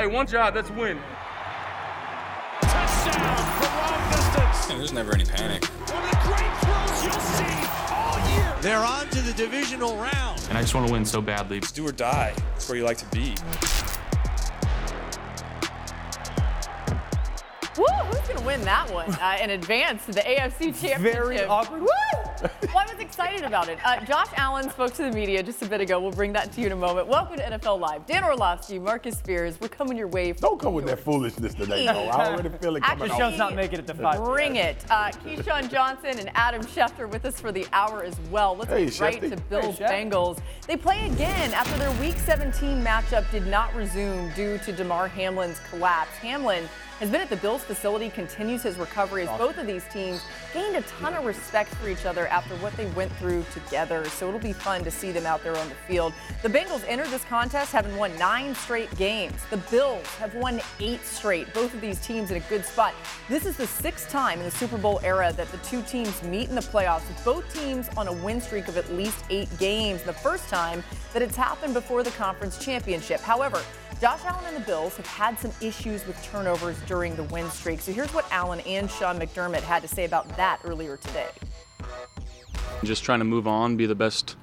Hey, 0.00 0.06
one 0.06 0.26
job, 0.26 0.54
that's 0.54 0.70
a 0.70 0.72
win. 0.72 0.98
Touchdown 2.62 3.36
from 3.60 3.76
long 3.76 4.10
distance. 4.10 4.66
There's 4.66 4.92
never 4.94 5.12
any 5.12 5.26
panic. 5.26 5.62
One 5.66 6.02
of 6.02 6.10
the 6.10 6.16
great 6.24 6.50
throws 6.62 7.04
you'll 7.04 7.12
see 7.20 7.68
all 7.92 8.18
year. 8.30 8.56
They're 8.62 8.78
on 8.78 9.10
to 9.10 9.20
the 9.20 9.34
divisional 9.34 9.98
round. 9.98 10.40
And 10.48 10.56
I 10.56 10.62
just 10.62 10.74
want 10.74 10.86
to 10.86 10.92
win 10.94 11.04
so 11.04 11.20
badly. 11.20 11.58
It's 11.58 11.70
do 11.70 11.86
or 11.86 11.92
die. 11.92 12.34
It's 12.56 12.66
where 12.66 12.78
you 12.78 12.84
like 12.84 12.96
to 12.96 13.06
be. 13.14 13.34
Woo! 17.80 17.86
Who's 18.10 18.28
gonna 18.28 18.46
win 18.46 18.60
that 18.62 18.90
one 18.92 19.10
uh, 19.14 19.38
and 19.40 19.50
advance 19.50 20.04
to 20.06 20.12
the 20.12 20.20
AFC 20.20 20.78
Championship? 20.80 20.98
Very 21.00 21.44
awkward. 21.44 21.80
Woo! 21.82 21.88
well, 22.42 22.78
I 22.78 22.92
was 22.92 22.98
excited 23.00 23.42
about 23.44 23.68
it. 23.68 23.78
Uh, 23.84 24.02
Josh 24.04 24.28
Allen 24.36 24.68
spoke 24.70 24.92
to 24.94 25.02
the 25.02 25.12
media 25.12 25.42
just 25.42 25.60
a 25.62 25.66
bit 25.66 25.80
ago. 25.80 26.00
We'll 26.00 26.10
bring 26.10 26.32
that 26.34 26.52
to 26.52 26.60
you 26.60 26.66
in 26.66 26.72
a 26.72 26.76
moment. 26.76 27.06
Welcome 27.06 27.36
to 27.36 27.42
NFL 27.42 27.78
Live. 27.80 28.06
Dan 28.06 28.24
Orlovsky, 28.24 28.78
Marcus 28.78 29.18
Spears. 29.18 29.58
We're 29.60 29.68
coming 29.68 29.96
your 29.96 30.08
way. 30.08 30.32
Don't 30.32 30.58
come 30.60 30.72
with 30.74 30.86
that 30.86 31.00
foolishness 31.00 31.54
today, 31.54 31.86
though. 31.86 32.08
I 32.08 32.28
already 32.32 32.48
feel 32.50 32.76
it 32.76 32.82
coming 32.82 33.02
Actually, 33.04 33.10
off. 33.10 33.18
Show's 33.18 33.38
not 33.38 33.54
making 33.54 33.78
it 33.80 33.86
to 33.88 33.94
five. 33.94 34.22
Bring 34.24 34.56
it. 34.56 34.84
Uh, 34.90 35.10
Keyshawn 35.24 35.70
Johnson 35.70 36.18
and 36.18 36.30
Adam 36.34 36.62
Schefter 36.62 37.08
with 37.10 37.24
us 37.24 37.40
for 37.40 37.52
the 37.52 37.66
hour 37.72 38.02
as 38.04 38.16
well. 38.30 38.56
Let's 38.56 38.70
Hey, 38.70 38.86
get 38.86 39.00
right 39.00 39.22
Shefty. 39.22 39.30
to 39.30 39.36
Bills 39.42 39.78
Hey, 39.78 39.84
Bengals. 39.84 40.38
They 40.66 40.76
play 40.76 41.06
again 41.06 41.52
after 41.54 41.78
their 41.78 41.90
Week 42.00 42.18
17 42.18 42.82
matchup 42.82 43.30
did 43.30 43.46
not 43.46 43.74
resume 43.74 44.32
due 44.34 44.58
to 44.58 44.72
Damar 44.72 45.08
Hamlin's 45.08 45.58
collapse. 45.70 46.16
Hamlin 46.18 46.68
has 47.00 47.10
been 47.10 47.22
at 47.22 47.30
the 47.30 47.36
Bills 47.36 47.64
facility, 47.64 48.10
continues 48.10 48.62
his 48.62 48.76
recovery 48.76 49.26
as 49.26 49.38
both 49.38 49.56
of 49.56 49.66
these 49.66 49.84
teams 49.88 50.22
gained 50.52 50.76
a 50.76 50.82
ton 50.82 51.14
of 51.14 51.24
respect 51.24 51.74
for 51.76 51.88
each 51.88 52.04
other 52.04 52.26
after 52.28 52.54
what 52.56 52.76
they 52.76 52.84
went 52.88 53.10
through 53.12 53.42
together. 53.54 54.04
So 54.04 54.28
it'll 54.28 54.38
be 54.38 54.52
fun 54.52 54.84
to 54.84 54.90
see 54.90 55.10
them 55.10 55.24
out 55.24 55.42
there 55.42 55.56
on 55.56 55.66
the 55.70 55.74
field. 55.74 56.12
The 56.42 56.50
Bengals 56.50 56.84
entered 56.86 57.08
this 57.08 57.24
contest 57.24 57.72
having 57.72 57.96
won 57.96 58.16
nine 58.18 58.54
straight 58.54 58.94
games. 58.96 59.40
The 59.48 59.56
Bills 59.56 60.06
have 60.16 60.34
won 60.34 60.60
eight 60.78 61.02
straight. 61.02 61.52
Both 61.54 61.72
of 61.72 61.80
these 61.80 61.98
teams 62.00 62.30
in 62.30 62.36
a 62.36 62.46
good 62.50 62.66
spot. 62.66 62.94
This 63.30 63.46
is 63.46 63.56
the 63.56 63.66
sixth 63.66 64.10
time 64.10 64.38
in 64.38 64.44
the 64.44 64.50
Super 64.50 64.76
Bowl 64.76 65.00
era 65.02 65.32
that 65.38 65.50
the 65.52 65.58
two 65.58 65.82
teams 65.82 66.22
meet 66.24 66.50
in 66.50 66.54
the 66.54 66.60
playoffs, 66.60 67.08
with 67.08 67.24
both 67.24 67.54
teams 67.54 67.88
on 67.96 68.08
a 68.08 68.12
win 68.12 68.42
streak 68.42 68.68
of 68.68 68.76
at 68.76 68.92
least 68.92 69.24
eight 69.30 69.48
games. 69.58 70.02
The 70.02 70.12
first 70.12 70.50
time 70.50 70.84
that 71.14 71.22
it's 71.22 71.36
happened 71.36 71.72
before 71.72 72.02
the 72.02 72.10
conference 72.10 72.58
championship. 72.58 73.20
However, 73.20 73.62
Josh 74.00 74.20
Allen 74.24 74.42
and 74.46 74.56
the 74.56 74.60
Bills 74.60 74.96
have 74.96 75.06
had 75.06 75.38
some 75.38 75.50
issues 75.60 76.06
with 76.06 76.20
turnovers 76.22 76.80
during 76.86 77.14
the 77.16 77.24
win 77.24 77.50
streak. 77.50 77.82
So 77.82 77.92
here's 77.92 78.14
what 78.14 78.24
Allen 78.30 78.60
and 78.60 78.90
Sean 78.90 79.18
McDermott 79.20 79.60
had 79.60 79.82
to 79.82 79.88
say 79.88 80.06
about 80.06 80.26
that 80.38 80.58
earlier 80.64 80.96
today. 80.96 81.28
Just 82.82 83.04
trying 83.04 83.18
to 83.18 83.26
move 83.26 83.46
on, 83.46 83.76
be 83.76 83.84
the 83.84 83.94
best 83.94 84.36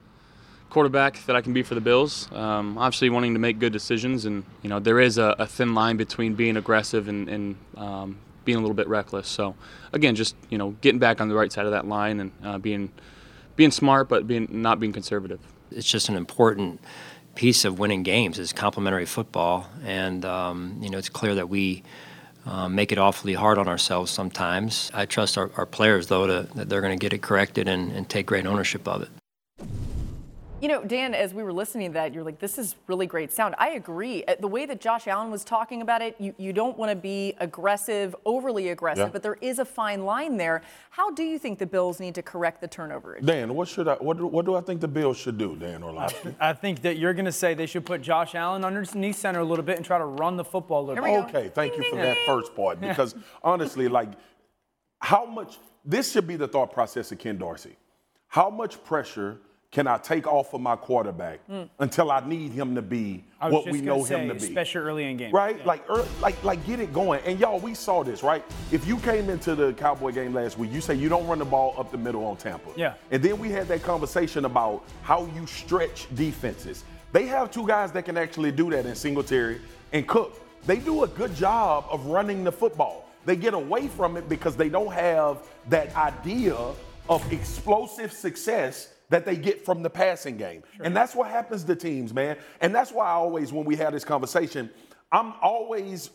quarterback 0.70 1.26
that 1.26 1.36
I 1.36 1.42
can 1.42 1.54
be 1.54 1.64
for 1.64 1.74
the 1.74 1.82
Bills. 1.82 2.32
Um, 2.34 2.78
obviously, 2.78 3.10
wanting 3.10 3.34
to 3.34 3.40
make 3.40 3.58
good 3.58 3.74
decisions, 3.74 4.26
and 4.26 4.44
you 4.62 4.70
know 4.70 4.80
there 4.80 5.00
is 5.00 5.18
a, 5.18 5.36
a 5.40 5.48
thin 5.48 5.74
line 5.74 5.98
between 5.98 6.36
being 6.36 6.56
aggressive 6.56 7.08
and, 7.08 7.28
and 7.28 7.56
um, 7.78 8.20
being 8.46 8.60
a 8.60 8.62
little 8.62 8.76
bit 8.76 8.88
reckless. 8.88 9.28
So 9.28 9.56
again, 9.92 10.14
just 10.14 10.36
you 10.52 10.60
know 10.60 10.76
getting 10.82 11.00
back 11.00 11.20
on 11.20 11.30
the 11.30 11.36
right 11.36 11.52
side 11.52 11.66
of 11.66 11.72
that 11.72 11.88
line 11.88 12.20
and 12.20 12.32
uh, 12.44 12.58
being 12.60 12.92
being 13.56 13.72
smart, 13.72 14.08
but 14.08 14.28
being 14.28 14.48
not 14.52 14.80
being 14.80 14.94
conservative. 14.94 15.40
it's 15.72 15.90
just 15.90 16.10
an 16.10 16.16
important 16.16 16.80
piece 17.38 17.66
of 17.66 17.78
winning 17.78 18.02
games 18.02 18.40
is 18.40 18.52
complementary 18.52 19.06
football, 19.06 19.70
and 19.86 20.26
um, 20.26 20.76
you 20.82 20.90
know 20.90 20.98
it's 20.98 21.08
clear 21.08 21.36
that 21.36 21.48
we 21.48 21.84
um, 22.48 22.74
make 22.74 22.92
it 22.92 22.98
awfully 22.98 23.36
hard 23.36 23.60
on 23.60 23.68
ourselves 23.68 24.12
sometimes. 24.12 24.90
I 24.92 25.06
trust 25.06 25.38
our, 25.38 25.52
our 25.56 25.68
players 25.68 26.08
though 26.08 26.26
to, 26.26 26.48
that 26.56 26.68
they're 26.68 26.82
going 26.82 26.98
to 26.98 27.02
get 27.02 27.14
it 27.14 27.22
corrected 27.22 27.68
and, 27.68 27.92
and 27.92 28.10
take 28.10 28.26
great 28.26 28.48
ownership 28.48 28.88
of 28.88 29.04
it. 29.04 29.10
You 30.60 30.68
know, 30.70 30.84
Dan, 30.84 31.14
as 31.14 31.36
we 31.36 31.44
were 31.44 31.54
listening 31.54 31.90
to 31.92 31.94
that, 31.94 32.16
you're 32.16 32.24
like, 32.24 32.40
this 32.40 32.58
is 32.58 32.76
really 32.88 33.06
great 33.06 33.32
sound. 33.32 33.54
I 33.60 33.70
agree. 33.72 34.24
Uh, 34.24 34.34
The 34.40 34.48
way 34.48 34.66
that 34.66 34.82
Josh 34.82 35.06
Allen 35.08 35.30
was 35.30 35.44
talking 35.44 35.84
about 35.84 36.02
it, 36.02 36.16
you, 36.20 36.34
you 36.40 36.52
don't 36.52 36.76
want 36.80 36.90
to 36.90 36.96
be 36.96 37.36
aggressive, 37.40 38.16
overly 38.26 38.70
aggressive, 38.70 39.06
Yeah. 39.10 39.12
but 39.12 39.22
there 39.22 39.38
is 39.40 39.60
a 39.60 39.66
fine 39.66 40.04
line 40.04 40.38
there. 40.38 40.64
How 40.90 41.12
do 41.12 41.22
you 41.24 41.38
think 41.38 41.60
the 41.60 41.68
Bills 41.68 42.00
need 42.00 42.16
to 42.16 42.24
correct 42.24 42.60
the 42.62 42.68
turnover? 42.68 43.20
Dan, 43.24 43.54
what 43.54 43.68
should 43.68 43.88
I? 43.88 43.96
What 43.96 44.18
do, 44.18 44.26
what 44.26 44.46
do 44.46 44.56
I 44.56 44.62
think 44.62 44.82
the 44.82 44.88
Bills 44.88 45.16
should 45.18 45.38
do, 45.38 45.56
Dan 45.56 45.84
Orlovsky? 45.84 46.36
I 46.40 46.54
think 46.54 46.82
that 46.82 46.98
you're 46.98 47.14
going 47.14 47.26
to 47.26 47.32
say 47.32 47.54
they 47.54 47.68
should 47.68 47.86
put 47.86 48.02
Josh 48.02 48.34
Allen 48.34 48.66
underneath 48.66 49.18
center 49.18 49.42
a 49.42 49.46
little 49.46 49.66
bit 49.66 49.78
and 49.78 49.86
try 49.86 50.00
to 50.00 50.06
run 50.06 50.38
the 50.38 50.44
football 50.46 50.86
a 50.86 50.88
little 50.88 51.04
bit. 51.04 51.36
Okay, 51.36 51.50
thank 51.54 51.78
you 51.78 51.84
for 51.84 51.98
ding, 51.98 52.00
that 52.00 52.16
ding. 52.16 52.24
first 52.26 52.56
part 52.56 52.82
because 52.82 53.14
honestly, 53.44 53.88
like, 53.88 54.10
how 55.02 55.24
much? 55.24 55.60
This 55.86 56.12
should 56.12 56.26
be 56.26 56.36
the 56.36 56.48
thought 56.48 56.74
process 56.74 57.12
of 57.12 57.20
Ken 57.20 57.38
Dorsey. 57.38 57.76
How 58.28 58.50
much 58.50 58.84
pressure 58.84 59.38
can 59.72 59.86
I 59.86 59.98
take 59.98 60.26
off 60.28 60.54
of 60.54 60.62
my 60.62 60.76
quarterback 60.76 61.46
hmm. 61.46 61.64
until 61.80 62.10
I 62.10 62.26
need 62.26 62.52
him 62.52 62.76
to 62.76 62.82
be 62.82 63.26
what 63.40 63.70
we 63.70 63.82
know 63.82 64.04
say, 64.06 64.18
him 64.18 64.30
to 64.30 64.36
be? 64.36 64.46
especially 64.46 64.82
early 64.82 65.04
in 65.04 65.18
game, 65.18 65.32
Right? 65.32 65.58
Yeah. 65.58 65.66
Like, 65.66 65.84
ear- 65.90 66.06
like, 66.22 66.42
like, 66.44 66.66
get 66.66 66.80
it 66.80 66.94
going. 66.94 67.22
And 67.26 67.38
y'all, 67.40 67.60
we 67.60 67.74
saw 67.74 68.04
this, 68.04 68.24
right? 68.24 68.44
If 68.72 68.88
you 68.88 68.98
came 68.98 69.30
into 69.30 69.56
the 69.56 69.74
Cowboy 69.74 70.14
game 70.14 70.34
last 70.34 70.58
week, 70.58 70.72
you 70.72 70.80
say 70.80 70.96
you 70.96 71.10
don't 71.10 71.28
run 71.28 71.40
the 71.40 71.46
ball 71.46 71.76
up 71.78 71.92
the 71.92 71.98
middle 71.98 72.26
on 72.26 72.38
Tampa. 72.38 72.72
Yeah. 72.78 72.94
And 73.12 73.22
then 73.22 73.38
we 73.40 73.50
had 73.50 73.68
that 73.68 73.84
conversation 73.84 74.46
about 74.46 74.84
how 75.04 75.30
you 75.36 75.46
stretch 75.46 76.08
defenses. 76.16 76.86
They 77.12 77.26
have 77.28 77.52
two 77.52 77.68
guys 77.68 77.92
that 77.92 78.06
can 78.06 78.18
actually 78.18 78.54
do 78.54 78.70
that 78.72 78.86
in 78.86 78.96
Singletary 78.96 79.60
and 79.92 80.08
Cook. 80.08 80.40
They 80.66 80.80
do 80.80 81.04
a 81.04 81.08
good 81.08 81.36
job 81.36 81.86
of 81.90 82.06
running 82.08 82.44
the 82.44 82.52
football. 82.52 83.06
They 83.26 83.36
get 83.36 83.54
away 83.54 83.90
from 83.90 84.16
it 84.16 84.30
because 84.30 84.56
they 84.56 84.70
don't 84.70 84.94
have 84.94 85.40
that 85.70 85.94
idea 85.96 86.56
of 87.10 87.32
explosive 87.34 88.12
success 88.12 88.94
that 89.10 89.26
they 89.26 89.36
get 89.36 89.64
from 89.66 89.84
the 89.84 89.90
passing 89.90 90.38
game. 90.38 90.64
And 90.82 90.96
that's 90.96 91.16
what 91.16 91.30
happens 91.30 91.64
to 91.66 91.76
teams, 91.76 92.14
man. 92.14 92.38
And 92.62 92.74
that's 92.76 92.92
why 92.92 93.06
I 93.08 93.12
always, 93.14 93.54
when 93.54 93.66
we 93.66 93.76
have 93.78 93.94
this 93.94 94.04
conversation, 94.04 94.70
I'm 95.12 95.34
always, 95.42 96.10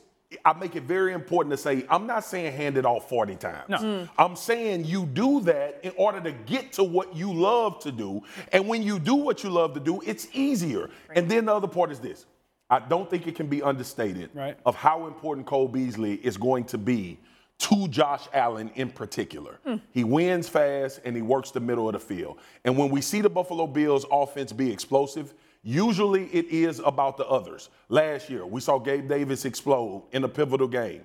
I 0.44 0.52
make 0.52 0.76
it 0.76 0.82
very 0.82 1.12
important 1.14 1.52
to 1.52 1.56
say, 1.56 1.86
I'm 1.88 2.06
not 2.06 2.24
saying 2.24 2.52
hand 2.52 2.76
it 2.76 2.84
off 2.84 3.08
40 3.08 3.36
times. 3.36 3.68
No. 3.68 3.78
Mm. 3.78 4.08
I'm 4.18 4.36
saying 4.36 4.84
you 4.84 5.06
do 5.06 5.40
that 5.42 5.80
in 5.82 5.92
order 5.96 6.20
to 6.20 6.32
get 6.32 6.72
to 6.74 6.84
what 6.84 7.16
you 7.16 7.32
love 7.32 7.80
to 7.80 7.92
do. 7.92 8.22
And 8.52 8.68
when 8.68 8.82
you 8.82 8.98
do 8.98 9.14
what 9.14 9.42
you 9.42 9.50
love 9.50 9.72
to 9.74 9.80
do, 9.80 10.02
it's 10.04 10.28
easier. 10.34 10.90
And 11.14 11.30
then 11.30 11.46
the 11.46 11.54
other 11.54 11.68
part 11.68 11.90
is 11.90 11.98
this. 12.00 12.26
I 12.68 12.78
don't 12.78 13.08
think 13.10 13.26
it 13.26 13.34
can 13.34 13.48
be 13.48 13.62
understated 13.62 14.30
Right. 14.34 14.56
of 14.64 14.74
how 14.74 15.06
important 15.06 15.46
Cole 15.46 15.68
Beasley 15.68 16.14
is 16.14 16.38
going 16.38 16.64
to 16.64 16.78
be 16.78 17.18
to 17.58 17.88
Josh 17.88 18.26
Allen 18.32 18.70
in 18.74 18.90
particular. 18.90 19.60
He 19.92 20.04
wins 20.04 20.48
fast 20.48 21.00
and 21.04 21.14
he 21.14 21.22
works 21.22 21.50
the 21.52 21.60
middle 21.60 21.88
of 21.88 21.92
the 21.92 22.00
field. 22.00 22.38
And 22.64 22.76
when 22.76 22.90
we 22.90 23.00
see 23.00 23.20
the 23.20 23.30
Buffalo 23.30 23.66
Bills 23.66 24.04
offense 24.10 24.52
be 24.52 24.70
explosive, 24.72 25.32
usually 25.62 26.24
it 26.26 26.46
is 26.46 26.80
about 26.80 27.16
the 27.16 27.26
others. 27.26 27.68
Last 27.88 28.28
year, 28.28 28.44
we 28.44 28.60
saw 28.60 28.78
Gabe 28.78 29.08
Davis 29.08 29.44
explode 29.44 30.04
in 30.12 30.24
a 30.24 30.28
pivotal 30.28 30.66
game. 30.68 31.02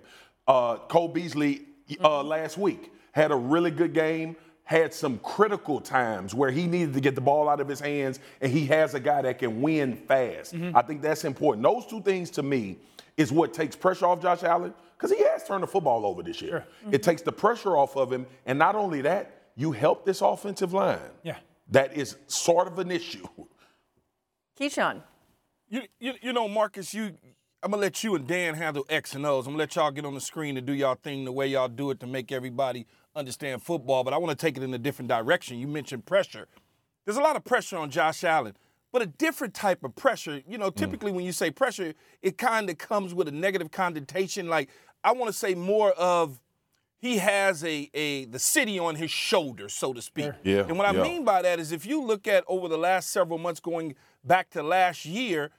Uh, 0.47 0.77
Cole 0.77 1.09
Beasley 1.09 1.61
uh, 2.03 2.23
last 2.23 2.57
week 2.57 2.91
had 3.11 3.31
a 3.31 3.35
really 3.35 3.69
good 3.71 3.93
game, 3.93 4.35
had 4.63 4.93
some 4.93 5.19
critical 5.19 5.79
times 5.79 6.33
where 6.33 6.49
he 6.51 6.65
needed 6.67 6.93
to 6.93 6.99
get 6.99 7.15
the 7.15 7.21
ball 7.21 7.47
out 7.49 7.59
of 7.59 7.67
his 7.67 7.79
hands, 7.79 8.19
and 8.41 8.51
he 8.51 8.65
has 8.65 8.93
a 8.95 8.99
guy 8.99 9.21
that 9.21 9.37
can 9.39 9.61
win 9.61 9.95
fast. 9.95 10.53
I 10.73 10.81
think 10.81 11.01
that's 11.01 11.23
important. 11.23 11.63
Those 11.63 11.85
two 11.85 12.01
things 12.01 12.29
to 12.31 12.43
me 12.43 12.77
is 13.15 13.31
what 13.31 13.53
takes 13.53 13.75
pressure 13.75 14.05
off 14.07 14.21
Josh 14.21 14.43
Allen 14.43 14.73
because 14.97 15.11
he 15.15 15.23
has 15.47 15.55
turned 15.55 15.63
the 15.63 15.67
football 15.67 16.05
over 16.05 16.23
this 16.23 16.41
year. 16.41 16.57
It 16.81 16.85
mm-hmm. 16.85 16.97
takes 16.97 17.21
the 17.21 17.31
pressure 17.31 17.77
off 17.77 17.95
of 17.95 18.11
him, 18.11 18.25
and 18.45 18.59
not 18.59 18.75
only 18.75 19.01
that, 19.01 19.49
you 19.55 19.71
help 19.71 20.05
this 20.05 20.21
offensive 20.21 20.73
line. 20.73 20.99
Yeah. 21.23 21.37
That 21.71 21.97
is 21.97 22.17
sort 22.27 22.67
of 22.67 22.79
an 22.79 22.91
issue. 22.91 23.27
Keyshawn. 24.59 25.01
You, 25.69 25.81
you, 25.99 26.13
you 26.21 26.33
know, 26.33 26.47
Marcus, 26.47 26.93
you. 26.93 27.11
I'm 27.63 27.71
gonna 27.71 27.81
let 27.81 28.03
you 28.03 28.15
and 28.15 28.27
Dan 28.27 28.53
handle 28.53 28.85
X 28.87 29.15
and 29.15 29.25
O's. 29.25 29.47
I'm 29.47 29.53
gonna 29.53 29.63
let 29.63 29.75
y'all 29.75 29.91
get 29.91 30.05
on 30.05 30.13
the 30.13 30.21
screen 30.21 30.57
and 30.57 30.65
do 30.65 30.73
y'all 30.73 30.95
thing 30.95 31.25
the 31.25 31.31
way 31.31 31.47
y'all 31.47 31.67
do 31.67 31.89
it 31.89 31.99
to 32.01 32.07
make 32.07 32.31
everybody 32.31 32.85
understand 33.15 33.63
football. 33.63 34.03
But 34.03 34.13
I 34.13 34.17
want 34.17 34.37
to 34.37 34.45
take 34.45 34.57
it 34.57 34.63
in 34.63 34.73
a 34.73 34.77
different 34.77 35.09
direction. 35.09 35.57
You 35.57 35.67
mentioned 35.67 36.05
pressure. 36.05 36.47
There's 37.03 37.17
a 37.17 37.21
lot 37.21 37.35
of 37.35 37.43
pressure 37.43 37.77
on 37.77 37.89
Josh 37.89 38.23
Allen, 38.23 38.55
but 38.93 39.01
a 39.01 39.07
different 39.07 39.55
type 39.55 39.83
of 39.83 39.95
pressure. 39.95 40.41
You 40.47 40.59
know, 40.59 40.69
mm. 40.69 40.75
typically 40.75 41.11
when 41.11 41.25
you 41.25 41.31
say 41.31 41.49
pressure, 41.49 41.93
it 42.21 42.37
kind 42.37 42.69
of 42.69 42.77
comes 42.77 43.13
with 43.13 43.27
a 43.27 43.31
negative 43.31 43.71
connotation. 43.71 44.47
Like 44.47 44.69
I 45.03 45.13
want 45.13 45.31
to 45.31 45.37
say 45.37 45.55
more 45.55 45.91
of 45.91 46.39
he 46.99 47.17
has 47.17 47.63
a, 47.63 47.89
a 47.93 48.25
the 48.25 48.39
city 48.39 48.79
on 48.79 48.95
his 48.95 49.11
shoulder, 49.11 49.69
so 49.69 49.93
to 49.93 50.01
speak. 50.01 50.31
Yeah, 50.43 50.65
And 50.67 50.77
what 50.77 50.87
I 50.87 50.97
yeah. 50.97 51.03
mean 51.03 51.23
by 51.23 51.41
that 51.41 51.59
is 51.59 51.71
if 51.71 51.85
you 51.85 52.03
look 52.03 52.27
at 52.27 52.43
over 52.47 52.67
the 52.67 52.77
last 52.77 53.11
several 53.11 53.37
months 53.37 53.59
going 53.59 53.95
back 54.23 54.49
to 54.51 54.63
last 54.63 55.05
year, 55.05 55.51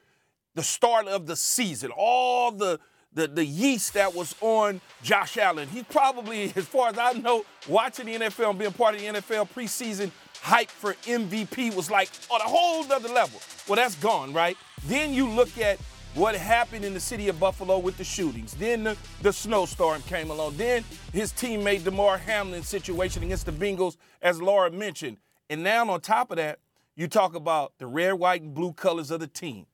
the 0.55 0.62
start 0.62 1.06
of 1.06 1.26
the 1.26 1.37
season, 1.37 1.90
all 1.96 2.50
the 2.50 2.81
the, 3.12 3.26
the 3.26 3.44
yeast 3.44 3.94
that 3.94 4.14
was 4.14 4.35
on 4.40 4.81
Josh 5.02 5.38
Allen. 5.38 5.67
He's 5.69 5.84
probably, 5.84 6.44
as 6.56 6.67
far 6.67 6.91
as 6.91 6.99
I 6.99 7.12
know, 7.12 7.44
watching 7.67 8.06
the 8.06 8.14
NFL 8.17 8.50
and 8.50 8.58
being 8.58 8.73
part 8.73 8.94
of 8.94 9.00
the 9.00 9.06
NFL 9.06 9.49
preseason 9.50 10.11
hype 10.41 10.70
for 10.70 10.94
MVP 11.05 11.75
was 11.75 11.91
like 11.91 12.11
on 12.31 12.41
a 12.41 12.44
whole 12.44 12.91
other 12.93 13.08
level. 13.08 13.41
Well, 13.67 13.76
that's 13.76 13.96
gone, 13.96 14.32
right? 14.32 14.56
Then 14.84 15.12
you 15.12 15.29
look 15.29 15.58
at 15.58 15.79
what 16.19 16.35
happened 16.35 16.85
in 16.85 16.94
the 16.94 17.00
city 17.00 17.29
of 17.29 17.38
Buffalo 17.38 17.79
with 17.79 17.97
the 17.97 18.03
shootings. 18.03 18.55
Then 18.55 18.82
the, 18.82 18.97
the 19.23 19.32
snowstorm 19.32 20.03
came 20.03 20.31
along. 20.31 20.56
Then 20.56 20.82
his 21.12 21.32
teammate 21.32 21.85
Damar 21.85 22.19
Hamlin 22.19 22.65
situation 22.65 23.23
against 23.23 23.47
the 23.47 23.53
Bengals, 23.53 23.97
as 24.20 24.43
Laura 24.43 24.69
mentioned. 24.73 25.19
And 25.49 25.62
now 25.62 25.88
on 25.88 26.00
top 26.00 26.32
of 26.32 26.37
that, 26.38 26.59
you 26.97 27.06
talk 27.06 27.37
about 27.37 27.73
the 27.79 27.87
red, 27.87 28.15
white, 28.15 28.43
and 28.43 28.53
blue 28.53 28.73
colors 28.73 29.12
of 29.12 29.20
the 29.20 29.29
team. 29.29 29.67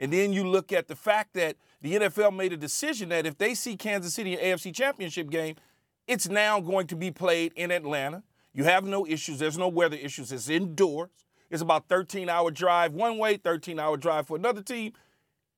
And 0.00 0.10
then 0.10 0.32
you 0.32 0.48
look 0.48 0.72
at 0.72 0.88
the 0.88 0.96
fact 0.96 1.34
that 1.34 1.56
the 1.82 1.96
NFL 1.96 2.34
made 2.34 2.54
a 2.54 2.56
decision 2.56 3.10
that 3.10 3.26
if 3.26 3.36
they 3.36 3.54
see 3.54 3.76
Kansas 3.76 4.14
City 4.14 4.32
in 4.32 4.40
AFC 4.40 4.74
Championship 4.74 5.28
game, 5.28 5.56
it's 6.06 6.30
now 6.30 6.60
going 6.60 6.86
to 6.86 6.96
be 6.96 7.10
played 7.10 7.52
in 7.56 7.70
Atlanta. 7.70 8.22
You 8.54 8.64
have 8.64 8.84
no 8.84 9.06
issues. 9.06 9.38
There's 9.38 9.58
no 9.58 9.68
weather 9.68 9.98
issues. 9.98 10.32
It's 10.32 10.48
indoors. 10.48 11.10
It's 11.50 11.60
about 11.60 11.88
13 11.88 12.30
hour 12.30 12.50
drive 12.50 12.94
one 12.94 13.18
way, 13.18 13.36
13 13.36 13.78
hour 13.78 13.98
drive 13.98 14.26
for 14.26 14.38
another 14.38 14.62
team. 14.62 14.92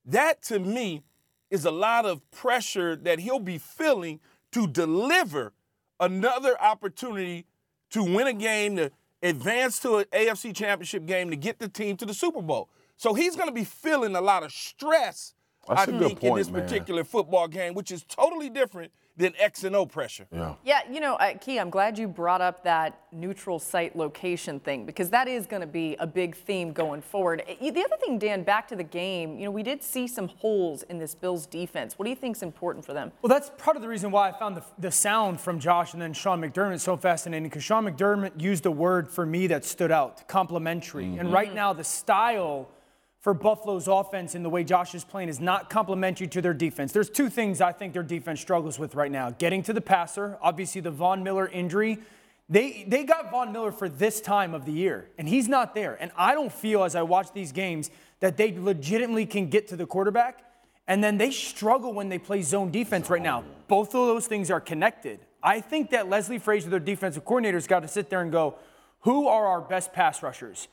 That 0.04 0.42
to 0.44 0.58
me 0.58 1.02
is 1.50 1.64
a 1.64 1.70
lot 1.70 2.06
of 2.06 2.28
pressure 2.30 2.96
that 2.96 3.20
he'll 3.20 3.38
be 3.38 3.58
feeling 3.58 4.20
to 4.52 4.66
deliver 4.66 5.52
another 6.00 6.60
opportunity 6.60 7.46
to 7.90 8.02
win 8.02 8.26
a 8.26 8.32
game, 8.32 8.76
to 8.76 8.90
advance 9.22 9.78
to 9.80 9.98
an 9.98 10.04
AFC 10.12 10.54
championship 10.54 11.06
game, 11.06 11.30
to 11.30 11.36
get 11.36 11.58
the 11.58 11.68
team 11.68 11.96
to 11.98 12.06
the 12.06 12.14
Super 12.14 12.42
Bowl. 12.42 12.68
So 12.96 13.14
he's 13.14 13.36
going 13.36 13.48
to 13.48 13.54
be 13.54 13.64
feeling 13.64 14.16
a 14.16 14.20
lot 14.20 14.42
of 14.42 14.52
stress, 14.52 15.34
That's 15.68 15.82
I 15.82 15.86
think, 15.86 16.22
in 16.22 16.34
this 16.34 16.50
man. 16.50 16.62
particular 16.62 17.04
football 17.04 17.48
game, 17.48 17.74
which 17.74 17.90
is 17.90 18.02
totally 18.04 18.48
different 18.48 18.92
than 19.16 19.34
X 19.38 19.64
and 19.64 19.76
O 19.76 19.84
pressure. 19.84 20.26
Yeah. 20.32 20.54
Yeah, 20.64 20.80
you 20.90 21.00
know, 21.00 21.14
uh, 21.16 21.34
Key, 21.38 21.58
I'm 21.58 21.70
glad 21.70 21.98
you 21.98 22.08
brought 22.08 22.40
up 22.40 22.64
that 22.64 22.98
neutral 23.12 23.58
site 23.58 23.94
location 23.94 24.58
thing 24.60 24.86
because 24.86 25.10
that 25.10 25.28
is 25.28 25.46
going 25.46 25.60
to 25.60 25.66
be 25.66 25.96
a 26.00 26.06
big 26.06 26.34
theme 26.34 26.72
going 26.72 27.02
forward. 27.02 27.42
Uh, 27.48 27.54
The 27.60 27.84
other 27.84 27.96
thing, 28.00 28.18
Dan, 28.18 28.42
back 28.42 28.66
to 28.68 28.76
the 28.76 28.84
game, 28.84 29.38
you 29.38 29.44
know, 29.44 29.50
we 29.50 29.62
did 29.62 29.82
see 29.82 30.06
some 30.06 30.28
holes 30.28 30.82
in 30.84 30.98
this 30.98 31.14
Bills 31.14 31.46
defense. 31.46 31.98
What 31.98 32.04
do 32.04 32.10
you 32.10 32.16
think 32.16 32.36
is 32.36 32.42
important 32.42 32.84
for 32.84 32.94
them? 32.94 33.12
Well, 33.20 33.28
that's 33.28 33.50
part 33.58 33.76
of 33.76 33.82
the 33.82 33.88
reason 33.88 34.10
why 34.10 34.30
I 34.30 34.32
found 34.32 34.56
the, 34.56 34.64
the 34.78 34.90
sound 34.90 35.40
from 35.40 35.60
Josh 35.60 35.92
and 35.92 36.00
then 36.00 36.14
Sean 36.14 36.40
McDermott 36.40 36.80
so 36.80 36.96
fascinating 36.96 37.44
because 37.48 37.64
Sean 37.64 37.84
McDermott 37.84 38.40
used 38.40 38.64
a 38.66 38.70
word 38.70 39.08
for 39.08 39.26
me 39.26 39.46
that 39.48 39.64
stood 39.64 39.90
out 39.92 40.26
complementary. 40.26 41.16
And 41.16 41.32
right 41.32 41.54
now, 41.54 41.72
the 41.72 41.84
style 41.84 42.68
for 43.22 43.32
Buffalo's 43.34 43.86
offense 43.86 44.34
and 44.34 44.44
the 44.44 44.50
way 44.50 44.64
Josh 44.64 44.96
is 44.96 45.04
playing 45.04 45.28
is 45.28 45.38
not 45.38 45.70
complementary 45.70 46.26
to 46.26 46.42
their 46.42 46.52
defense. 46.52 46.90
There's 46.92 47.08
two 47.08 47.30
things 47.30 47.60
I 47.60 47.70
think 47.70 47.92
their 47.92 48.02
defense 48.02 48.40
struggles 48.40 48.80
with 48.80 48.96
right 48.96 49.10
now 49.10 49.30
getting 49.30 49.62
to 49.62 49.72
the 49.72 49.80
passer, 49.80 50.36
obviously, 50.42 50.80
the 50.80 50.90
Von 50.90 51.22
Miller 51.22 51.46
injury. 51.46 51.98
They, 52.48 52.84
they 52.86 53.04
got 53.04 53.30
Von 53.30 53.52
Miller 53.52 53.70
for 53.70 53.88
this 53.88 54.20
time 54.20 54.52
of 54.52 54.66
the 54.66 54.72
year, 54.72 55.08
and 55.16 55.28
he's 55.28 55.48
not 55.48 55.74
there. 55.74 55.96
And 56.00 56.10
I 56.16 56.34
don't 56.34 56.52
feel, 56.52 56.82
as 56.82 56.96
I 56.96 57.02
watch 57.02 57.32
these 57.32 57.52
games, 57.52 57.90
that 58.18 58.36
they 58.36 58.52
legitimately 58.58 59.26
can 59.26 59.48
get 59.48 59.68
to 59.68 59.76
the 59.76 59.86
quarterback. 59.86 60.40
And 60.88 61.02
then 61.02 61.16
they 61.16 61.30
struggle 61.30 61.92
when 61.94 62.08
they 62.08 62.18
play 62.18 62.42
zone 62.42 62.72
defense 62.72 63.08
right 63.08 63.22
now. 63.22 63.44
Both 63.68 63.94
of 63.94 64.08
those 64.08 64.26
things 64.26 64.50
are 64.50 64.60
connected. 64.60 65.20
I 65.40 65.60
think 65.60 65.90
that 65.90 66.10
Leslie 66.10 66.40
Frazier, 66.40 66.70
their 66.70 66.80
defensive 66.80 67.24
coordinator's 67.24 67.68
got 67.68 67.80
to 67.80 67.88
sit 67.88 68.10
there 68.10 68.20
and 68.20 68.32
go, 68.32 68.56
who 69.02 69.28
are 69.28 69.46
our 69.46 69.60
best 69.60 69.92
pass 69.92 70.24
rushers? 70.24 70.66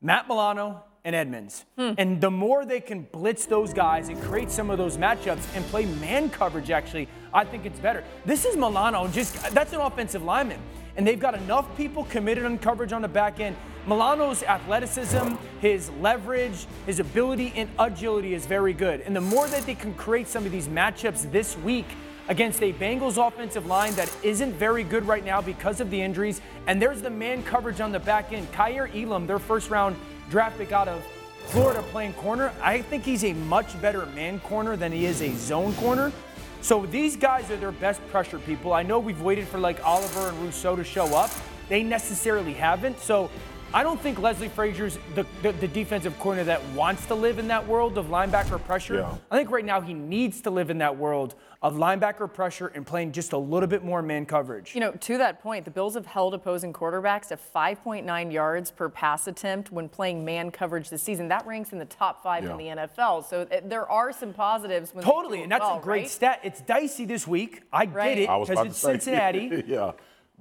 Matt 0.00 0.26
Milano 0.26 0.82
and 1.04 1.16
Edmunds. 1.16 1.64
Hmm. 1.76 1.92
And 1.98 2.20
the 2.20 2.30
more 2.30 2.64
they 2.64 2.80
can 2.80 3.02
blitz 3.02 3.46
those 3.46 3.72
guys 3.72 4.08
and 4.08 4.20
create 4.22 4.50
some 4.50 4.70
of 4.70 4.78
those 4.78 4.96
matchups 4.96 5.44
and 5.54 5.64
play 5.66 5.86
man 5.86 6.30
coverage, 6.30 6.70
actually, 6.70 7.08
I 7.34 7.44
think 7.44 7.66
it's 7.66 7.80
better. 7.80 8.04
This 8.24 8.44
is 8.44 8.56
Milano, 8.56 9.08
just 9.08 9.34
that's 9.52 9.72
an 9.72 9.80
offensive 9.80 10.22
lineman. 10.22 10.60
And 10.96 11.06
they've 11.06 11.18
got 11.18 11.34
enough 11.34 11.74
people 11.76 12.04
committed 12.04 12.44
on 12.44 12.58
coverage 12.58 12.92
on 12.92 13.02
the 13.02 13.08
back 13.08 13.40
end. 13.40 13.56
Milano's 13.86 14.42
athleticism, 14.42 15.34
his 15.60 15.90
leverage, 16.00 16.66
his 16.86 17.00
ability 17.00 17.52
and 17.56 17.68
agility 17.78 18.34
is 18.34 18.46
very 18.46 18.72
good. 18.72 19.00
And 19.00 19.16
the 19.16 19.20
more 19.20 19.48
that 19.48 19.62
they 19.62 19.74
can 19.74 19.94
create 19.94 20.28
some 20.28 20.46
of 20.46 20.52
these 20.52 20.68
matchups 20.68 21.30
this 21.32 21.56
week 21.58 21.86
against 22.28 22.62
a 22.62 22.72
Bengals 22.72 23.24
offensive 23.24 23.66
line 23.66 23.94
that 23.94 24.14
isn't 24.22 24.52
very 24.54 24.84
good 24.84 25.06
right 25.06 25.24
now 25.24 25.40
because 25.40 25.80
of 25.80 25.90
the 25.90 26.00
injuries, 26.00 26.40
and 26.66 26.80
there's 26.80 27.02
the 27.02 27.10
man 27.10 27.42
coverage 27.42 27.80
on 27.80 27.92
the 27.92 28.00
back 28.00 28.32
end. 28.32 28.50
Kaiir 28.52 28.88
Elam, 28.94 29.26
their 29.26 29.38
first 29.38 29.70
round 29.70 29.96
draft 30.30 30.58
pick 30.58 30.72
out 30.72 30.88
of 30.88 31.04
Florida 31.46 31.82
playing 31.90 32.12
corner, 32.14 32.52
I 32.62 32.82
think 32.82 33.04
he's 33.04 33.24
a 33.24 33.32
much 33.32 33.80
better 33.82 34.06
man 34.06 34.40
corner 34.40 34.76
than 34.76 34.92
he 34.92 35.06
is 35.06 35.20
a 35.20 35.34
zone 35.34 35.74
corner. 35.74 36.12
So 36.60 36.86
these 36.86 37.16
guys 37.16 37.50
are 37.50 37.56
their 37.56 37.72
best 37.72 38.06
pressure 38.08 38.38
people. 38.38 38.72
I 38.72 38.84
know 38.84 39.00
we've 39.00 39.20
waited 39.20 39.48
for 39.48 39.58
like 39.58 39.84
Oliver 39.84 40.28
and 40.28 40.38
Rousseau 40.38 40.76
to 40.76 40.84
show 40.84 41.06
up. 41.16 41.30
They 41.68 41.82
necessarily 41.82 42.52
haven't. 42.52 43.00
So 43.00 43.30
I 43.74 43.82
don't 43.82 43.98
think 44.00 44.18
Leslie 44.18 44.48
Frazier's 44.50 44.98
the, 45.14 45.24
the, 45.40 45.52
the 45.52 45.68
defensive 45.68 46.18
corner 46.18 46.44
that 46.44 46.62
wants 46.70 47.06
to 47.06 47.14
live 47.14 47.38
in 47.38 47.48
that 47.48 47.66
world 47.66 47.96
of 47.96 48.06
linebacker 48.06 48.62
pressure. 48.64 48.96
Yeah. 48.96 49.14
I 49.30 49.36
think 49.36 49.50
right 49.50 49.64
now 49.64 49.80
he 49.80 49.94
needs 49.94 50.42
to 50.42 50.50
live 50.50 50.68
in 50.68 50.78
that 50.78 50.98
world 50.98 51.34
of 51.62 51.76
linebacker 51.76 52.30
pressure 52.30 52.66
and 52.74 52.86
playing 52.86 53.12
just 53.12 53.32
a 53.32 53.38
little 53.38 53.68
bit 53.68 53.82
more 53.82 54.02
man 54.02 54.26
coverage. 54.26 54.74
You 54.74 54.80
know, 54.80 54.92
to 54.92 55.16
that 55.18 55.40
point, 55.40 55.64
the 55.64 55.70
Bills 55.70 55.94
have 55.94 56.04
held 56.04 56.34
opposing 56.34 56.72
quarterbacks 56.72 57.28
to 57.28 57.36
5.9 57.38 58.32
yards 58.32 58.70
per 58.70 58.90
pass 58.90 59.26
attempt 59.26 59.72
when 59.72 59.88
playing 59.88 60.22
man 60.24 60.50
coverage 60.50 60.90
this 60.90 61.02
season. 61.02 61.28
That 61.28 61.46
ranks 61.46 61.72
in 61.72 61.78
the 61.78 61.84
top 61.86 62.22
five 62.22 62.44
in 62.44 62.56
the 62.58 62.64
NFL. 62.64 63.24
So 63.24 63.42
uh, 63.42 63.60
there 63.64 63.90
are 63.90 64.12
some 64.12 64.34
positives. 64.34 64.92
When 64.94 65.04
Totally, 65.04 65.44
and 65.44 65.50
that's 65.52 65.62
well, 65.62 65.78
a 65.78 65.82
great 65.82 66.02
right? 66.02 66.10
stat. 66.10 66.40
It's 66.42 66.60
dicey 66.60 67.06
this 67.06 67.26
week. 67.26 67.62
I 67.72 67.84
Right. 67.86 68.16
get 68.16 68.18
it 68.18 68.46
because 68.48 68.66
it's. 68.66 68.78
Cincinnati. 68.92 69.64
yeah. 69.66 69.92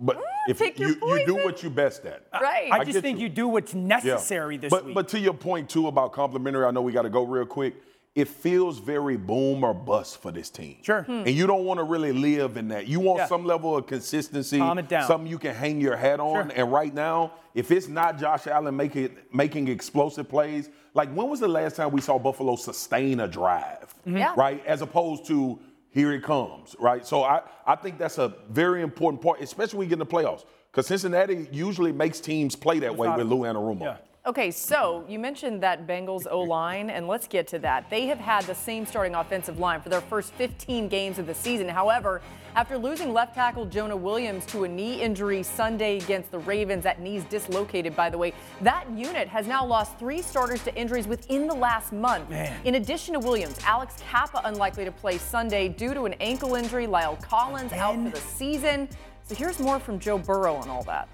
But 0.02 0.20
if 0.48 0.58
take 0.58 0.80
your 0.80 0.90
you, 0.90 0.96
you 1.20 1.26
do 1.26 1.36
what 1.36 1.62
you 1.62 1.70
best 1.70 2.06
at. 2.06 2.26
Right. 2.34 2.72
I 2.72 2.80
I 2.80 2.84
just 2.84 3.00
think 3.00 3.20
you. 3.20 3.26
you. 3.28 3.30
do 3.30 3.48
what's 3.48 3.74
Yeah. 3.74 3.82
necessary 3.82 4.58
this 4.58 4.72
but, 4.72 4.86
week. 4.86 4.96
But 4.96 5.08
to 5.10 5.20
your 5.20 5.34
point 5.36 5.70
too 5.70 5.88
about 5.88 6.12
complimentary, 6.12 6.66
I 6.66 6.72
know 6.72 6.82
we 6.82 6.92
got 6.92 7.04
to 7.04 7.10
go 7.10 7.24
real 7.24 7.46
quick. 7.46 7.76
It 8.14 8.28
feels 8.28 8.78
very 8.80 9.16
boom 9.16 9.64
or 9.64 9.74
bust 9.74 10.22
for 10.22 10.32
this 10.32 10.50
team. 10.50 10.78
Sure. 10.82 11.04
Hmm. 11.04 11.22
Hmm. 11.22 11.28
And 11.28 11.36
you 11.36 11.48
don't 11.48 11.64
want 11.64 11.78
to 11.78 11.86
really 11.86 12.12
live 12.12 12.58
in 12.58 12.68
that. 12.70 12.88
You 12.88 13.00
want 13.00 13.20
Yeah. 13.20 13.28
some 13.28 13.46
level 13.46 13.78
of 13.78 13.88
consistency, 13.88 14.58
Calm 14.58 14.80
it 14.80 14.90
down. 14.90 15.08
something 15.08 15.30
you 15.30 15.38
can 15.40 15.56
hang 15.56 15.80
your 15.80 15.96
hat 15.96 16.20
on. 16.20 16.50
Sure. 16.50 16.54
And 16.58 16.72
right 16.74 16.94
now, 16.94 17.32
if 17.54 17.72
it's 17.72 17.88
not 17.88 18.18
Josh 18.20 18.48
Allen 18.48 18.76
making 18.76 19.16
making 19.32 19.68
explosive 19.70 20.28
plays, 20.28 20.70
like 20.94 21.10
when 21.14 21.30
was 21.30 21.40
the 21.40 21.48
last 21.48 21.76
time 21.78 21.92
we 21.92 22.02
saw 22.02 22.18
Buffalo 22.20 22.56
sustain 22.58 23.22
a 23.22 23.28
drive? 23.30 23.94
Mm-hmm. 24.06 24.18
Yeah. 24.18 24.34
Right? 24.36 24.66
As 24.66 24.82
opposed 24.82 25.26
to 25.28 25.60
here 25.92 26.12
it 26.14 26.24
comes, 26.24 26.76
right? 26.80 27.06
So 27.06 27.24
I, 27.24 27.42
I 27.68 27.76
think 27.76 27.98
that's 27.98 28.18
a 28.18 28.34
very 28.50 28.82
important 28.82 29.22
part, 29.22 29.42
especially 29.42 29.78
when 29.78 29.88
we 29.88 29.90
get 29.90 29.94
in 29.94 30.00
the 30.00 30.06
playoffs. 30.06 30.46
Because 30.72 30.88
Cincinnati 30.88 31.50
usually 31.52 31.92
makes 31.92 32.22
teams 32.22 32.56
play 32.56 32.80
that 32.80 32.96
way 32.96 33.10
Without 33.10 33.18
with 33.20 33.28
Lou 33.28 33.40
Anarumo. 33.40 33.82
Yeah. 33.82 33.98
Okay, 34.24 34.52
so 34.52 35.04
you 35.10 35.18
mentioned 35.18 35.64
that 35.64 35.88
Bengals 35.88 36.28
O 36.30 36.42
line, 36.42 36.92
and 36.92 37.08
let's 37.08 37.28
get 37.28 37.48
to 37.48 37.60
that. 37.60 37.90
They 37.90 38.06
have 38.06 38.20
had 38.20 38.44
the 38.44 38.54
same 38.54 38.86
starting 38.86 39.16
offensive 39.16 39.58
line 39.58 39.82
for 39.82 39.90
their 39.90 40.00
first 40.00 40.32
15 40.34 40.88
games 40.90 41.18
of 41.18 41.26
the 41.26 41.34
season. 41.34 41.68
However, 41.68 42.22
after 42.56 42.78
losing 42.78 43.14
left 43.14 43.34
tackle 43.34 43.66
Jonah 43.66 43.96
Williams 43.96 44.46
to 44.48 44.64
a 44.64 44.68
knee 44.68 45.02
injury 45.02 45.42
Sunday 45.42 45.98
against 45.98 46.30
the 46.30 46.38
Ravens, 46.38 46.84
that 46.84 47.02
knee's 47.02 47.24
dislocated, 47.24 47.96
by 47.96 48.12
the 48.12 48.18
way, 48.18 48.32
that 48.62 48.86
unit 48.96 49.28
has 49.28 49.48
now 49.48 49.66
lost 49.66 49.98
three 49.98 50.22
starters 50.22 50.64
to 50.66 50.76
injuries 50.76 51.08
within 51.08 51.48
the 51.48 51.56
last 51.56 51.92
month. 51.92 52.30
Man. 52.30 52.56
In 52.64 52.76
addition 52.76 53.16
to 53.16 53.20
Williams, 53.20 53.58
Alex 53.66 53.96
Cappa 54.08 54.42
unlikely 54.44 54.86
to 54.86 54.92
play 54.92 55.18
Sunday 55.18 55.68
due 55.68 55.96
to 55.96 56.04
an 56.04 56.14
ankle 56.20 56.54
injury. 56.54 56.86
La'el 56.86 57.20
Collins 57.24 57.74
out 57.74 57.96
for 57.96 58.12
the 58.12 58.22
season. 58.22 58.88
So 59.24 59.34
here's 59.34 59.58
more 59.58 59.80
from 59.80 59.98
Joe 59.98 60.20
Burrow 60.20 60.58
on 60.58 60.70
all 60.70 60.84
that. 60.84 61.10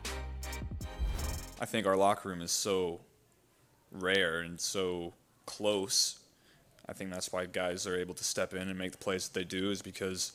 I 1.59 1.65
think 1.65 1.87
our 1.87 1.97
locker 1.97 2.29
room 2.29 2.41
is 2.41 2.51
so 2.51 3.01
rare 3.91 4.41
and 4.41 4.59
so 4.59 5.13
close. 5.45 6.19
I 6.87 6.93
think 6.93 7.11
that's 7.11 7.31
why 7.31 7.45
guys 7.45 7.87
are 7.87 7.97
able 7.97 8.13
to 8.13 8.23
step 8.23 8.53
in 8.53 8.69
and 8.69 8.77
make 8.77 8.91
the 8.91 8.97
plays 8.97 9.27
that 9.27 9.37
they 9.37 9.43
do 9.43 9.71
is 9.71 9.81
because 9.81 10.33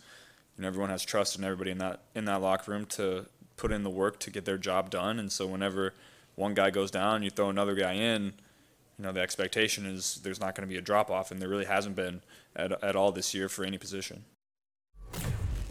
you 0.57 0.62
know 0.62 0.69
everyone 0.69 0.91
has 0.91 1.05
trust 1.05 1.38
in 1.38 1.45
everybody 1.45 1.71
in 1.71 1.79
that 1.79 2.00
in 2.14 2.25
that 2.25 2.43
locker 2.43 2.73
room 2.73 2.87
to 2.87 3.26
put 3.57 3.71
in 3.71 3.85
the 3.85 3.91
work 3.91 4.19
to 4.21 4.31
get 4.31 4.45
their 4.45 4.59
job 4.59 4.91
done. 4.91 5.19
And 5.19 5.31
so 5.31 5.47
whenever 5.47 5.95
one 6.35 6.55
guy 6.55 6.71
goes 6.71 6.91
down, 6.91 7.23
you 7.23 7.31
throw 7.31 7.50
another 7.50 7.75
guy 7.75 7.93
in. 7.93 8.35
You 8.99 9.05
know 9.05 9.12
the 9.12 9.21
expectation 9.21 9.87
is 9.87 10.21
there's 10.23 10.41
not 10.41 10.55
going 10.55 10.69
to 10.69 10.73
be 10.73 10.79
a 10.79 10.83
drop 10.83 11.11
off, 11.11 11.31
and 11.31 11.41
there 11.41 11.49
really 11.49 11.64
hasn't 11.64 11.97
been 11.97 12.21
at, 12.57 12.83
at 12.83 12.97
all 12.97 13.12
this 13.12 13.33
year 13.33 13.49
for 13.49 13.64
any 13.64 13.79
position. 13.79 14.25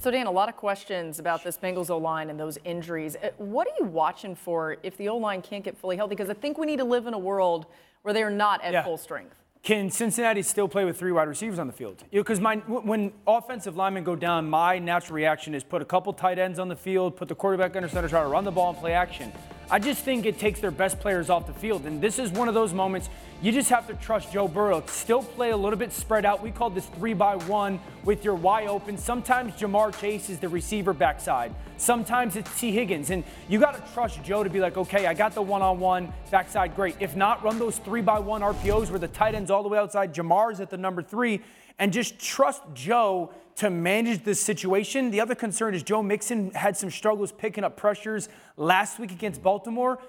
So, 0.01 0.09
Dan, 0.09 0.25
a 0.25 0.31
lot 0.31 0.49
of 0.49 0.57
questions 0.57 1.19
about 1.19 1.43
this 1.43 1.59
Bengals 1.59 1.91
O 1.91 1.97
line 1.99 2.31
and 2.31 2.39
those 2.39 2.57
injuries. 2.63 3.15
Uh, 3.17 3.29
What 3.37 3.67
are 3.67 3.73
you 3.79 3.85
watching 3.85 4.33
for 4.33 4.77
if 4.81 4.97
the 4.97 5.09
O 5.09 5.17
line 5.17 5.43
can't 5.43 5.63
get 5.63 5.77
fully 5.77 5.95
healthy? 5.95 6.15
Because 6.15 6.27
I 6.27 6.33
think 6.33 6.57
we 6.57 6.65
need 6.65 6.79
to 6.79 6.83
live 6.83 7.05
in 7.05 7.13
a 7.13 7.19
world 7.19 7.67
where 8.01 8.11
they 8.11 8.23
are 8.23 8.31
not 8.31 8.63
at 8.63 8.73
Yeah. 8.73 8.83
full 8.83 8.97
strength. 8.97 9.35
can 9.61 9.91
Cincinnati 9.91 10.41
still 10.41 10.67
play 10.67 10.85
with 10.85 10.97
three 10.97 11.11
wide 11.11 11.27
receivers 11.27 11.59
on 11.59 11.67
the 11.67 11.73
field? 11.73 12.03
Because 12.09 12.39
you 12.39 12.43
know, 12.43 12.81
when 12.83 13.13
offensive 13.27 13.77
linemen 13.77 14.03
go 14.03 14.15
down, 14.15 14.49
my 14.49 14.79
natural 14.79 15.15
reaction 15.15 15.53
is 15.53 15.63
put 15.63 15.83
a 15.83 15.85
couple 15.85 16.11
tight 16.13 16.39
ends 16.39 16.57
on 16.57 16.67
the 16.67 16.75
field, 16.75 17.15
put 17.15 17.27
the 17.27 17.35
quarterback 17.35 17.75
under 17.75 17.87
center, 17.87 18.09
try 18.09 18.23
to 18.23 18.27
run 18.27 18.43
the 18.43 18.49
ball 18.51 18.71
and 18.71 18.79
play 18.79 18.93
action. 18.93 19.31
I 19.73 19.79
just 19.79 20.03
think 20.03 20.25
it 20.25 20.37
takes 20.37 20.59
their 20.59 20.69
best 20.69 20.99
players 20.99 21.29
off 21.29 21.47
the 21.47 21.53
field. 21.53 21.85
And 21.85 22.01
this 22.01 22.19
is 22.19 22.29
one 22.29 22.49
of 22.49 22.53
those 22.53 22.73
moments 22.73 23.09
you 23.41 23.53
just 23.53 23.69
have 23.69 23.87
to 23.87 23.93
trust 23.93 24.33
Joe 24.33 24.49
Burrow. 24.49 24.83
Still 24.85 25.23
play 25.23 25.51
a 25.51 25.57
little 25.57 25.79
bit 25.79 25.93
spread 25.93 26.25
out. 26.25 26.43
We 26.43 26.51
call 26.51 26.69
this 26.69 26.85
three 26.87 27.13
by 27.13 27.37
one 27.37 27.79
with 28.03 28.25
your 28.25 28.35
Y 28.35 28.67
open. 28.67 28.97
Sometimes 28.97 29.53
Ja'Marr 29.53 29.97
Chase 29.97 30.29
is 30.29 30.39
the 30.39 30.49
receiver 30.49 30.91
backside. 30.91 31.55
Sometimes 31.77 32.35
it's 32.35 32.59
Tee 32.59 32.73
Higgins. 32.73 33.11
And 33.11 33.23
you 33.47 33.59
got 33.59 33.73
to 33.73 33.93
trust 33.93 34.21
Joe 34.23 34.43
to 34.43 34.49
be 34.49 34.59
like, 34.59 34.75
okay, 34.75 35.07
I 35.07 35.13
got 35.13 35.33
the 35.33 35.41
one 35.41 35.61
on 35.61 35.79
one 35.79 36.11
backside, 36.29 36.75
great. 36.75 36.97
If 36.99 37.15
not, 37.15 37.41
run 37.41 37.57
those 37.57 37.77
three 37.77 38.01
by 38.01 38.19
one 38.19 38.41
RPOs 38.41 38.89
where 38.89 38.99
the 38.99 39.07
tight 39.07 39.35
end's 39.35 39.49
all 39.49 39.63
the 39.63 39.69
way 39.69 39.79
outside. 39.79 40.13
Ja'Marr's 40.13 40.59
at 40.59 40.69
the 40.69 40.77
number 40.77 41.01
three. 41.01 41.39
And 41.79 41.93
just 41.93 42.19
trust 42.19 42.61
Joe 42.73 43.31
to 43.55 43.69
manage 43.69 44.23
this 44.23 44.41
situation. 44.41 45.11
The 45.11 45.21
other 45.21 45.35
concern 45.35 45.73
is 45.73 45.83
Joe 45.83 46.01
Mixon 46.01 46.51
had 46.51 46.77
some 46.77 46.89
struggles 46.89 47.31
picking 47.31 47.63
up 47.63 47.77
pressures 47.77 48.29
last 48.57 48.99
week 48.99 49.11
against 49.11 49.43
Baltimore. 49.43 49.99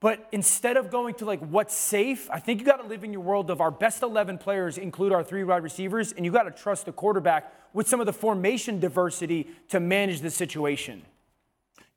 But 0.00 0.28
instead 0.30 0.76
of 0.76 0.90
going 0.90 1.14
to 1.14 1.24
like 1.24 1.40
what's 1.40 1.74
safe, 1.74 2.28
I 2.30 2.38
think 2.38 2.60
you 2.60 2.66
got 2.66 2.82
to 2.82 2.86
live 2.86 3.02
in 3.02 3.12
your 3.12 3.22
world 3.22 3.50
of 3.50 3.60
our 3.60 3.70
best 3.70 4.02
11 4.02 4.38
players 4.38 4.76
include 4.76 5.12
our 5.12 5.24
three 5.24 5.42
wide 5.42 5.62
receivers, 5.62 6.12
and 6.12 6.24
you 6.24 6.30
got 6.30 6.42
to 6.42 6.50
trust 6.50 6.84
the 6.84 6.92
quarterback 6.92 7.52
with 7.72 7.88
some 7.88 8.00
of 8.00 8.06
the 8.06 8.12
formation 8.12 8.78
diversity 8.78 9.48
to 9.68 9.80
manage 9.80 10.20
the 10.20 10.30
situation. 10.30 11.02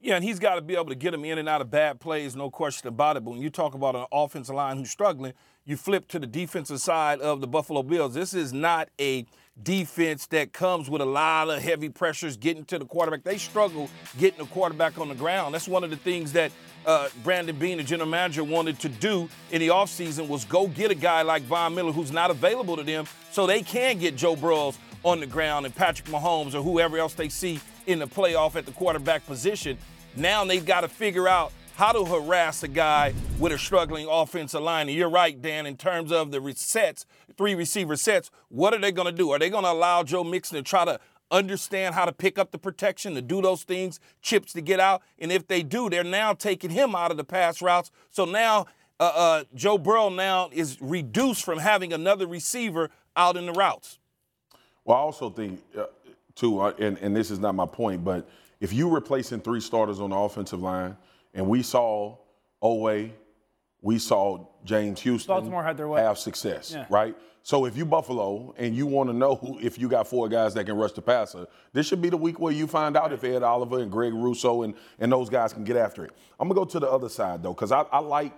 Yeah, 0.01 0.15
and 0.15 0.23
he's 0.23 0.39
got 0.39 0.55
to 0.55 0.61
be 0.61 0.75
able 0.75 0.85
to 0.85 0.95
get 0.95 1.11
them 1.11 1.25
in 1.25 1.37
and 1.39 1.49
out 1.49 1.59
of 1.59 1.69
bad 1.69 1.99
plays, 1.99 2.33
no 2.33 2.49
question 2.49 2.87
about 2.87 3.17
it. 3.17 3.25
But 3.25 3.31
when 3.31 3.41
you 3.41 3.49
talk 3.49 3.73
about 3.73 3.97
an 3.97 4.05
offensive 4.13 4.55
line 4.55 4.77
who's 4.77 4.89
struggling, 4.89 5.33
you 5.65 5.75
flip 5.75 6.07
to 6.09 6.19
the 6.19 6.27
defensive 6.27 6.79
side 6.79 7.19
of 7.19 7.41
the 7.41 7.47
Buffalo 7.47 7.83
Bills. 7.83 8.13
This 8.13 8.33
is 8.33 8.53
not 8.53 8.87
a 8.99 9.25
defense 9.63 10.25
that 10.27 10.53
comes 10.53 10.89
with 10.89 11.01
a 11.01 11.05
lot 11.05 11.49
of 11.49 11.61
heavy 11.61 11.89
pressures 11.89 12.37
getting 12.37 12.65
to 12.65 12.79
the 12.79 12.85
quarterback. 12.85 13.23
They 13.23 13.37
struggle 13.37 13.89
getting 14.17 14.39
the 14.39 14.45
quarterback 14.45 14.97
on 14.99 15.09
the 15.09 15.15
ground. 15.15 15.53
That's 15.53 15.67
one 15.67 15.83
of 15.83 15.89
the 15.89 15.97
things 15.97 16.31
that 16.33 16.51
uh, 16.85 17.09
Brandon 17.23 17.57
Beane, 17.57 17.77
the 17.77 17.83
general 17.83 18.09
manager, 18.09 18.43
wanted 18.43 18.79
to 18.79 18.89
do 18.89 19.29
in 19.51 19.59
the 19.59 19.67
offseason 19.67 20.27
was 20.27 20.45
go 20.45 20.67
get 20.67 20.91
a 20.91 20.95
guy 20.95 21.21
like 21.21 21.43
Von 21.43 21.75
Miller 21.75 21.91
who's 21.91 22.11
not 22.11 22.31
available 22.31 22.77
to 22.77 22.83
them 22.83 23.05
so 23.31 23.45
they 23.45 23.61
can 23.61 23.99
get 23.99 24.15
Joe 24.15 24.35
Burrows 24.35 24.77
on 25.03 25.19
the 25.19 25.27
ground 25.27 25.65
and 25.65 25.75
Patrick 25.75 26.07
Mahomes 26.09 26.53
or 26.53 26.61
whoever 26.61 26.97
else 26.97 27.13
they 27.13 27.29
see 27.29 27.59
in 27.87 27.99
the 27.99 28.07
playoff 28.07 28.55
at 28.55 28.65
the 28.65 28.71
quarterback 28.71 29.25
position. 29.25 29.77
Now 30.15 30.43
they've 30.45 30.65
got 30.65 30.81
to 30.81 30.87
figure 30.87 31.27
out 31.27 31.51
how 31.75 31.93
to 31.93 32.03
harass 32.03 32.61
a 32.63 32.67
guy 32.67 33.13
with 33.39 33.53
a 33.53 33.57
struggling 33.57 34.05
offensive 34.09 34.61
line. 34.61 34.89
And 34.89 34.97
you're 34.97 35.09
right, 35.09 35.41
Dan, 35.41 35.65
in 35.65 35.77
terms 35.77 36.11
of 36.11 36.29
the 36.29 36.53
sets, 36.57 37.05
three 37.39 37.55
receiver 37.55 37.95
sets, 37.95 38.29
what 38.49 38.73
are 38.73 38.77
they 38.77 38.91
going 38.91 39.07
to 39.07 39.17
do? 39.17 39.31
Are 39.31 39.39
they 39.39 39.49
going 39.49 39.63
to 39.63 39.71
allow 39.71 40.03
Joe 40.03 40.23
Mixon 40.23 40.57
to 40.57 40.61
try 40.61 40.83
to 40.83 40.99
understand 41.31 41.95
how 41.95 42.05
to 42.05 42.11
pick 42.11 42.37
up 42.37 42.51
the 42.51 42.57
protection, 42.57 43.15
to 43.15 43.21
do 43.21 43.41
those 43.41 43.63
things, 43.63 43.99
chips 44.21 44.53
to 44.53 44.61
get 44.61 44.79
out? 44.79 45.01
And 45.17 45.31
if 45.31 45.47
they 45.47 45.63
do, 45.63 45.89
they're 45.89 46.03
now 46.03 46.33
taking 46.33 46.69
him 46.69 46.93
out 46.93 47.11
of 47.11 47.17
the 47.17 47.23
pass 47.23 47.61
routes. 47.61 47.89
So 48.09 48.25
now 48.25 48.67
uh, 48.99 49.11
uh, 49.15 49.43
Joe 49.55 49.77
Burrow 49.77 50.09
now 50.09 50.49
is 50.51 50.77
reduced 50.81 51.45
from 51.45 51.59
having 51.59 51.93
another 51.93 52.27
receiver 52.27 52.91
out 53.15 53.37
in 53.37 53.45
the 53.45 53.53
routes. 53.53 53.97
Well, 54.83 54.97
I 54.97 54.99
also 54.99 55.31
think, 55.31 55.63
uh, 55.77 55.85
too, 56.35 56.59
uh, 56.59 56.73
and, 56.77 56.97
and 56.99 57.15
this 57.15 57.31
is 57.31 57.39
not 57.39 57.55
my 57.55 57.65
point, 57.65 58.03
but 58.03 58.29
if 58.59 58.73
you're 58.73 58.93
replacing 58.93 59.39
three 59.39 59.61
starters 59.61 59.99
on 59.99 60.11
the 60.11 60.17
offensive 60.17 60.61
line– 60.61 60.95
and 61.33 61.47
we 61.47 61.61
saw 61.61 62.17
Oweh, 62.61 63.11
we 63.81 63.99
saw 63.99 64.45
James 64.65 65.01
Houston 65.01 65.33
Baltimore 65.33 65.63
had 65.63 65.77
their 65.77 65.87
way. 65.87 66.01
have 66.01 66.17
success, 66.17 66.73
yeah. 66.75 66.85
right? 66.89 67.15
So 67.43 67.65
if 67.65 67.77
you 67.77 67.85
Buffalo 67.85 68.53
and 68.57 68.75
you 68.75 68.85
want 68.85 69.09
to 69.09 69.15
know 69.15 69.57
if 69.61 69.79
you 69.79 69.87
got 69.87 70.07
four 70.07 70.27
guys 70.27 70.53
that 70.55 70.65
can 70.65 70.75
rush 70.75 70.91
the 70.91 71.01
passer, 71.01 71.47
this 71.71 71.87
should 71.87 72.01
be 72.01 72.09
the 72.09 72.17
week 72.17 72.39
where 72.39 72.53
you 72.53 72.67
find 72.67 72.97
out 72.97 73.13
if 73.13 73.23
Ed 73.23 73.43
Oliver 73.43 73.79
and 73.79 73.91
Greg 73.91 74.13
Rousseau 74.13 74.63
and, 74.63 74.75
and 74.99 75.11
those 75.11 75.29
guys 75.29 75.53
can 75.53 75.63
get 75.63 75.77
after 75.77 76.03
it. 76.03 76.11
I'm 76.39 76.47
gonna 76.47 76.59
go 76.59 76.65
to 76.65 76.79
the 76.79 76.89
other 76.89 77.09
side 77.09 77.41
though, 77.41 77.53
because 77.53 77.71
I, 77.71 77.81
I 77.91 77.99
like 77.99 78.33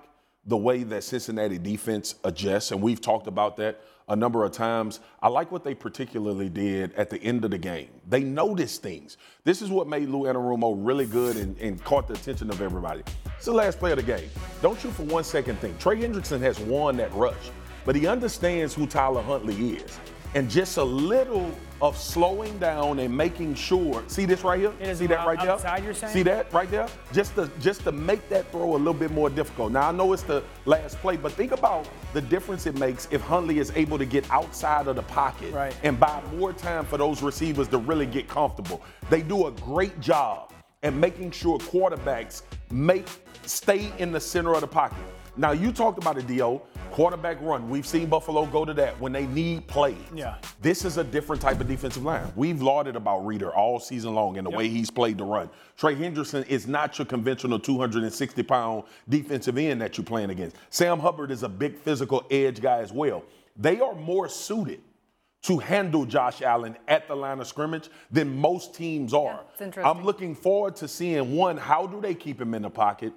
the 0.45 0.57
way 0.57 0.83
that 0.83 1.03
Cincinnati 1.03 1.57
defense 1.57 2.15
adjusts, 2.23 2.71
and 2.71 2.81
we've 2.81 3.01
talked 3.01 3.27
about 3.27 3.57
that 3.57 3.81
a 4.09 4.15
number 4.15 4.43
of 4.43 4.51
times. 4.51 4.99
I 5.21 5.29
like 5.29 5.51
what 5.51 5.63
they 5.63 5.73
particularly 5.73 6.49
did 6.49 6.93
at 6.95 7.09
the 7.09 7.21
end 7.21 7.45
of 7.45 7.51
the 7.51 7.57
game. 7.57 7.89
They 8.09 8.23
noticed 8.23 8.81
things. 8.81 9.17
This 9.43 9.61
is 9.61 9.69
what 9.69 9.87
made 9.87 10.09
Lou 10.09 10.23
Anarumo 10.23 10.75
really 10.77 11.05
good 11.05 11.37
and, 11.37 11.57
and 11.59 11.81
caught 11.83 12.07
the 12.07 12.15
attention 12.15 12.49
of 12.49 12.61
everybody. 12.61 13.03
It's 13.37 13.45
the 13.45 13.53
last 13.53 13.79
play 13.79 13.91
of 13.91 13.97
the 13.97 14.03
game. 14.03 14.29
Don't 14.61 14.83
you 14.83 14.91
for 14.91 15.03
one 15.03 15.23
second 15.23 15.59
think 15.59 15.79
Trey 15.79 15.97
Hendrickson 15.97 16.41
has 16.41 16.59
won 16.59 16.97
that 16.97 17.13
rush, 17.13 17.51
but 17.85 17.95
he 17.95 18.07
understands 18.07 18.73
who 18.73 18.87
Tyler 18.87 19.21
Huntley 19.21 19.75
is 19.75 19.99
and 20.33 20.49
just 20.49 20.77
a 20.77 20.83
little 20.83 21.51
of 21.81 21.97
slowing 21.97 22.57
down 22.59 22.99
and 22.99 23.15
making 23.15 23.55
sure. 23.55 24.03
See 24.07 24.25
this 24.25 24.43
right 24.43 24.59
here? 24.59 24.95
See 24.95 25.07
that 25.07 25.25
right 25.25 25.39
outside, 25.39 25.83
there? 25.83 25.93
See 25.93 26.23
that 26.23 26.51
right 26.53 26.69
there? 26.69 26.87
Just 27.11 27.35
to 27.35 27.49
just 27.59 27.81
to 27.81 27.91
make 27.91 28.27
that 28.29 28.51
throw 28.51 28.75
a 28.75 28.77
little 28.77 28.93
bit 28.93 29.11
more 29.11 29.29
difficult. 29.29 29.71
Now 29.71 29.89
I 29.89 29.91
know 29.91 30.13
it's 30.13 30.23
the 30.23 30.43
last 30.65 30.97
play, 30.99 31.17
but 31.17 31.31
think 31.31 31.51
about 31.51 31.87
the 32.13 32.21
difference 32.21 32.65
it 32.65 32.77
makes 32.77 33.07
if 33.11 33.21
Huntley 33.21 33.59
is 33.59 33.71
able 33.75 33.97
to 33.97 34.05
get 34.05 34.29
outside 34.29 34.87
of 34.87 34.95
the 34.95 35.03
pocket 35.03 35.53
right. 35.53 35.75
and 35.83 35.99
buy 35.99 36.21
more 36.35 36.53
time 36.53 36.85
for 36.85 36.97
those 36.97 37.23
receivers 37.23 37.67
to 37.69 37.77
really 37.77 38.05
get 38.05 38.27
comfortable. 38.27 38.81
They 39.09 39.21
do 39.21 39.47
a 39.47 39.51
great 39.51 39.99
job 39.99 40.53
at 40.83 40.93
making 40.93 41.31
sure 41.31 41.57
quarterbacks 41.59 42.43
make 42.71 43.07
stay 43.45 43.91
in 43.97 44.11
the 44.11 44.19
center 44.19 44.53
of 44.53 44.61
the 44.61 44.67
pocket. 44.67 44.97
Now 45.37 45.51
you 45.51 45.71
talked 45.71 45.97
about 45.97 46.17
a 46.17 46.21
do 46.21 46.61
quarterback 46.91 47.41
run. 47.41 47.69
We've 47.69 47.87
seen 47.87 48.07
Buffalo 48.07 48.45
go 48.45 48.65
to 48.65 48.73
that 48.73 48.99
when 48.99 49.13
they 49.13 49.25
need 49.25 49.65
plays. 49.67 49.95
Yeah. 50.13 50.35
This 50.61 50.83
is 50.83 50.97
a 50.97 51.03
different 51.05 51.41
type 51.41 51.61
of 51.61 51.67
defensive 51.67 52.03
line. 52.03 52.31
We've 52.35 52.61
lauded 52.61 52.97
about 52.97 53.25
Reader 53.25 53.55
all 53.55 53.79
season 53.79 54.13
long 54.13 54.37
and 54.37 54.45
the 54.45 54.51
yep. 54.51 54.57
way 54.57 54.67
he's 54.67 54.91
played 54.91 55.17
the 55.17 55.23
run. 55.23 55.49
Trey 55.77 55.95
Henderson 55.95 56.43
is 56.43 56.67
not 56.67 56.99
your 56.99 57.05
conventional 57.05 57.59
260 57.59 58.43
pound 58.43 58.83
defensive 59.07 59.57
end 59.57 59.81
that 59.81 59.97
you're 59.97 60.05
playing 60.05 60.31
against. 60.31 60.57
Sam 60.69 60.99
Hubbard 60.99 61.31
is 61.31 61.43
a 61.43 61.49
big 61.49 61.77
physical 61.77 62.25
edge 62.29 62.61
guy 62.61 62.79
as 62.79 62.91
well. 62.91 63.23
They 63.55 63.79
are 63.79 63.95
more 63.95 64.27
suited 64.27 64.81
to 65.43 65.57
handle 65.57 66.05
Josh 66.05 66.41
Allen 66.41 66.77
at 66.87 67.07
the 67.07 67.15
line 67.15 67.39
of 67.39 67.47
scrimmage 67.47 67.89
than 68.11 68.35
most 68.37 68.75
teams 68.75 69.13
are. 69.13 69.43
Yeah, 69.59 69.89
I'm 69.89 70.03
looking 70.03 70.35
forward 70.35 70.75
to 70.77 70.87
seeing 70.87 71.35
one, 71.35 71.57
how 71.57 71.87
do 71.87 71.99
they 71.99 72.13
keep 72.13 72.39
him 72.39 72.53
in 72.53 72.61
the 72.61 72.69
pocket? 72.69 73.13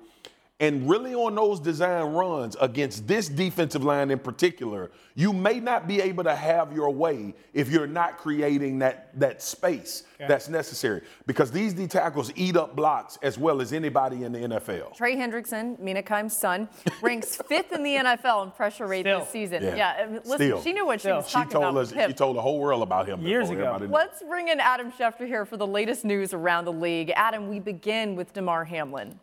And 0.65 0.89
really, 0.89 1.15
on 1.15 1.35
those 1.35 1.61
design 1.61 2.15
runs 2.15 2.57
against 2.59 3.07
this 3.07 3.29
defensive 3.29 3.85
line 3.85 4.11
in 4.11 4.19
particular, 4.19 4.91
you 5.15 5.35
may 5.35 5.61
not 5.61 5.87
be 5.87 6.01
able 6.01 6.25
to 6.25 6.35
have 6.35 6.73
your 6.73 6.89
way 6.89 7.35
if 7.53 7.69
you're 7.69 7.87
not 7.87 8.17
creating 8.17 8.79
that, 8.79 9.11
that 9.21 9.43
space 9.43 10.05
okay. 10.15 10.27
that's 10.27 10.49
necessary. 10.49 11.03
Because 11.27 11.51
these 11.51 11.75
D 11.75 11.87
tackles 11.87 12.33
eat 12.35 12.57
up 12.57 12.75
blocks 12.75 13.19
as 13.23 13.37
well 13.37 13.61
as 13.61 13.75
anybody 13.75 14.25
in 14.25 14.33
the 14.33 14.39
NFL. 14.39 14.97
Trey 14.97 15.17
Hendrickson, 15.17 15.79
Mina 15.79 16.03
Kimes' 16.03 16.31
son, 16.31 16.71
ranks 17.03 17.37
fifth 17.49 17.73
in 17.73 17.83
the 17.83 17.97
NFL 17.97 18.45
in 18.45 18.51
pressure 18.53 18.87
rate 18.87 19.03
Still. 19.03 19.21
this 19.21 19.29
season. 19.29 19.63
Yeah, 19.63 19.77
yeah 19.77 20.07
listen, 20.25 20.35
Still. 20.37 20.63
she 20.63 20.73
knew 20.73 20.87
what 20.87 21.01
she 21.01 21.09
Still. 21.09 21.17
was 21.17 21.31
talking 21.31 21.51
she 21.51 21.53
told 21.53 21.77
about. 21.77 21.95
Us, 21.95 22.07
she 22.09 22.15
told 22.15 22.37
the 22.37 22.43
whole 22.43 22.59
world 22.59 22.83
about 22.83 23.07
him 23.07 23.21
years 23.21 23.51
ago. 23.51 23.87
Let's 23.91 24.23
bring 24.23 24.49
in 24.49 24.61
Adam 24.61 24.91
Schefter 24.93 25.27
here 25.27 25.45
for 25.45 25.59
the 25.59 25.67
latest 25.67 26.07
news 26.07 26.33
around 26.33 26.65
the 26.65 26.73
league. 26.73 27.13
Adam, 27.15 27.51
we 27.51 27.61
begin 27.61 28.17
with 28.17 28.33
Damar 28.33 28.65
Hamlin. 28.65 29.21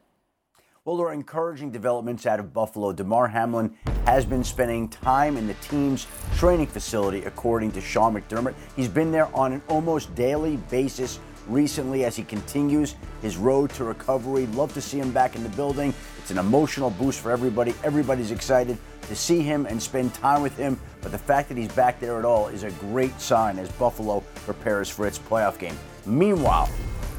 Well, 0.83 0.97
there 0.97 1.09
are 1.09 1.13
encouraging 1.13 1.69
developments 1.69 2.25
out 2.25 2.39
of 2.39 2.55
Buffalo. 2.55 2.91
Damar 2.91 3.27
Hamlin 3.27 3.77
has 4.07 4.25
been 4.25 4.43
spending 4.43 4.89
time 4.89 5.37
in 5.37 5.45
the 5.45 5.53
team's 5.55 6.07
training 6.37 6.65
facility, 6.65 7.21
according 7.25 7.73
to 7.73 7.81
Sean 7.81 8.15
McDermott. 8.15 8.55
He's 8.75 8.87
been 8.87 9.11
there 9.11 9.27
on 9.35 9.53
an 9.53 9.61
almost 9.67 10.15
daily 10.15 10.57
basis 10.71 11.19
recently 11.47 12.03
as 12.03 12.15
he 12.15 12.23
continues 12.23 12.95
his 13.21 13.37
road 13.37 13.69
to 13.73 13.83
recovery. 13.83 14.47
Love 14.47 14.73
to 14.73 14.81
see 14.81 14.97
him 14.97 15.11
back 15.11 15.35
in 15.35 15.43
the 15.43 15.49
building. 15.49 15.93
It's 16.17 16.31
an 16.31 16.39
emotional 16.39 16.89
boost 16.89 17.19
for 17.19 17.29
everybody. 17.29 17.75
Everybody's 17.83 18.31
excited 18.31 18.75
to 19.03 19.15
see 19.15 19.43
him 19.43 19.67
and 19.67 19.79
spend 19.79 20.15
time 20.15 20.41
with 20.41 20.57
him. 20.57 20.79
But 21.03 21.11
the 21.11 21.19
fact 21.19 21.49
that 21.49 21.59
he's 21.59 21.71
back 21.73 21.99
there 21.99 22.17
at 22.17 22.25
all 22.25 22.47
is 22.47 22.63
a 22.63 22.71
great 22.71 23.21
sign 23.21 23.59
as 23.59 23.71
Buffalo 23.73 24.21
prepares 24.47 24.89
for 24.89 25.05
its 25.05 25.19
playoff 25.19 25.59
game. 25.59 25.77
Meanwhile, 26.07 26.71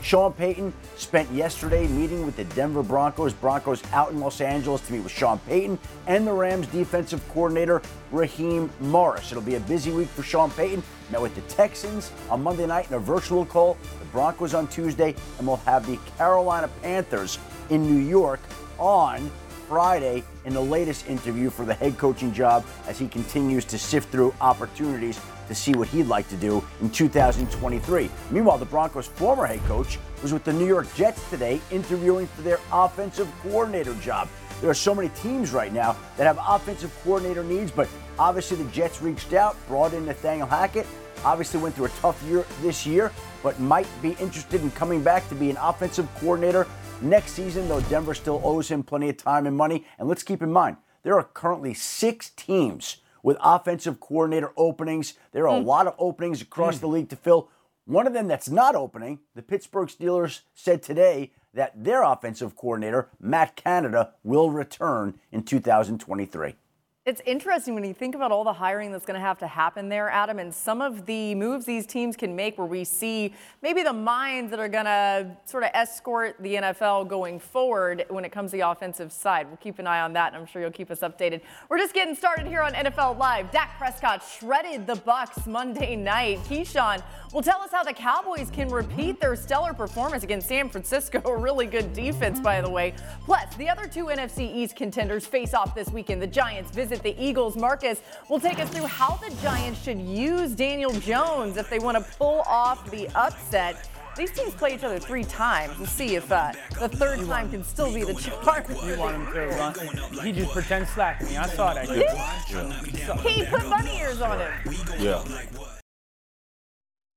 Sean 0.02 0.32
Payton 0.32 0.72
spent 0.96 1.30
yesterday 1.30 1.86
meeting 1.86 2.26
with 2.26 2.36
the 2.36 2.44
Denver 2.44 2.82
Broncos. 2.82 3.32
Broncos 3.32 3.82
out 3.92 4.10
in 4.10 4.18
Los 4.18 4.40
Angeles 4.40 4.80
to 4.82 4.92
meet 4.92 5.00
with 5.00 5.12
Sean 5.12 5.38
Payton 5.40 5.78
and 6.08 6.26
the 6.26 6.32
Rams 6.32 6.66
defensive 6.66 7.26
coordinator 7.28 7.80
Raheem 8.10 8.68
Morris. 8.80 9.30
It'll 9.30 9.42
be 9.44 9.54
a 9.54 9.60
busy 9.60 9.92
week 9.92 10.08
for 10.08 10.24
Sean 10.24 10.50
Payton. 10.50 10.82
Met 11.10 11.22
with 11.22 11.34
the 11.36 11.40
Texans 11.42 12.10
on 12.28 12.42
Monday 12.42 12.66
night 12.66 12.88
in 12.88 12.94
a 12.94 12.98
virtual 12.98 13.46
call, 13.46 13.78
the 14.00 14.04
Broncos 14.06 14.54
on 14.54 14.66
Tuesday, 14.66 15.14
and 15.38 15.46
we'll 15.46 15.56
have 15.58 15.86
the 15.86 15.98
Carolina 16.18 16.68
Panthers 16.82 17.38
in 17.70 17.82
New 17.82 18.02
York 18.04 18.40
on 18.78 19.30
Friday 19.68 20.24
in 20.44 20.52
the 20.52 20.60
latest 20.60 21.08
interview 21.08 21.48
for 21.48 21.64
the 21.64 21.74
head 21.74 21.96
coaching 21.96 22.32
job 22.32 22.66
as 22.88 22.98
he 22.98 23.06
continues 23.06 23.64
to 23.64 23.78
sift 23.78 24.10
through 24.10 24.34
opportunities 24.40 25.18
to 25.52 25.60
see 25.60 25.74
what 25.74 25.88
he'd 25.88 26.06
like 26.06 26.28
to 26.28 26.36
do 26.36 26.64
in 26.80 26.90
2023. 26.90 28.10
Meanwhile, 28.30 28.58
the 28.58 28.64
Broncos' 28.64 29.06
former 29.06 29.46
head 29.46 29.60
coach 29.64 29.98
was 30.22 30.32
with 30.32 30.44
the 30.44 30.52
New 30.52 30.66
York 30.66 30.92
Jets 30.94 31.28
today 31.30 31.60
interviewing 31.70 32.26
for 32.28 32.42
their 32.42 32.58
offensive 32.72 33.30
coordinator 33.42 33.94
job. 33.96 34.28
There 34.60 34.70
are 34.70 34.74
so 34.74 34.94
many 34.94 35.08
teams 35.10 35.52
right 35.52 35.72
now 35.72 35.96
that 36.16 36.24
have 36.24 36.38
offensive 36.46 36.96
coordinator 37.02 37.42
needs, 37.42 37.70
but 37.70 37.88
obviously 38.18 38.56
the 38.56 38.70
Jets 38.70 39.02
reached 39.02 39.32
out, 39.32 39.56
brought 39.66 39.92
in 39.92 40.06
Nathaniel 40.06 40.46
Hackett. 40.46 40.86
Obviously 41.24 41.60
went 41.60 41.74
through 41.74 41.86
a 41.86 41.90
tough 42.00 42.22
year 42.24 42.44
this 42.62 42.86
year, 42.86 43.12
but 43.42 43.58
might 43.60 43.88
be 44.00 44.10
interested 44.20 44.62
in 44.62 44.70
coming 44.72 45.02
back 45.02 45.28
to 45.28 45.34
be 45.34 45.50
an 45.50 45.56
offensive 45.60 46.08
coordinator 46.16 46.66
next 47.00 47.32
season, 47.32 47.68
though 47.68 47.80
Denver 47.82 48.14
still 48.14 48.40
owes 48.44 48.70
him 48.70 48.82
plenty 48.82 49.08
of 49.08 49.16
time 49.16 49.46
and 49.46 49.56
money. 49.56 49.84
And 49.98 50.08
let's 50.08 50.22
keep 50.22 50.42
in 50.42 50.52
mind, 50.52 50.76
there 51.02 51.16
are 51.16 51.24
currently 51.24 51.74
six 51.74 52.30
teams 52.30 52.98
with 53.22 53.36
offensive 53.40 54.00
coordinator 54.00 54.52
openings. 54.56 55.14
There 55.32 55.48
are 55.48 55.58
mm. 55.58 55.62
a 55.62 55.66
lot 55.66 55.86
of 55.86 55.94
openings 55.98 56.42
across 56.42 56.78
mm. 56.78 56.80
the 56.80 56.88
league 56.88 57.08
to 57.10 57.16
fill. 57.16 57.48
One 57.84 58.06
of 58.06 58.12
them 58.12 58.28
that's 58.28 58.48
not 58.48 58.74
opening, 58.74 59.20
the 59.34 59.42
Pittsburgh 59.42 59.88
Steelers 59.88 60.40
said 60.54 60.82
today 60.82 61.32
that 61.54 61.84
their 61.84 62.02
offensive 62.02 62.56
coordinator, 62.56 63.08
Matt 63.20 63.56
Canada, 63.56 64.12
will 64.22 64.50
return 64.50 65.18
in 65.30 65.42
2023. 65.42 66.54
It's 67.04 67.20
interesting 67.26 67.74
when 67.74 67.82
you 67.82 67.94
think 67.94 68.14
about 68.14 68.30
all 68.30 68.44
the 68.44 68.52
hiring 68.52 68.92
that's 68.92 69.04
going 69.04 69.18
to 69.18 69.26
have 69.26 69.36
to 69.40 69.46
happen 69.48 69.88
there, 69.88 70.08
Adam, 70.08 70.38
and 70.38 70.54
some 70.54 70.80
of 70.80 71.04
the 71.04 71.34
moves 71.34 71.64
these 71.64 71.84
teams 71.84 72.16
can 72.16 72.36
make 72.36 72.56
where 72.56 72.66
we 72.66 72.84
see 72.84 73.34
maybe 73.60 73.82
the 73.82 73.92
minds 73.92 74.52
that 74.52 74.60
are 74.60 74.68
going 74.68 74.84
to 74.84 75.36
sort 75.44 75.64
of 75.64 75.70
escort 75.74 76.36
the 76.38 76.54
NFL 76.54 77.08
going 77.08 77.40
forward 77.40 78.04
when 78.08 78.24
it 78.24 78.30
comes 78.30 78.52
to 78.52 78.58
the 78.58 78.68
offensive 78.68 79.10
side. 79.10 79.48
We'll 79.48 79.56
keep 79.56 79.80
an 79.80 79.86
eye 79.88 80.00
on 80.00 80.12
that, 80.12 80.28
and 80.32 80.36
I'm 80.36 80.46
sure 80.46 80.62
you'll 80.62 80.70
keep 80.70 80.92
us 80.92 81.00
updated. 81.00 81.40
We're 81.68 81.78
just 81.78 81.92
getting 81.92 82.14
started 82.14 82.46
here 82.46 82.62
on 82.62 82.72
NFL 82.72 83.18
Live. 83.18 83.50
Dak 83.50 83.76
Prescott 83.78 84.22
shredded 84.22 84.86
the 84.86 84.94
Bucs 84.94 85.44
Monday 85.44 85.96
night. 85.96 86.38
Keyshawn 86.44 87.02
will 87.32 87.42
tell 87.42 87.60
us 87.62 87.72
how 87.72 87.82
the 87.82 87.92
Cowboys 87.92 88.48
can 88.52 88.68
repeat 88.68 89.20
their 89.20 89.34
stellar 89.34 89.74
performance 89.74 90.22
against 90.22 90.46
San 90.46 90.68
Francisco. 90.68 91.20
A 91.24 91.36
really 91.36 91.66
good 91.66 91.94
defense, 91.94 92.38
by 92.38 92.60
the 92.60 92.70
way. 92.70 92.94
Plus, 93.24 93.52
the 93.56 93.68
other 93.68 93.88
two 93.88 94.04
NFC 94.04 94.54
East 94.54 94.76
contenders 94.76 95.26
face 95.26 95.52
off 95.52 95.74
this 95.74 95.90
weekend. 95.90 96.22
The 96.22 96.28
Giants 96.28 96.70
visit 96.70 96.91
visit 96.92 97.02
the 97.02 97.22
Eagles. 97.22 97.56
Marcus 97.56 98.00
will 98.28 98.40
take 98.40 98.58
us 98.58 98.68
through 98.70 98.86
how 98.86 99.16
the 99.16 99.34
Giants 99.42 99.82
should 99.82 100.00
use 100.00 100.52
Daniel 100.52 100.92
Jones 100.92 101.56
if 101.56 101.70
they 101.70 101.78
want 101.78 101.96
to 101.96 102.04
pull 102.16 102.42
off 102.42 102.90
the 102.90 103.08
upset. 103.14 103.88
These 104.14 104.32
teams 104.32 104.52
play 104.54 104.74
each 104.74 104.84
other 104.84 104.98
three 104.98 105.24
times. 105.24 105.78
We'll 105.78 105.86
see 105.86 106.16
if 106.16 106.30
uh, 106.30 106.52
the 106.78 106.88
third 106.88 107.24
time 107.26 107.50
can 107.50 107.64
still 107.64 107.92
be 107.92 108.04
the 108.04 108.12
charm. 108.12 108.64
You 108.86 108.98
want 108.98 109.16
him 109.16 109.32
to 109.32 109.46
run? 109.46 110.22
He 110.22 110.32
just 110.32 110.52
pretends 110.52 110.90
slack 110.90 111.22
me. 111.22 111.36
I 111.36 111.46
saw 111.46 111.72
that. 111.72 111.88
Yeah. 111.88 113.22
He 113.22 113.44
put 113.46 113.62
bunny 113.70 113.98
ears 113.98 114.20
on 114.20 114.38
him. 114.38 114.52
Yeah. 114.98 115.24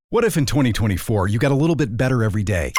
What 0.09 0.23
if 0.23 0.37
in 0.37 0.45
2024 0.45 1.27
you 1.27 1.37
got 1.37 1.51
a 1.51 1.55
little 1.55 1.75
bit 1.75 1.97
better 1.97 2.23
every 2.23 2.43
day? 2.43 2.71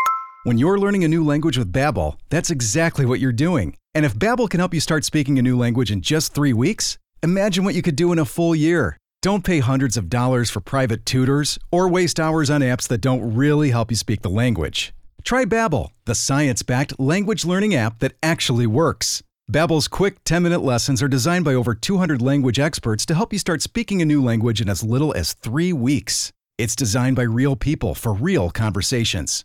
When 0.46 0.58
you're 0.58 0.78
learning 0.78 1.02
a 1.02 1.08
new 1.08 1.24
language 1.24 1.58
with 1.58 1.72
Babbel, 1.72 2.18
that's 2.30 2.50
exactly 2.50 3.04
what 3.04 3.18
you're 3.18 3.32
doing. 3.32 3.74
And 3.96 4.06
if 4.06 4.14
Babbel 4.14 4.48
can 4.48 4.60
help 4.60 4.72
you 4.72 4.78
start 4.78 5.04
speaking 5.04 5.40
a 5.40 5.42
new 5.42 5.58
language 5.58 5.90
in 5.90 6.02
just 6.02 6.34
three 6.34 6.52
weeks, 6.52 6.98
imagine 7.20 7.64
what 7.64 7.74
you 7.74 7.82
could 7.82 7.96
do 7.96 8.12
in 8.12 8.18
a 8.20 8.24
full 8.24 8.54
year. 8.54 8.96
Don't 9.22 9.42
pay 9.42 9.58
hundreds 9.58 9.96
of 9.96 10.08
dollars 10.08 10.48
for 10.48 10.60
private 10.60 11.04
tutors 11.04 11.58
or 11.72 11.88
waste 11.88 12.20
hours 12.20 12.48
on 12.48 12.60
apps 12.60 12.86
that 12.86 13.00
don't 13.00 13.34
really 13.34 13.70
help 13.70 13.90
you 13.90 13.96
speak 13.96 14.22
the 14.22 14.30
language. 14.30 14.94
Try 15.24 15.46
Babbel, 15.46 15.90
the 16.04 16.14
science-backed 16.14 17.00
language 17.00 17.44
learning 17.44 17.74
app 17.74 17.98
that 17.98 18.14
actually 18.22 18.68
works. 18.68 19.24
Babbel's 19.50 19.88
quick 19.88 20.22
10-minute 20.22 20.62
lessons 20.62 21.02
are 21.02 21.08
designed 21.08 21.44
by 21.44 21.54
over 21.54 21.74
200 21.74 22.22
language 22.22 22.60
experts 22.60 23.04
to 23.06 23.16
help 23.16 23.32
you 23.32 23.40
start 23.40 23.62
speaking 23.62 24.00
a 24.00 24.04
new 24.04 24.22
language 24.22 24.60
in 24.60 24.68
as 24.68 24.84
little 24.84 25.12
as 25.14 25.32
3 25.32 25.72
weeks. 25.72 26.30
It's 26.56 26.76
designed 26.76 27.16
by 27.16 27.24
real 27.24 27.56
people 27.56 27.96
for 27.96 28.14
real 28.14 28.50
conversations. 28.50 29.44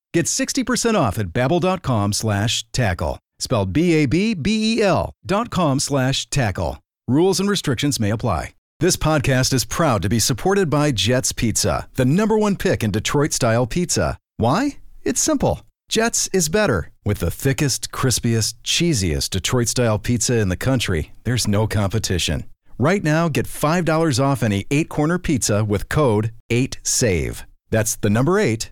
Get 0.13 0.25
60% 0.25 0.95
off 0.95 1.17
at 1.17 1.27
babbel.com 1.27 2.13
slash 2.13 2.65
tackle. 2.73 3.19
Spelled 3.39 3.73
B-A-B-B-E-L 3.73 5.13
dot 5.25 5.49
com 5.49 5.79
slash 5.79 6.29
tackle. 6.29 6.79
Rules 7.07 7.39
and 7.39 7.49
restrictions 7.49 7.99
may 7.99 8.09
apply. 8.11 8.53
This 8.79 8.97
podcast 8.97 9.53
is 9.53 9.63
proud 9.63 10.01
to 10.01 10.09
be 10.09 10.19
supported 10.19 10.69
by 10.69 10.91
Jets 10.91 11.31
Pizza, 11.31 11.87
the 11.95 12.05
number 12.05 12.37
one 12.37 12.55
pick 12.55 12.83
in 12.83 12.91
Detroit-style 12.91 13.67
pizza. 13.67 14.17
Why? 14.37 14.77
It's 15.03 15.21
simple. 15.21 15.61
Jets 15.87 16.29
is 16.33 16.49
better. 16.49 16.91
With 17.05 17.19
the 17.19 17.29
thickest, 17.31 17.91
crispiest, 17.91 18.55
cheesiest 18.63 19.29
Detroit-style 19.29 19.99
pizza 19.99 20.37
in 20.39 20.49
the 20.49 20.57
country, 20.57 21.11
there's 21.25 21.47
no 21.47 21.67
competition. 21.67 22.45
Right 22.79 23.03
now, 23.03 23.29
get 23.29 23.45
$5 23.45 24.23
off 24.23 24.41
any 24.41 24.65
eight-corner 24.71 25.19
pizza 25.19 25.63
with 25.63 25.87
code 25.89 26.31
8SAVE. 26.49 27.43
That's 27.69 27.95
the 27.95 28.09
number 28.09 28.39
eight 28.39 28.71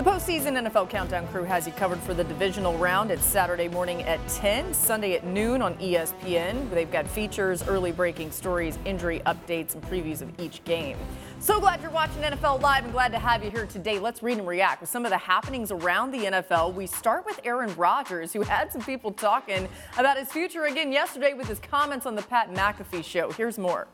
The 0.00 0.10
postseason 0.10 0.66
NFL 0.66 0.88
Countdown 0.88 1.28
crew 1.28 1.44
has 1.44 1.66
you 1.66 1.74
covered 1.74 1.98
for 1.98 2.14
the 2.14 2.24
divisional 2.24 2.72
round. 2.78 3.10
It's 3.10 3.22
Saturday 3.22 3.68
morning 3.68 4.02
at 4.04 4.18
10, 4.28 4.72
Sunday 4.72 5.12
at 5.12 5.26
noon 5.26 5.60
on 5.60 5.74
ESPN. 5.74 6.70
They've 6.70 6.90
got 6.90 7.06
features, 7.06 7.62
early 7.68 7.92
breaking 7.92 8.30
stories, 8.30 8.78
injury 8.86 9.20
updates, 9.26 9.74
and 9.74 9.82
previews 9.82 10.22
of 10.22 10.32
each 10.40 10.64
game. 10.64 10.96
So 11.38 11.60
glad 11.60 11.82
you're 11.82 11.90
watching 11.90 12.22
NFL 12.22 12.62
Live 12.62 12.84
and 12.84 12.94
glad 12.94 13.12
to 13.12 13.18
have 13.18 13.44
you 13.44 13.50
here 13.50 13.66
today. 13.66 13.98
Let's 13.98 14.22
read 14.22 14.38
and 14.38 14.48
react 14.48 14.80
with 14.80 14.88
some 14.88 15.04
of 15.04 15.10
the 15.10 15.18
happenings 15.18 15.70
around 15.70 16.12
the 16.12 16.20
NFL. 16.20 16.72
We 16.72 16.86
start 16.86 17.26
with 17.26 17.38
Aaron 17.44 17.76
Rodgers, 17.76 18.32
who 18.32 18.40
had 18.40 18.72
some 18.72 18.80
people 18.80 19.12
talking 19.12 19.68
about 19.98 20.16
his 20.16 20.32
future 20.32 20.64
again 20.64 20.92
yesterday 20.92 21.34
with 21.34 21.46
his 21.46 21.58
comments 21.58 22.06
on 22.06 22.14
the 22.14 22.22
Pat 22.22 22.50
McAfee 22.50 23.04
show. 23.04 23.32
Here's 23.32 23.58
more. 23.58 23.86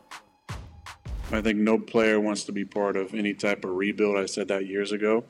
I 1.32 1.40
think 1.40 1.58
no 1.58 1.76
player 1.76 2.20
wants 2.20 2.44
to 2.44 2.52
be 2.52 2.64
part 2.64 2.96
of 2.96 3.12
any 3.12 3.34
type 3.34 3.64
of 3.64 3.72
rebuild. 3.72 4.16
I 4.16 4.26
said 4.26 4.46
that 4.46 4.66
years 4.66 4.92
ago. 4.92 5.24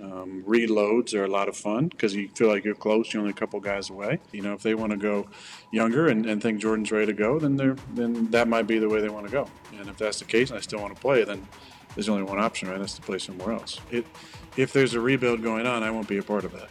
Um, 0.00 0.42
reloads 0.46 1.12
are 1.14 1.24
a 1.24 1.28
lot 1.28 1.48
of 1.48 1.56
fun 1.56 1.88
because 1.88 2.14
you 2.14 2.28
feel 2.28 2.48
like 2.48 2.64
you're 2.64 2.74
close. 2.74 3.12
You're 3.12 3.20
only 3.20 3.32
a 3.32 3.34
couple 3.34 3.60
guys 3.60 3.90
away. 3.90 4.20
You 4.32 4.40
know, 4.40 4.54
if 4.54 4.62
they 4.62 4.74
want 4.74 4.92
to 4.92 4.96
go 4.96 5.28
younger 5.70 6.08
and, 6.08 6.24
and 6.24 6.42
think 6.42 6.60
Jordan's 6.60 6.90
ready 6.90 7.06
to 7.06 7.12
go, 7.12 7.38
then 7.38 7.56
they're 7.56 7.76
then 7.94 8.30
that 8.30 8.48
might 8.48 8.66
be 8.66 8.78
the 8.78 8.88
way 8.88 9.00
they 9.00 9.10
want 9.10 9.26
to 9.26 9.32
go. 9.32 9.48
And 9.78 9.88
if 9.88 9.98
that's 9.98 10.18
the 10.18 10.24
case, 10.24 10.50
and 10.50 10.58
I 10.58 10.62
still 10.62 10.80
want 10.80 10.94
to 10.94 11.00
play, 11.00 11.24
then 11.24 11.46
there's 11.94 12.08
only 12.08 12.22
one 12.22 12.38
option, 12.38 12.70
right? 12.70 12.78
That's 12.78 12.94
to 12.94 13.02
play 13.02 13.18
somewhere 13.18 13.52
else. 13.52 13.80
It, 13.90 14.06
if 14.56 14.72
there's 14.72 14.94
a 14.94 15.00
rebuild 15.00 15.42
going 15.42 15.66
on, 15.66 15.82
I 15.82 15.90
won't 15.90 16.08
be 16.08 16.18
a 16.18 16.22
part 16.22 16.44
of 16.44 16.52
that. 16.52 16.70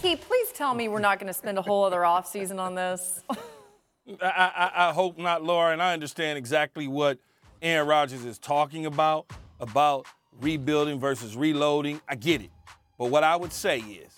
Keith, 0.00 0.24
please 0.26 0.52
tell 0.52 0.74
me 0.74 0.88
we're 0.88 1.00
not 1.00 1.18
going 1.18 1.26
to 1.26 1.34
spend 1.34 1.58
a 1.58 1.62
whole 1.62 1.84
other 1.84 2.00
offseason 2.00 2.58
on 2.58 2.74
this. 2.74 3.22
I, 3.28 4.16
I, 4.22 4.88
I 4.88 4.92
hope 4.92 5.18
not, 5.18 5.44
Laura, 5.44 5.72
and 5.72 5.82
I 5.82 5.92
understand 5.92 6.38
exactly 6.38 6.88
what 6.88 7.18
Aaron 7.60 7.88
Rodgers 7.88 8.24
is 8.24 8.38
talking 8.38 8.86
about 8.86 9.30
about 9.60 10.06
rebuilding 10.40 10.98
versus 11.00 11.36
reloading. 11.36 12.00
I 12.08 12.14
get 12.14 12.42
it. 12.42 12.50
But 12.98 13.06
what 13.06 13.24
I 13.24 13.36
would 13.36 13.52
say 13.52 13.78
is 13.78 14.12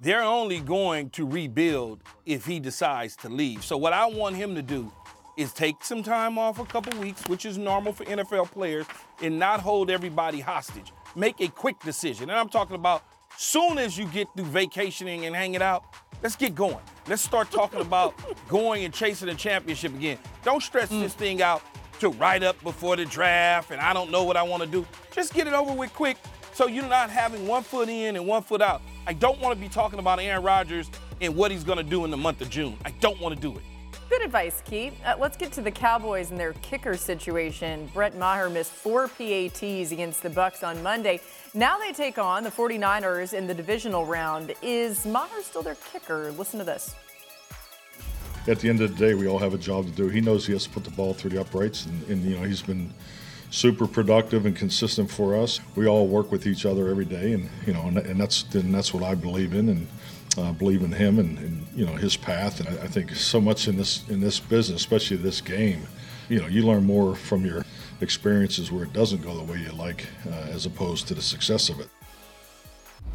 they're 0.00 0.22
only 0.22 0.60
going 0.60 1.10
to 1.10 1.26
rebuild 1.26 2.02
if 2.26 2.44
he 2.46 2.60
decides 2.60 3.16
to 3.16 3.28
leave. 3.28 3.64
So 3.64 3.76
what 3.76 3.92
I 3.92 4.06
want 4.06 4.36
him 4.36 4.54
to 4.54 4.62
do 4.62 4.90
is 5.36 5.52
take 5.52 5.82
some 5.82 6.02
time 6.02 6.38
off 6.38 6.58
a 6.58 6.64
couple 6.64 6.98
weeks, 7.00 7.26
which 7.28 7.44
is 7.44 7.58
normal 7.58 7.92
for 7.92 8.04
NFL 8.04 8.50
players, 8.50 8.86
and 9.22 9.38
not 9.38 9.60
hold 9.60 9.90
everybody 9.90 10.40
hostage. 10.40 10.92
Make 11.16 11.40
a 11.40 11.48
quick 11.48 11.78
decision. 11.80 12.30
And 12.30 12.38
I'm 12.38 12.48
talking 12.48 12.76
about 12.76 13.04
soon 13.36 13.78
as 13.78 13.98
you 13.98 14.06
get 14.06 14.28
through 14.36 14.46
vacationing 14.46 15.26
and 15.26 15.34
hanging 15.34 15.62
out, 15.62 15.84
let's 16.22 16.36
get 16.36 16.54
going. 16.54 16.78
Let's 17.08 17.22
start 17.22 17.50
talking 17.50 17.80
about 17.80 18.14
going 18.48 18.84
and 18.84 18.94
chasing 18.94 19.28
a 19.28 19.34
championship 19.34 19.94
again. 19.94 20.18
Don't 20.44 20.62
stress 20.62 20.90
mm. 20.90 21.00
this 21.00 21.14
thing 21.14 21.42
out 21.42 21.62
to 22.04 22.10
write 22.10 22.42
up 22.42 22.62
before 22.62 22.96
the 22.96 23.06
draft 23.06 23.70
and 23.70 23.80
I 23.80 23.94
don't 23.94 24.10
know 24.10 24.24
what 24.24 24.36
I 24.36 24.42
want 24.42 24.62
to 24.62 24.68
do. 24.68 24.86
Just 25.10 25.32
get 25.32 25.46
it 25.46 25.54
over 25.54 25.72
with 25.72 25.92
quick 25.94 26.18
so 26.52 26.66
you're 26.66 26.86
not 26.86 27.08
having 27.08 27.46
one 27.46 27.62
foot 27.62 27.88
in 27.88 28.16
and 28.16 28.26
one 28.26 28.42
foot 28.42 28.60
out. 28.60 28.82
I 29.06 29.14
don't 29.14 29.40
want 29.40 29.54
to 29.54 29.60
be 29.60 29.70
talking 29.70 29.98
about 29.98 30.20
Aaron 30.20 30.42
Rodgers 30.42 30.90
and 31.22 31.34
what 31.34 31.50
he's 31.50 31.64
going 31.64 31.78
to 31.78 31.84
do 31.84 32.04
in 32.04 32.10
the 32.10 32.16
month 32.16 32.42
of 32.42 32.50
June. 32.50 32.76
I 32.84 32.90
don't 33.00 33.18
want 33.20 33.34
to 33.34 33.40
do 33.40 33.56
it. 33.56 33.62
Good 34.10 34.22
advice, 34.22 34.62
Keith. 34.66 34.94
Uh, 35.04 35.16
let's 35.18 35.38
get 35.38 35.50
to 35.52 35.62
the 35.62 35.70
Cowboys 35.70 36.30
and 36.30 36.38
their 36.38 36.52
kicker 36.54 36.94
situation. 36.94 37.90
Brett 37.94 38.16
Maher 38.18 38.50
missed 38.50 38.72
four 38.72 39.08
PATs 39.08 39.90
against 39.90 40.22
the 40.22 40.28
Bucs 40.28 40.62
on 40.62 40.82
Monday. 40.82 41.20
Now 41.54 41.78
they 41.78 41.92
take 41.92 42.18
on 42.18 42.44
the 42.44 42.50
49ers 42.50 43.32
in 43.32 43.46
the 43.46 43.54
divisional 43.54 44.04
round. 44.04 44.52
Is 44.60 45.06
Maher 45.06 45.40
still 45.42 45.62
their 45.62 45.76
kicker? 45.90 46.32
Listen 46.32 46.58
to 46.58 46.66
this. 46.66 46.94
At 48.46 48.60
the 48.60 48.68
end 48.68 48.82
of 48.82 48.96
the 48.96 49.06
day, 49.06 49.14
we 49.14 49.26
all 49.26 49.38
have 49.38 49.54
a 49.54 49.58
job 49.58 49.86
to 49.86 49.92
do. 49.92 50.08
He 50.08 50.20
knows 50.20 50.46
he 50.46 50.52
has 50.52 50.64
to 50.64 50.70
put 50.70 50.84
the 50.84 50.90
ball 50.90 51.14
through 51.14 51.30
the 51.30 51.40
uprights, 51.40 51.86
and, 51.86 52.02
and 52.08 52.22
you 52.22 52.36
know 52.36 52.42
he's 52.42 52.60
been 52.60 52.92
super 53.50 53.86
productive 53.86 54.44
and 54.44 54.54
consistent 54.54 55.10
for 55.10 55.34
us. 55.34 55.60
We 55.76 55.86
all 55.86 56.08
work 56.08 56.30
with 56.30 56.46
each 56.46 56.66
other 56.66 56.88
every 56.88 57.06
day, 57.06 57.32
and 57.32 57.48
you 57.66 57.72
know, 57.72 57.82
and, 57.82 57.96
and 57.98 58.20
that's 58.20 58.42
and 58.54 58.74
that's 58.74 58.92
what 58.92 59.02
I 59.02 59.14
believe 59.14 59.54
in, 59.54 59.68
and 59.70 59.86
uh, 60.36 60.52
believe 60.52 60.82
in 60.82 60.92
him 60.92 61.18
and, 61.18 61.38
and, 61.38 61.66
you 61.74 61.86
know 61.86 61.94
his 61.94 62.16
path. 62.16 62.60
And 62.60 62.68
I, 62.68 62.84
I, 62.84 62.86
think 62.88 63.14
so 63.14 63.40
much 63.40 63.68
in 63.68 63.76
this 63.76 64.08
in 64.08 64.20
this 64.20 64.40
business, 64.40 64.80
especially 64.80 65.16
this 65.16 65.40
game, 65.40 65.86
you 66.28 66.40
know, 66.40 66.46
you 66.46 66.66
learn 66.66 66.84
more 66.84 67.14
from 67.14 67.44
your 67.44 67.64
experiences 68.00 68.70
where 68.70 68.84
it 68.84 68.92
doesn't 68.92 69.22
go 69.22 69.34
the 69.36 69.44
way 69.44 69.58
you 69.58 69.72
like, 69.72 70.06
uh, 70.26 70.50
as 70.50 70.66
opposed 70.66 71.08
to 71.08 71.14
the 71.14 71.22
success 71.22 71.68
of 71.68 71.80
it. 71.80 71.88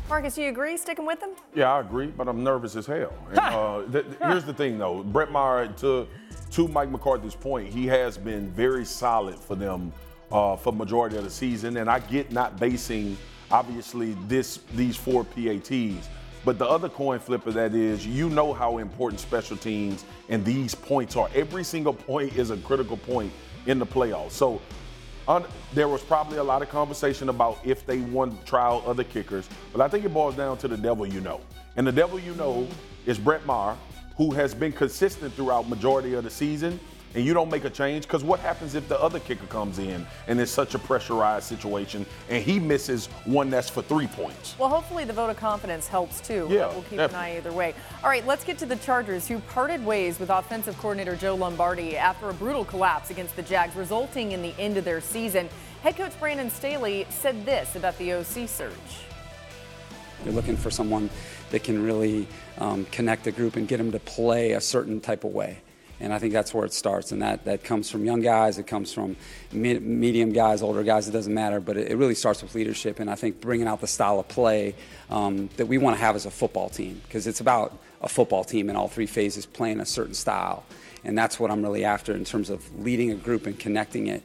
Marcus, 0.09 0.33
do 0.33 0.41
you 0.41 0.49
agree 0.49 0.75
sticking 0.75 1.05
with 1.05 1.21
him? 1.21 1.29
Yeah, 1.53 1.71
I 1.71 1.81
agree, 1.81 2.07
but 2.07 2.27
I'm 2.27 2.43
nervous 2.43 2.75
as 2.75 2.87
hell. 2.87 3.13
And, 3.29 3.37
uh, 3.39 3.83
th- 3.91 4.05
here's 4.23 4.43
the 4.43 4.53
thing, 4.53 4.79
though. 4.79 5.03
Brett 5.03 5.31
Maher, 5.31 5.67
to 5.67 6.07
to 6.51 6.67
Mike 6.67 6.89
McCarthy's 6.89 7.35
point, 7.35 7.71
he 7.71 7.85
has 7.85 8.17
been 8.17 8.49
very 8.49 8.83
solid 8.83 9.35
for 9.35 9.53
them 9.55 9.93
uh, 10.31 10.55
for 10.55 10.73
majority 10.73 11.15
of 11.15 11.23
the 11.23 11.29
season, 11.29 11.77
and 11.77 11.87
I 11.87 11.99
get 11.99 12.31
not 12.31 12.59
basing 12.59 13.15
obviously 13.51 14.17
this 14.27 14.59
these 14.73 14.95
four 14.95 15.23
PATs 15.23 16.09
but 16.45 16.57
the 16.57 16.65
other 16.65 16.89
coin 16.89 17.19
flip 17.19 17.45
of 17.47 17.53
that 17.53 17.75
is 17.75 18.05
you 18.05 18.29
know 18.29 18.53
how 18.53 18.77
important 18.77 19.19
special 19.19 19.57
teams 19.57 20.05
and 20.29 20.43
these 20.45 20.73
points 20.73 21.15
are. 21.15 21.29
Every 21.35 21.63
single 21.63 21.93
point 21.93 22.35
is 22.37 22.49
a 22.49 22.57
critical 22.57 22.97
point 22.97 23.31
in 23.65 23.77
the 23.77 23.85
playoffs. 23.85 24.31
So 24.31 24.61
un- 25.29 25.45
there 25.73 25.87
was 25.87 26.01
probably 26.01 26.39
a 26.39 26.43
lot 26.43 26.61
of 26.61 26.69
conversation 26.69 27.29
about 27.29 27.59
if 27.63 27.85
they 27.85 27.99
to 28.37 28.45
trial 28.45 28.83
other 28.85 29.03
kickers, 29.03 29.47
but 29.71 29.79
I 29.79 29.87
think 29.87 30.03
it 30.03 30.13
boils 30.13 30.35
down 30.35 30.57
to 30.57 30.67
the 30.67 30.75
devil 30.75 31.05
you 31.05 31.21
know. 31.21 31.39
And 31.77 31.87
the 31.87 31.91
devil 31.91 32.19
you 32.19 32.35
know 32.35 32.67
is 33.05 33.17
Brett 33.17 33.45
Maher, 33.45 33.77
who 34.17 34.31
has 34.31 34.53
been 34.53 34.73
consistent 34.73 35.33
throughout 35.33 35.69
majority 35.69 36.15
of 36.15 36.23
the 36.25 36.29
season 36.29 36.79
and 37.15 37.25
you 37.25 37.33
don't 37.33 37.49
make 37.49 37.65
a 37.65 37.69
change 37.69 38.03
because 38.03 38.23
what 38.23 38.39
happens 38.39 38.75
if 38.75 38.87
the 38.87 39.01
other 39.01 39.19
kicker 39.19 39.45
comes 39.47 39.79
in 39.79 40.05
and 40.27 40.39
it's 40.39 40.51
such 40.51 40.75
a 40.75 40.79
pressurized 40.79 41.45
situation 41.45 42.05
and 42.29 42.43
he 42.43 42.59
misses 42.59 43.07
one 43.25 43.49
that's 43.49 43.69
for 43.69 43.81
three 43.81 44.07
points? 44.07 44.55
Well, 44.59 44.69
hopefully 44.69 45.05
the 45.05 45.13
vote 45.13 45.29
of 45.29 45.37
confidence 45.37 45.87
helps 45.87 46.21
too. 46.21 46.47
Yeah, 46.49 46.67
we'll 46.67 46.83
keep 46.83 46.97
definitely. 46.97 47.15
an 47.15 47.15
eye 47.15 47.37
either 47.37 47.51
way. 47.51 47.73
All 48.03 48.09
right, 48.09 48.25
let's 48.25 48.43
get 48.43 48.57
to 48.59 48.65
the 48.65 48.75
Chargers, 48.77 49.27
who 49.27 49.39
parted 49.39 49.83
ways 49.85 50.19
with 50.19 50.29
offensive 50.29 50.77
coordinator 50.77 51.15
Joe 51.15 51.35
Lombardi 51.35 51.97
after 51.97 52.29
a 52.29 52.33
brutal 52.33 52.65
collapse 52.65 53.09
against 53.09 53.35
the 53.35 53.43
Jags, 53.43 53.75
resulting 53.75 54.31
in 54.31 54.41
the 54.41 54.53
end 54.59 54.77
of 54.77 54.85
their 54.85 55.01
season. 55.01 55.49
Head 55.81 55.95
coach 55.95 56.17
Brandon 56.19 56.49
Staley 56.49 57.07
said 57.09 57.45
this 57.45 57.75
about 57.75 57.97
the 57.97 58.13
OC 58.13 58.47
search. 58.47 58.73
You're 60.25 60.33
looking 60.33 60.57
for 60.57 60.69
someone 60.69 61.09
that 61.51 61.63
can 61.63 61.81
really 61.81 62.27
um, 62.57 62.85
connect 62.91 63.23
the 63.23 63.31
group 63.31 63.55
and 63.55 63.67
get 63.67 63.77
them 63.77 63.91
to 63.93 63.99
play 63.99 64.51
a 64.51 64.61
certain 64.61 64.99
type 64.99 65.23
of 65.23 65.33
way. 65.33 65.59
And 65.99 66.13
I 66.13 66.19
think 66.19 66.31
that's 66.31 66.53
where 66.53 66.65
it 66.65 66.73
starts. 66.73 67.11
And 67.11 67.21
that, 67.21 67.45
that 67.45 67.63
comes 67.63 67.89
from 67.89 68.05
young 68.05 68.21
guys, 68.21 68.57
it 68.57 68.67
comes 68.67 68.93
from 68.93 69.17
mid, 69.51 69.81
medium 69.81 70.31
guys, 70.31 70.61
older 70.61 70.83
guys, 70.83 71.07
it 71.07 71.11
doesn't 71.11 71.33
matter. 71.33 71.59
But 71.59 71.77
it, 71.77 71.91
it, 71.91 71.95
really 71.97 72.15
starts 72.15 72.41
with 72.41 72.55
leadership. 72.55 72.99
And 72.99 73.09
I 73.09 73.15
think 73.15 73.41
bringing 73.41 73.67
out 73.67 73.81
the 73.81 73.87
style 73.87 74.19
of 74.19 74.27
play 74.27 74.75
um, 75.09 75.49
that 75.57 75.65
we 75.65 75.77
want 75.77 75.97
to 75.97 76.01
have 76.01 76.15
as 76.15 76.25
a 76.25 76.31
football 76.31 76.69
team, 76.69 77.01
because 77.03 77.27
it's 77.27 77.41
about 77.41 77.77
a 78.01 78.07
football 78.07 78.43
team 78.43 78.69
in 78.69 78.75
all 78.75 78.87
three 78.87 79.07
phases 79.07 79.45
playing 79.45 79.79
a 79.81 79.85
certain 79.85 80.13
style. 80.13 80.63
And 81.03 81.17
that's 81.17 81.39
what 81.39 81.51
I'm 81.51 81.61
really 81.61 81.83
after 81.83 82.13
in 82.13 82.23
terms 82.23 82.49
of 82.49 82.79
leading 82.79 83.11
a 83.11 83.15
group 83.15 83.45
and 83.45 83.59
connecting 83.59 84.07
it. 84.07 84.23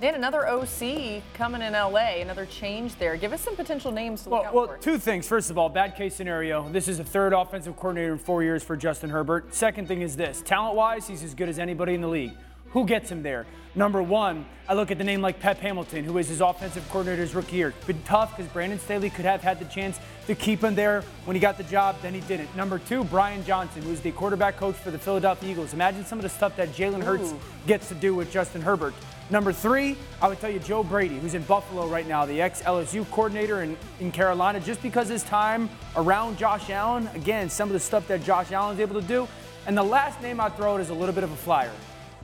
Dan, 0.00 0.14
another 0.14 0.48
OC 0.48 1.22
coming 1.34 1.60
in 1.60 1.74
LA, 1.74 2.20
another 2.22 2.46
change 2.46 2.96
there. 2.96 3.18
Give 3.18 3.34
us 3.34 3.42
some 3.42 3.54
potential 3.54 3.92
names 3.92 4.22
to 4.22 4.30
look 4.30 4.40
well, 4.40 4.48
out 4.48 4.54
well, 4.54 4.66
for. 4.68 4.78
two 4.78 4.98
things. 4.98 5.28
First 5.28 5.50
of 5.50 5.58
all, 5.58 5.68
bad 5.68 5.94
case 5.94 6.14
scenario. 6.14 6.66
This 6.70 6.88
is 6.88 7.00
a 7.00 7.04
third 7.04 7.34
offensive 7.34 7.76
coordinator 7.76 8.12
in 8.12 8.18
four 8.18 8.42
years 8.42 8.62
for 8.62 8.78
Justin 8.78 9.10
Herbert. 9.10 9.54
Second 9.54 9.88
thing 9.88 10.00
is 10.00 10.16
this 10.16 10.40
talent 10.42 10.74
wise, 10.74 11.06
he's 11.06 11.22
as 11.22 11.34
good 11.34 11.50
as 11.50 11.58
anybody 11.58 11.92
in 11.92 12.00
the 12.00 12.08
league. 12.08 12.32
Who 12.72 12.86
gets 12.86 13.10
him 13.10 13.22
there? 13.22 13.46
Number 13.74 14.02
one, 14.02 14.46
I 14.68 14.74
look 14.74 14.90
at 14.90 14.98
the 14.98 15.04
name 15.04 15.22
like 15.22 15.38
Pep 15.38 15.58
Hamilton, 15.58 16.04
who 16.04 16.18
is 16.18 16.28
his 16.28 16.40
offensive 16.40 16.88
coordinator's 16.90 17.34
rookie 17.34 17.56
year. 17.56 17.72
Been 17.86 18.02
tough 18.02 18.36
because 18.36 18.50
Brandon 18.52 18.80
Staley 18.80 19.10
could 19.10 19.24
have 19.24 19.42
had 19.42 19.60
the 19.60 19.64
chance 19.66 19.98
to 20.26 20.34
keep 20.34 20.62
him 20.62 20.74
there 20.74 21.02
when 21.24 21.36
he 21.36 21.40
got 21.40 21.56
the 21.56 21.64
job, 21.64 21.96
then 22.02 22.14
he 22.14 22.20
didn't. 22.20 22.54
Number 22.56 22.78
two, 22.78 23.04
Brian 23.04 23.44
Johnson, 23.44 23.82
who's 23.82 24.00
the 24.00 24.10
quarterback 24.12 24.56
coach 24.56 24.74
for 24.74 24.90
the 24.90 24.98
Philadelphia 24.98 25.50
Eagles. 25.50 25.72
Imagine 25.72 26.04
some 26.04 26.18
of 26.18 26.24
the 26.24 26.28
stuff 26.28 26.56
that 26.56 26.70
Jalen 26.70 27.02
Hurts 27.02 27.32
gets 27.66 27.88
to 27.88 27.94
do 27.94 28.14
with 28.14 28.30
Justin 28.32 28.60
Herbert. 28.60 28.94
Number 29.30 29.52
three, 29.52 29.96
I 30.20 30.26
would 30.26 30.40
tell 30.40 30.50
you 30.50 30.58
Joe 30.58 30.82
Brady, 30.82 31.18
who's 31.18 31.34
in 31.34 31.42
Buffalo 31.42 31.86
right 31.86 32.06
now, 32.06 32.26
the 32.26 32.40
ex 32.40 32.62
LSU 32.62 33.08
coordinator 33.10 33.62
in, 33.62 33.76
in 34.00 34.10
Carolina, 34.10 34.58
just 34.58 34.82
because 34.82 35.08
his 35.08 35.22
time 35.22 35.70
around 35.94 36.38
Josh 36.38 36.70
Allen, 36.70 37.08
again, 37.14 37.48
some 37.48 37.68
of 37.68 37.72
the 37.72 37.80
stuff 37.80 38.08
that 38.08 38.24
Josh 38.24 38.50
Allen's 38.50 38.80
able 38.80 39.00
to 39.00 39.06
do. 39.06 39.28
And 39.66 39.76
the 39.76 39.82
last 39.82 40.20
name 40.20 40.40
I'd 40.40 40.56
throw 40.56 40.74
out 40.74 40.80
is 40.80 40.90
a 40.90 40.94
little 40.94 41.14
bit 41.14 41.22
of 41.22 41.30
a 41.30 41.36
flyer. 41.36 41.72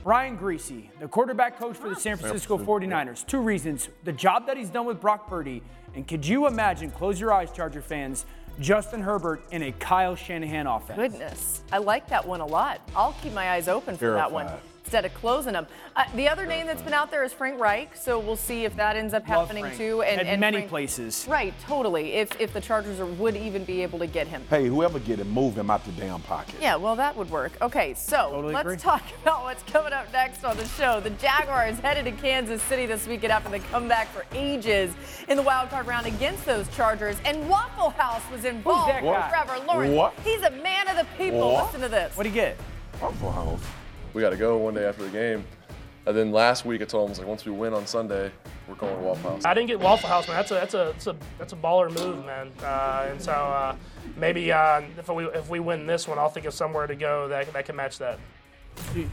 Brian 0.07 0.37
Griese, 0.37 0.87
the 1.01 1.07
quarterback 1.09 1.59
coach 1.59 1.75
for 1.75 1.89
the 1.89 1.95
San 1.97 2.15
Francisco 2.15 2.57
49ers. 2.57 3.27
Two 3.27 3.41
reasons. 3.41 3.89
The 4.05 4.13
job 4.13 4.47
that 4.47 4.55
he's 4.55 4.69
done 4.69 4.85
with 4.85 5.01
Brock 5.01 5.27
Purdy, 5.27 5.61
and 5.95 6.07
could 6.07 6.25
you 6.25 6.47
imagine, 6.47 6.91
close 6.91 7.19
your 7.19 7.33
eyes, 7.33 7.51
Charger 7.51 7.81
fans, 7.81 8.25
Justin 8.61 9.01
Herbert 9.01 9.43
in 9.51 9.63
a 9.63 9.73
Kyle 9.73 10.15
Shanahan 10.15 10.65
offense? 10.65 10.97
Goodness, 10.97 11.61
I 11.73 11.79
like 11.79 12.07
that 12.07 12.25
one 12.25 12.39
a 12.39 12.45
lot. 12.45 12.79
I'll 12.95 13.17
keep 13.21 13.33
my 13.33 13.51
eyes 13.51 13.67
open 13.67 13.97
for 13.97 14.11
that 14.11 14.31
one 14.31 14.45
Verified. 14.45 14.63
Instead 14.87 15.03
of 15.03 15.13
closing 15.15 15.51
them. 15.51 15.67
Uh, 15.97 16.05
the 16.15 16.29
other 16.29 16.45
name 16.45 16.65
that's 16.65 16.81
been 16.81 16.93
out 16.93 17.11
there 17.11 17.25
is 17.25 17.33
Frank 17.33 17.59
Reich, 17.59 17.93
so 17.93 18.17
we'll 18.19 18.37
see 18.37 18.63
if 18.63 18.73
that 18.77 18.95
ends 18.95 19.13
up 19.13 19.27
Love 19.27 19.41
happening 19.47 19.65
Frank. 19.65 19.77
too. 19.77 20.01
And, 20.01 20.21
At 20.21 20.27
and 20.27 20.39
many 20.39 20.59
Frank- 20.59 20.69
places. 20.69 21.25
Right, 21.29 21.53
totally. 21.65 22.13
If 22.13 22.39
if 22.39 22.53
the 22.53 22.61
Chargers 22.61 23.01
are, 23.01 23.05
would 23.05 23.35
even 23.35 23.65
be 23.65 23.83
able 23.83 23.99
to 23.99 24.07
get 24.07 24.27
him. 24.27 24.43
Hey, 24.49 24.67
whoever 24.67 24.99
get 24.99 25.19
him, 25.19 25.29
move 25.29 25.57
him 25.57 25.69
out 25.69 25.83
the 25.83 25.91
damn 25.91 26.21
pocket. 26.21 26.55
Yeah, 26.61 26.77
well, 26.77 26.95
that 26.95 27.17
would 27.17 27.29
work. 27.29 27.51
Okay, 27.61 27.95
so 27.95 28.29
Totally 28.31 28.53
let's 28.53 28.65
agree. 28.65 28.77
talk 28.77 29.03
about 29.23 29.43
what's 29.43 29.61
coming 29.63 29.91
up 29.91 30.09
next 30.13 30.45
on 30.45 30.55
the 30.55 30.65
show. 30.69 31.01
The 31.01 31.09
Jaguars 31.11 31.77
headed 31.79 32.05
to 32.05 32.11
Kansas 32.21 32.61
City 32.63 32.85
this 32.85 33.05
weekend 33.07 33.33
after 33.33 33.49
the 33.49 33.59
comeback 33.59 34.07
for 34.13 34.25
ages 34.33 34.93
in 35.27 35.35
the 35.35 35.43
wild 35.43 35.69
card 35.69 35.85
round 35.85 36.05
against 36.07 36.45
those 36.45 36.65
Chargers. 36.69 37.17
And 37.25 37.49
Waffle 37.49 37.89
House 37.89 38.21
was 38.31 38.45
involved. 38.45 38.89
that 38.89 39.03
guy? 39.03 39.29
Trevor 39.29 39.65
Lawrence. 39.65 39.93
What? 39.93 40.13
He's 40.23 40.43
a 40.43 40.51
man 40.51 40.87
of 40.87 40.95
the 40.95 41.05
people. 41.17 41.51
What? 41.51 41.65
Listen 41.65 41.81
to 41.81 41.89
this. 41.89 42.15
What 42.15 42.23
do 42.23 42.29
you 42.29 42.35
get? 42.35 42.55
Waffle 43.01 43.31
House. 43.31 43.61
We 44.17 44.23
got 44.23 44.31
to 44.31 44.35
go 44.35 44.57
one 44.57 44.73
day 44.73 44.83
after 44.83 45.03
the 45.03 45.11
game. 45.11 45.45
And 46.07 46.17
then 46.17 46.31
last 46.31 46.65
week 46.65 46.81
I 46.81 46.85
told 46.85 47.03
him, 47.03 47.09
I 47.09 47.11
was 47.11 47.19
like, 47.19 47.27
once 47.27 47.45
we 47.45 47.51
win 47.51 47.75
on 47.75 47.85
Sunday, 47.85 48.31
we're 48.67 48.73
going 48.73 48.95
to 48.95 49.03
Waffle 49.03 49.29
House. 49.29 49.45
I 49.45 49.53
didn't 49.53 49.67
get 49.67 49.79
Waffle 49.79 50.09
House, 50.09 50.27
man. 50.27 50.37
That's 50.37 50.49
a 50.49 50.53
that's 50.55 50.73
a 50.73 50.77
that's 50.77 51.07
a, 51.07 51.15
that's 51.37 51.53
a 51.53 51.55
baller 51.55 51.93
move, 51.93 52.25
man. 52.25 52.51
Uh, 52.63 53.09
and 53.11 53.21
so 53.21 53.31
uh, 53.31 53.75
maybe 54.15 54.51
uh, 54.51 54.81
if 54.97 55.07
we 55.07 55.25
if 55.25 55.49
we 55.49 55.59
win 55.59 55.85
this 55.85 56.07
one, 56.07 56.17
I'll 56.17 56.29
think 56.29 56.47
of 56.47 56.55
somewhere 56.55 56.87
to 56.87 56.95
go 56.95 57.27
that 57.27 57.53
that 57.53 57.65
can 57.65 57.75
match 57.75 57.99
that. 57.99 58.17
You, 58.95 59.07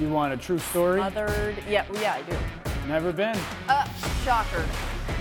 you 0.00 0.08
want 0.08 0.34
a 0.34 0.36
true 0.36 0.58
story? 0.58 0.98
Mothered. 0.98 1.56
Yeah, 1.68 1.84
yeah, 2.00 2.14
I 2.14 2.22
do. 2.22 2.36
Never 2.88 3.12
been. 3.12 3.38
Uh, 3.68 3.86
shocker. 4.24 4.64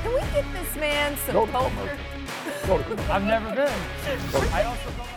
Can 0.01 0.13
we 0.13 0.19
get 0.19 0.45
this 0.51 0.75
man 0.77 1.15
some 1.27 1.35
Go 1.35 1.45
to 1.45 1.51
culture? 1.51 3.11
I've 3.11 3.23
never 3.23 3.53
been. 3.53 3.67
I 4.51 4.63
also 4.63 5.16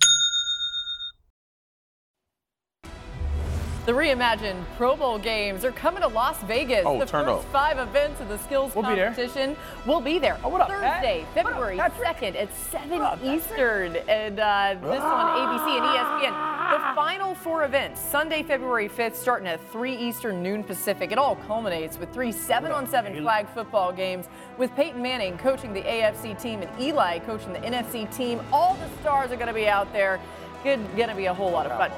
The 3.83 3.91
reimagined 3.93 4.63
Pro 4.77 4.95
Bowl 4.95 5.17
games 5.17 5.65
are 5.65 5.71
coming 5.71 6.03
to 6.03 6.07
Las 6.07 6.37
Vegas. 6.43 6.83
Oh, 6.85 6.99
the 6.99 7.05
turn 7.07 7.25
first 7.25 7.45
up. 7.47 7.51
five 7.51 7.79
events 7.79 8.21
of 8.21 8.29
the 8.29 8.37
skills 8.37 8.75
We'll 8.75 8.87
be 8.87 8.93
there. 8.93 9.05
competition 9.07 9.57
will 9.87 9.99
be 10.01 10.19
there 10.19 10.37
Oh, 10.43 10.49
what 10.49 10.61
up, 10.61 10.69
Pat? 10.69 11.01
Thursday, 11.01 11.21
What 11.33 11.45
up, 11.47 11.51
February 11.51 11.77
Patrick? 11.77 12.35
2nd 12.35 12.35
at 12.43 12.53
7 12.53 13.33
Eastern. 13.35 13.95
And 14.07 14.39
uh, 14.39 14.75
this 14.83 15.01
on 15.01 15.35
ABC 15.35 15.77
and 15.77 15.85
ESPN. 15.87 16.51
The 16.71 16.95
final 16.95 17.33
four 17.33 17.65
events, 17.65 17.99
Sunday, 17.99 18.43
February 18.43 18.87
5th, 18.87 19.15
starting 19.15 19.47
at 19.47 19.59
3 19.71 19.95
Eastern, 19.97 20.43
noon 20.43 20.63
Pacific. 20.63 21.11
It 21.11 21.17
all 21.17 21.35
culminates 21.47 21.97
with 21.97 22.13
three 22.13 22.31
7 22.31 22.71
on 22.71 22.85
7 22.87 23.19
flag 23.19 23.49
football 23.49 23.91
games 23.91 24.27
with 24.59 24.73
Peyton 24.75 25.01
Manning 25.01 25.39
coaching 25.39 25.73
the 25.73 25.81
AFC 25.81 26.39
team 26.39 26.61
and 26.61 26.69
Eli 26.79 27.17
coaching 27.19 27.51
the 27.51 27.59
NFC 27.59 28.05
team. 28.15 28.41
All 28.53 28.75
the 28.75 29.01
stars 29.01 29.31
are 29.31 29.35
going 29.37 29.47
to 29.47 29.53
be 29.55 29.67
out 29.67 29.91
there. 29.91 30.19
Good, 30.63 30.79
going 30.95 31.09
to 31.09 31.15
be 31.15 31.25
a 31.25 31.33
whole 31.33 31.49
lot 31.49 31.65
of 31.65 31.75
fun. 31.79 31.91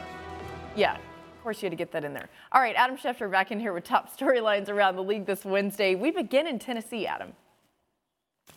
Yeah. 0.77 0.95
Of 1.43 1.45
course, 1.45 1.61
you 1.61 1.65
had 1.65 1.71
to 1.71 1.75
get 1.75 1.91
that 1.91 2.05
in 2.05 2.13
there. 2.13 2.29
All 2.53 2.61
right, 2.61 2.73
Adam 2.77 2.95
Schefter 2.95 3.29
back 3.29 3.51
in 3.51 3.59
here 3.59 3.73
with 3.73 3.83
top 3.83 4.17
storylines 4.17 4.69
around 4.69 4.95
the 4.95 5.03
league 5.03 5.25
this 5.25 5.43
Wednesday. 5.43 5.93
We 5.93 6.09
begin 6.09 6.47
in 6.47 6.57
Tennessee, 6.57 7.05
Adam. 7.05 7.33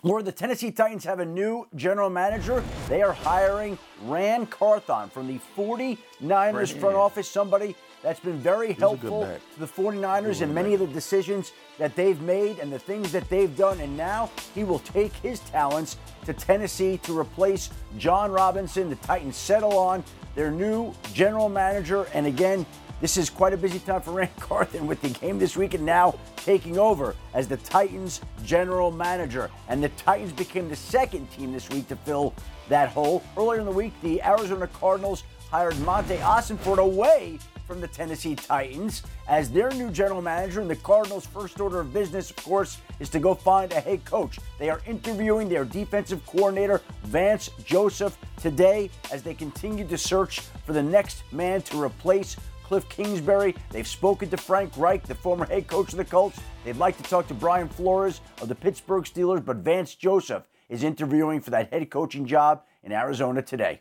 Lord, 0.04 0.24
the 0.24 0.30
Tennessee 0.30 0.70
Titans 0.70 1.02
have 1.02 1.18
a 1.18 1.24
new 1.24 1.66
general 1.74 2.08
manager. 2.10 2.62
They 2.88 3.02
are 3.02 3.12
hiring 3.12 3.76
Ran 4.04 4.46
Carthon 4.46 5.08
from 5.08 5.26
the 5.26 5.40
49ers 5.56 6.78
front 6.78 6.94
office, 6.94 7.28
somebody 7.28 7.74
that's 8.04 8.20
been 8.20 8.38
very 8.38 8.70
a 8.70 8.74
helpful 8.74 9.22
to 9.22 9.58
the 9.58 9.66
49ers 9.66 10.42
in 10.42 10.54
many 10.54 10.72
of 10.72 10.78
the 10.78 10.86
decisions 10.86 11.54
that 11.78 11.96
they've 11.96 12.20
made 12.20 12.60
and 12.60 12.72
the 12.72 12.78
things 12.78 13.10
that 13.10 13.28
they've 13.28 13.56
done. 13.56 13.80
And 13.80 13.96
now 13.96 14.30
he 14.54 14.62
will 14.62 14.78
take 14.78 15.12
his 15.14 15.40
talents 15.40 15.96
to 16.24 16.32
Tennessee 16.32 16.98
to 16.98 17.18
replace 17.18 17.70
Jon 17.98 18.30
Robinson. 18.30 18.88
The 18.90 18.94
Titans 18.96 19.36
settle 19.36 19.76
on 19.76 20.04
their 20.36 20.52
new 20.52 20.94
general 21.12 21.48
manager. 21.48 22.06
And 22.14 22.26
again, 22.26 22.64
this 23.00 23.16
is 23.16 23.28
quite 23.28 23.52
a 23.52 23.56
busy 23.56 23.80
time 23.80 24.00
for 24.00 24.12
Ran 24.12 24.30
Carthon 24.38 24.86
with 24.86 25.02
the 25.02 25.08
game 25.08 25.38
this 25.38 25.56
week 25.56 25.74
and 25.74 25.84
now 25.84 26.16
taking 26.36 26.78
over 26.78 27.16
as 27.34 27.48
the 27.48 27.56
Titans 27.56 28.20
general 28.44 28.92
manager. 28.92 29.50
And 29.68 29.82
the 29.82 29.88
Titans 29.90 30.32
became 30.32 30.68
the 30.68 30.76
second 30.76 31.28
team 31.32 31.52
this 31.52 31.68
week 31.70 31.88
to 31.88 31.96
fill 31.96 32.32
that 32.68 32.90
hole. 32.90 33.24
Earlier 33.36 33.60
in 33.60 33.66
the 33.66 33.72
week, 33.72 33.92
the 34.02 34.22
Arizona 34.22 34.68
Cardinals 34.68 35.24
hired 35.50 35.78
Monti 35.80 36.16
Ossenfort 36.18 36.78
away 36.78 37.38
from 37.66 37.80
the 37.80 37.88
Tennessee 37.88 38.34
Titans 38.34 39.02
as 39.28 39.50
their 39.50 39.70
new 39.70 39.90
general 39.90 40.22
manager. 40.22 40.60
And 40.60 40.70
the 40.70 40.76
Cardinals' 40.76 41.26
first 41.26 41.60
order 41.60 41.80
of 41.80 41.92
business, 41.92 42.30
of 42.30 42.36
course, 42.36 42.78
is 43.00 43.08
to 43.10 43.18
go 43.18 43.34
find 43.34 43.72
a 43.72 43.80
head 43.80 44.04
coach. 44.04 44.38
They 44.58 44.70
are 44.70 44.80
interviewing 44.86 45.48
their 45.48 45.64
defensive 45.64 46.24
coordinator, 46.26 46.80
Vance 47.04 47.50
Joseph, 47.64 48.16
today 48.40 48.90
as 49.12 49.22
they 49.22 49.34
continue 49.34 49.86
to 49.88 49.98
search 49.98 50.40
for 50.64 50.72
the 50.72 50.82
next 50.82 51.22
man 51.32 51.62
to 51.62 51.82
replace 51.82 52.36
Cliff 52.62 52.88
Kingsbury. 52.88 53.54
They've 53.70 53.86
spoken 53.86 54.28
to 54.30 54.36
Frank 54.36 54.72
Reich, 54.76 55.04
the 55.04 55.14
former 55.14 55.46
head 55.46 55.68
coach 55.68 55.92
of 55.92 55.98
the 55.98 56.04
Colts. 56.04 56.40
They'd 56.64 56.76
like 56.76 56.96
to 56.96 57.02
talk 57.04 57.28
to 57.28 57.34
Brian 57.34 57.68
Flores 57.68 58.20
of 58.42 58.48
the 58.48 58.54
Pittsburgh 58.54 59.04
Steelers, 59.04 59.44
but 59.44 59.58
Vance 59.58 59.94
Joseph 59.94 60.42
is 60.68 60.82
interviewing 60.82 61.40
for 61.40 61.50
that 61.50 61.72
head 61.72 61.90
coaching 61.90 62.26
job 62.26 62.62
in 62.82 62.90
Arizona 62.90 63.40
today. 63.40 63.80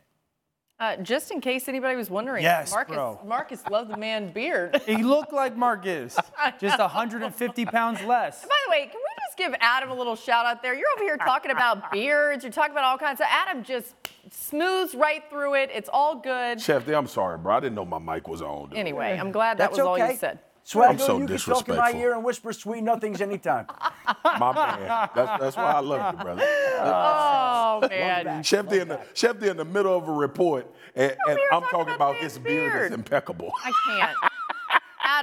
Uh, 0.77 0.97
just 0.97 1.31
in 1.31 1.39
case 1.39 1.69
anybody 1.69 1.95
was 1.95 2.09
wondering, 2.09 2.43
Yes, 2.43 2.71
Marcus, 2.71 2.95
bro. 2.95 3.19
Marcus 3.25 3.63
loved 3.71 3.89
the 3.89 3.97
man 3.97 4.31
beard. 4.33 4.81
He 4.85 5.03
looked 5.03 5.31
like 5.31 5.55
Marcus, 5.55 6.17
just 6.59 6.79
150 6.79 7.65
pounds 7.65 8.01
less. 8.03 8.41
By 8.43 8.49
the 8.65 8.71
way, 8.71 8.81
can 8.81 8.95
we 8.95 9.23
just 9.25 9.37
give 9.37 9.55
Adam 9.61 9.89
a 9.89 9.95
little 9.95 10.17
shout 10.17 10.45
out 10.45 10.61
there? 10.61 10.73
You're 10.75 10.89
over 10.95 11.03
here 11.03 11.15
talking 11.17 11.51
about 11.51 11.91
beards, 11.93 12.43
you're 12.43 12.51
talking 12.51 12.71
about 12.73 12.83
all 12.83 12.97
kinds 12.97 13.21
of. 13.21 13.27
Adam 13.29 13.63
just 13.63 13.95
smooths 14.31 14.95
right 14.95 15.23
through 15.29 15.53
it. 15.55 15.69
It's 15.73 15.89
all 15.91 16.15
good. 16.19 16.59
Chef, 16.59 16.85
I'm 16.89 17.07
sorry, 17.07 17.37
bro. 17.37 17.55
I 17.55 17.59
didn't 17.61 17.75
know 17.75 17.85
my 17.85 17.99
mic 17.99 18.27
was 18.27 18.41
on. 18.41 18.69
dude. 18.69 18.77
Anyway, 18.77 19.17
I'm 19.17 19.31
glad 19.31 19.57
that 19.57 19.69
That's 19.69 19.77
was 19.77 19.87
all 19.87 19.97
you 19.97 20.17
said. 20.17 20.39
Swagger, 20.67 20.89
I'm 20.93 20.97
so 20.97 21.19
you 21.19 21.27
can 21.27 21.37
talk 21.37 21.69
in 21.69 21.75
my 21.75 21.91
disrespectful. 21.91 22.01
ear 22.01 22.13
and 22.15 22.23
whisper 22.23 22.51
sweet 22.51 22.81
nothings 22.81 23.21
anytime. 23.21 23.67
My 24.39 24.51
man. 24.51 25.09
That's, 25.15 25.41
that's 25.43 25.55
why 25.57 25.73
I 25.73 25.79
love 25.79 26.15
you, 26.15 26.23
brother. 26.23 26.41
Oh 26.87 27.87
man. 27.89 28.41
Chef 28.43 28.67
D 28.67 28.79
in 28.79 28.87
the 28.87 28.99
Chef 29.13 29.39
D 29.39 29.47
in 29.47 29.57
the 29.57 29.65
middle 29.65 29.95
of 29.95 30.07
a 30.07 30.11
report, 30.11 30.71
and, 30.95 31.15
and 31.27 31.35
we 31.37 31.47
I'm 31.51 31.61
talking 31.61 31.69
talking 31.71 31.93
about 31.95 32.11
about 32.11 32.23
his 32.23 32.37
beard 32.39 32.71
beard. 32.73 32.91
is 32.91 32.95
impeccable. 32.97 33.51
I 33.63 33.71
can't. 33.87 34.31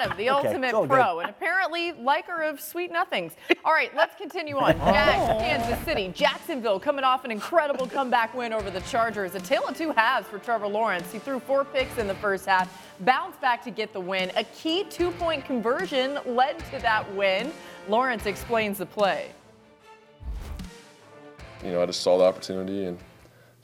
Adam, 0.02 0.16
the 0.16 0.30
Okay, 0.30 0.48
ultimate 0.48 0.66
it's 0.68 0.74
all 0.74 0.86
pro, 0.86 1.20
and 1.20 1.30
apparently 1.30 1.92
liker 1.92 2.42
of 2.42 2.60
sweet 2.60 2.90
nothings. 2.90 3.32
All 3.64 3.72
right, 3.72 3.94
let's 3.94 4.14
continue 4.16 4.56
on. 4.56 4.76
Jags, 4.78 5.42
Kansas 5.42 5.84
City, 5.84 6.08
Jacksonville 6.14 6.80
coming 6.80 7.04
off 7.04 7.24
an 7.24 7.30
incredible 7.30 7.86
comeback 7.86 8.34
win 8.34 8.52
over 8.52 8.70
the 8.70 8.80
Chargers. 8.82 9.34
A 9.34 9.40
tale 9.40 9.66
of 9.66 9.76
two 9.76 9.92
halves 9.92 10.26
for 10.28 10.38
Trevor 10.38 10.68
Lawrence. 10.68 11.10
He 11.12 11.18
threw 11.18 11.40
four 11.40 11.64
picks 11.64 11.98
in 11.98 12.06
the 12.06 12.14
first 12.16 12.46
half, 12.46 12.70
bounced 13.00 13.40
back 13.40 13.62
to 13.64 13.70
get 13.70 13.92
the 13.92 14.00
win. 14.00 14.30
A 14.36 14.44
key 14.44 14.84
two-point 14.84 15.44
conversion 15.44 16.18
led 16.26 16.58
to 16.70 16.78
that 16.80 17.10
win. 17.14 17.52
Lawrence 17.88 18.26
explains 18.26 18.78
the 18.78 18.86
play. 18.86 19.30
you 21.64 21.72
know, 21.72 21.82
I 21.82 21.86
just 21.86 22.00
saw 22.02 22.18
the 22.18 22.24
opportunity 22.24 22.84
and 22.86 22.98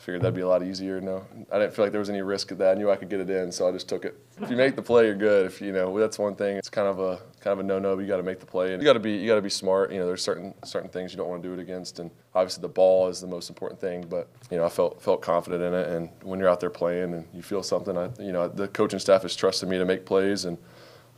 figured 0.09 0.23
that'd 0.23 0.35
be 0.35 0.41
a 0.41 0.49
lot 0.49 0.63
easier. 0.63 1.03
No, 1.03 1.23
I 1.53 1.59
didn't 1.59 1.75
feel 1.75 1.85
like 1.85 1.93
there 1.93 1.99
was 1.99 2.09
any 2.09 2.23
risk 2.23 2.51
of 2.51 2.57
that. 2.59 2.71
I 2.71 2.81
knew 2.81 2.91
I 2.91 2.97
could 2.97 3.11
get 3.11 3.21
it 3.21 3.29
in, 3.29 3.53
so 3.53 3.69
I 3.69 3.73
just 3.73 3.91
took 3.91 4.07
it. 4.07 4.19
If 4.41 4.51
you 4.51 4.57
make 4.57 4.75
the 4.75 4.81
play, 4.81 5.05
you're 5.05 5.15
good. 5.15 5.45
If 5.45 5.61
you 5.61 5.71
know, 5.71 5.99
that's 5.99 6.19
one 6.19 6.35
thing. 6.35 6.57
It's 6.57 6.71
kind 6.71 6.89
of 6.89 6.99
a 6.99 7.21
kind 7.41 7.53
of 7.53 7.59
a 7.59 7.63
no-no. 7.63 7.95
But 7.95 8.01
you 8.01 8.09
got 8.09 8.17
to 8.17 8.23
make 8.23 8.41
the 8.41 8.47
play, 8.47 8.73
and 8.73 8.83
you 8.83 8.87
got 8.87 8.95
to 8.95 9.01
be 9.01 9.13
you 9.13 9.27
got 9.27 9.35
to 9.35 9.43
be 9.43 9.51
smart. 9.51 9.93
You 9.93 9.99
know, 9.99 10.07
there's 10.07 10.23
certain 10.23 10.55
certain 10.65 10.89
things 10.89 11.13
you 11.13 11.19
don't 11.19 11.29
want 11.29 11.43
to 11.43 11.49
do 11.51 11.53
it 11.53 11.61
against, 11.61 11.99
and 11.99 12.11
obviously 12.35 12.63
the 12.63 12.69
ball 12.69 13.09
is 13.09 13.21
the 13.21 13.27
most 13.27 13.51
important 13.51 13.83
thing. 13.83 14.07
But 14.09 14.31
you 14.51 14.57
know, 14.57 14.65
I 14.65 14.71
felt 14.71 15.03
felt 15.03 15.21
confident 15.21 15.63
in 15.63 15.75
it, 15.75 15.89
and 15.89 16.09
when 16.23 16.41
you're 16.41 16.49
out 16.49 16.61
there 16.61 16.71
playing 16.71 17.13
and 17.13 17.27
you 17.35 17.43
feel 17.43 17.63
something, 17.63 17.99
I 17.99 18.09
you 18.19 18.33
know, 18.33 18.49
the 18.49 18.69
coaching 18.69 19.01
staff 19.01 19.21
has 19.23 19.37
trusted 19.37 19.69
me 19.69 19.77
to 19.77 19.85
make 19.85 20.07
plays, 20.07 20.47
and 20.47 20.57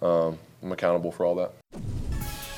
um, 0.03 0.37
I'm 0.65 0.73
accountable 0.73 1.13
for 1.13 1.25
all 1.25 1.37
that. 1.37 1.53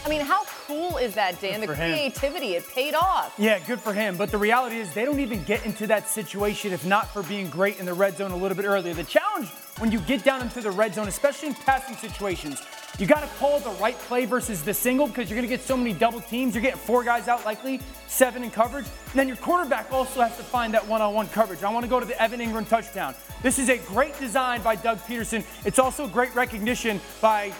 I 0.04 0.08
mean, 0.08 0.20
how 0.20 0.44
cool 0.66 0.96
is 0.96 1.14
that, 1.14 1.40
Dan? 1.40 1.60
The 1.60 1.68
for 1.68 1.74
him. 1.74 1.92
creativity, 1.92 2.54
it 2.54 2.68
paid 2.68 2.94
off. 2.94 3.34
Yeah, 3.38 3.60
good 3.60 3.80
for 3.80 3.92
him. 3.92 4.16
But 4.16 4.30
the 4.30 4.38
reality 4.38 4.78
is, 4.78 4.92
they 4.92 5.04
don't 5.04 5.20
even 5.20 5.44
get 5.44 5.64
into 5.64 5.86
that 5.86 6.08
situation 6.08 6.72
if 6.72 6.84
not 6.84 7.12
for 7.12 7.22
being 7.22 7.48
great 7.48 7.78
in 7.78 7.86
the 7.86 7.94
red 7.94 8.16
zone 8.16 8.32
a 8.32 8.36
little 8.36 8.56
bit 8.56 8.64
earlier. 8.66 8.94
The 8.94 9.04
challenge 9.04 9.48
when 9.78 9.92
you 9.92 10.00
get 10.00 10.24
down 10.24 10.42
into 10.42 10.60
the 10.60 10.70
red 10.70 10.94
zone, 10.94 11.08
especially 11.08 11.48
in 11.48 11.54
passing 11.54 11.96
situations, 11.96 12.62
you 12.98 13.06
got 13.06 13.20
to 13.20 13.28
call 13.38 13.58
the 13.60 13.70
right 13.80 13.96
play 14.00 14.26
versus 14.26 14.62
the 14.62 14.74
single 14.74 15.06
because 15.06 15.30
you're 15.30 15.36
going 15.36 15.48
to 15.48 15.54
get 15.54 15.64
so 15.64 15.76
many 15.76 15.92
double 15.92 16.20
teams. 16.20 16.54
You're 16.54 16.62
getting 16.62 16.78
four 16.78 17.02
guys 17.02 17.26
out 17.26 17.44
likely, 17.44 17.80
seven 18.06 18.44
in 18.44 18.50
coverage. 18.50 18.84
And 18.84 19.14
then 19.14 19.28
your 19.28 19.38
quarterback 19.38 19.90
also 19.90 20.20
has 20.20 20.36
to 20.36 20.42
find 20.42 20.74
that 20.74 20.86
one 20.86 21.00
on 21.00 21.14
one 21.14 21.28
coverage. 21.28 21.62
I 21.62 21.72
want 21.72 21.84
to 21.84 21.90
go 21.90 22.00
to 22.00 22.06
the 22.06 22.20
Evan 22.20 22.40
Engram 22.40 22.68
touchdown. 22.68 23.14
This 23.42 23.58
is 23.58 23.70
a 23.70 23.78
great 23.78 24.18
design 24.18 24.62
by 24.62 24.76
Doug 24.76 24.98
Pederson. 24.98 25.44
It's 25.64 25.78
also 25.78 26.06
great 26.06 26.34
recognition 26.34 27.00
by 27.20 27.52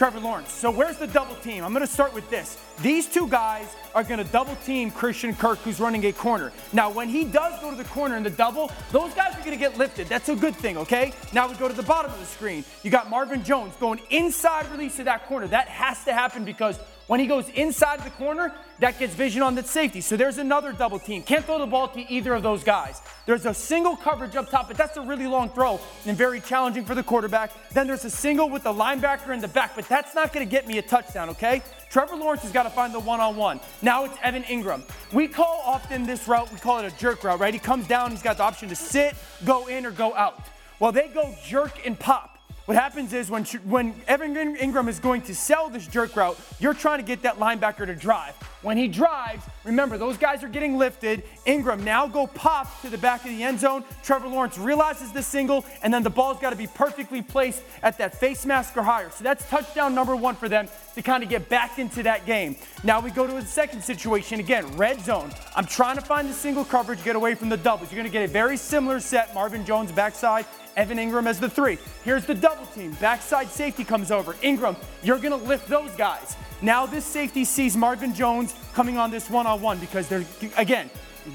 Trevor 0.00 0.20
Lawrence. 0.20 0.50
So 0.50 0.70
where's 0.70 0.96
the 0.96 1.08
double 1.08 1.34
team? 1.34 1.62
I'm 1.62 1.74
going 1.74 1.86
to 1.86 1.92
start 1.92 2.14
with 2.14 2.30
this. 2.30 2.56
These 2.82 3.08
two 3.08 3.28
guys 3.28 3.76
are 3.94 4.02
going 4.02 4.24
to 4.24 4.32
double 4.32 4.56
team 4.56 4.90
Christian 4.90 5.34
Kirk, 5.34 5.58
who's 5.58 5.80
running 5.80 6.06
a 6.06 6.12
corner. 6.12 6.50
Now, 6.72 6.90
when 6.90 7.10
he 7.10 7.24
does 7.24 7.60
go 7.60 7.70
to 7.70 7.76
the 7.76 7.84
corner 7.84 8.16
in 8.16 8.22
the 8.22 8.30
double, 8.30 8.70
those 8.90 9.12
guys 9.12 9.34
are 9.34 9.40
going 9.40 9.50
to 9.50 9.56
get 9.58 9.76
lifted. 9.76 10.06
That's 10.06 10.30
a 10.30 10.36
good 10.36 10.56
thing, 10.56 10.78
okay? 10.78 11.12
Now 11.34 11.46
we 11.46 11.56
go 11.56 11.68
to 11.68 11.74
the 11.74 11.82
bottom 11.82 12.10
of 12.10 12.18
the 12.18 12.26
screen. 12.26 12.64
You 12.82 12.90
got 12.90 13.10
Marvin 13.10 13.44
Jones 13.44 13.74
going 13.80 14.00
inside 14.08 14.70
release 14.70 14.96
to 14.96 15.04
that 15.04 15.26
corner. 15.26 15.46
That 15.46 15.68
has 15.68 16.04
to 16.04 16.14
happen 16.14 16.44
because 16.44 16.78
when 17.06 17.20
he 17.20 17.26
goes 17.26 17.48
inside 17.50 18.04
the 18.04 18.10
corner, 18.10 18.54
that 18.78 18.98
gets 18.98 19.14
vision 19.14 19.42
on 19.42 19.56
the 19.56 19.64
safety. 19.64 20.00
So 20.00 20.16
there's 20.16 20.38
another 20.38 20.72
double 20.72 21.00
team. 21.00 21.22
Can't 21.22 21.44
throw 21.44 21.58
the 21.58 21.66
ball 21.66 21.88
to 21.88 22.00
either 22.10 22.32
of 22.32 22.42
those 22.42 22.62
guys. 22.62 23.02
There's 23.26 23.46
a 23.46 23.52
single 23.52 23.96
coverage 23.96 24.36
up 24.36 24.48
top, 24.48 24.68
but 24.68 24.76
that's 24.76 24.96
a 24.96 25.02
really 25.02 25.26
long 25.26 25.50
throw 25.50 25.80
and 26.06 26.16
very 26.16 26.40
challenging 26.40 26.84
for 26.84 26.94
the 26.94 27.02
quarterback. 27.02 27.50
Then 27.72 27.88
there's 27.88 28.04
a 28.04 28.10
single 28.10 28.48
with 28.48 28.62
the 28.62 28.72
linebacker 28.72 29.34
in 29.34 29.40
the 29.40 29.48
back, 29.48 29.74
but 29.74 29.88
that's 29.88 30.14
not 30.14 30.32
going 30.32 30.46
to 30.46 30.50
get 30.50 30.68
me 30.68 30.78
a 30.78 30.82
touchdown, 30.82 31.30
okay? 31.30 31.62
Trevor 31.90 32.14
Lawrence 32.14 32.42
has 32.42 32.52
got 32.52 32.62
to 32.62 32.70
find 32.70 32.94
the 32.94 33.00
one 33.00 33.18
on 33.18 33.34
one. 33.34 33.58
Now 33.82 34.04
it's 34.04 34.14
Evan 34.22 34.44
Engram. 34.44 34.82
We 35.12 35.26
call 35.26 35.60
often 35.66 36.06
this 36.06 36.28
route, 36.28 36.50
we 36.52 36.58
call 36.60 36.78
it 36.78 36.90
a 36.90 36.96
jerk 36.96 37.24
route, 37.24 37.40
right? 37.40 37.52
He 37.52 37.58
comes 37.58 37.88
down, 37.88 38.12
he's 38.12 38.22
got 38.22 38.36
the 38.36 38.44
option 38.44 38.68
to 38.68 38.76
sit, 38.76 39.16
go 39.44 39.66
in, 39.66 39.84
or 39.84 39.90
go 39.90 40.14
out. 40.14 40.40
Well, 40.78 40.92
they 40.92 41.08
go 41.08 41.34
jerk 41.44 41.84
and 41.84 41.98
pop. 41.98 42.38
What 42.66 42.76
happens 42.76 43.12
is 43.12 43.28
when, 43.28 43.44
when 43.64 44.00
Evan 44.06 44.36
Engram 44.36 44.86
is 44.86 45.00
going 45.00 45.22
to 45.22 45.34
sell 45.34 45.68
this 45.68 45.84
jerk 45.88 46.14
route, 46.14 46.38
you're 46.60 46.74
trying 46.74 46.98
to 46.98 47.04
get 47.04 47.22
that 47.22 47.40
linebacker 47.40 47.84
to 47.86 47.96
drive. 47.96 48.34
When 48.62 48.76
he 48.76 48.88
drives, 48.88 49.42
remember, 49.64 49.96
those 49.96 50.18
guys 50.18 50.44
are 50.44 50.48
getting 50.48 50.76
lifted. 50.76 51.22
Engram 51.46 51.82
now 51.82 52.06
go 52.06 52.26
pop 52.26 52.82
to 52.82 52.90
the 52.90 52.98
back 52.98 53.24
of 53.24 53.30
the 53.30 53.42
end 53.42 53.58
zone. 53.58 53.84
Trevor 54.02 54.28
Lawrence 54.28 54.58
realizes 54.58 55.12
the 55.12 55.22
single, 55.22 55.64
and 55.82 55.92
then 55.92 56.02
the 56.02 56.10
ball's 56.10 56.38
got 56.40 56.50
to 56.50 56.56
be 56.56 56.66
perfectly 56.66 57.22
placed 57.22 57.62
at 57.82 57.96
that 57.96 58.18
face 58.18 58.44
mask 58.44 58.76
or 58.76 58.82
higher. 58.82 59.08
So 59.10 59.24
that's 59.24 59.48
touchdown 59.48 59.94
number 59.94 60.14
one 60.14 60.34
for 60.34 60.48
them 60.48 60.68
to 60.94 61.00
kind 61.00 61.22
of 61.22 61.30
get 61.30 61.48
back 61.48 61.78
into 61.78 62.02
that 62.02 62.26
game. 62.26 62.56
Now 62.84 63.00
we 63.00 63.10
go 63.10 63.26
to 63.26 63.36
a 63.38 63.42
second 63.42 63.82
situation. 63.82 64.40
Again, 64.40 64.66
red 64.76 65.00
zone. 65.00 65.32
I'm 65.56 65.64
trying 65.64 65.96
to 65.96 66.02
find 66.02 66.28
the 66.28 66.34
single 66.34 66.64
coverage, 66.64 67.02
get 67.02 67.16
away 67.16 67.34
from 67.34 67.48
the 67.48 67.56
doubles. 67.56 67.90
You're 67.90 68.02
going 68.02 68.10
to 68.10 68.12
get 68.12 68.28
a 68.28 68.32
very 68.32 68.58
similar 68.58 69.00
set. 69.00 69.32
Marvin 69.34 69.64
Jones 69.64 69.90
backside, 69.90 70.44
Evan 70.76 70.98
Engram 70.98 71.26
as 71.26 71.40
the 71.40 71.48
three. 71.48 71.78
Here's 72.04 72.26
the 72.26 72.34
double 72.34 72.66
team. 72.66 72.92
Backside 73.00 73.48
safety 73.48 73.84
comes 73.84 74.10
over. 74.10 74.34
Engram, 74.34 74.76
you're 75.02 75.18
going 75.18 75.38
to 75.38 75.48
lift 75.48 75.66
those 75.66 75.90
guys. 75.92 76.36
Now 76.62 76.86
this 76.86 77.04
safety 77.04 77.44
sees 77.44 77.76
Marvin 77.76 78.14
Jones 78.14 78.54
coming 78.74 78.98
on 78.98 79.10
this 79.10 79.30
one-on-one 79.30 79.78
because 79.78 80.08
they're, 80.08 80.24
again, 80.56 80.90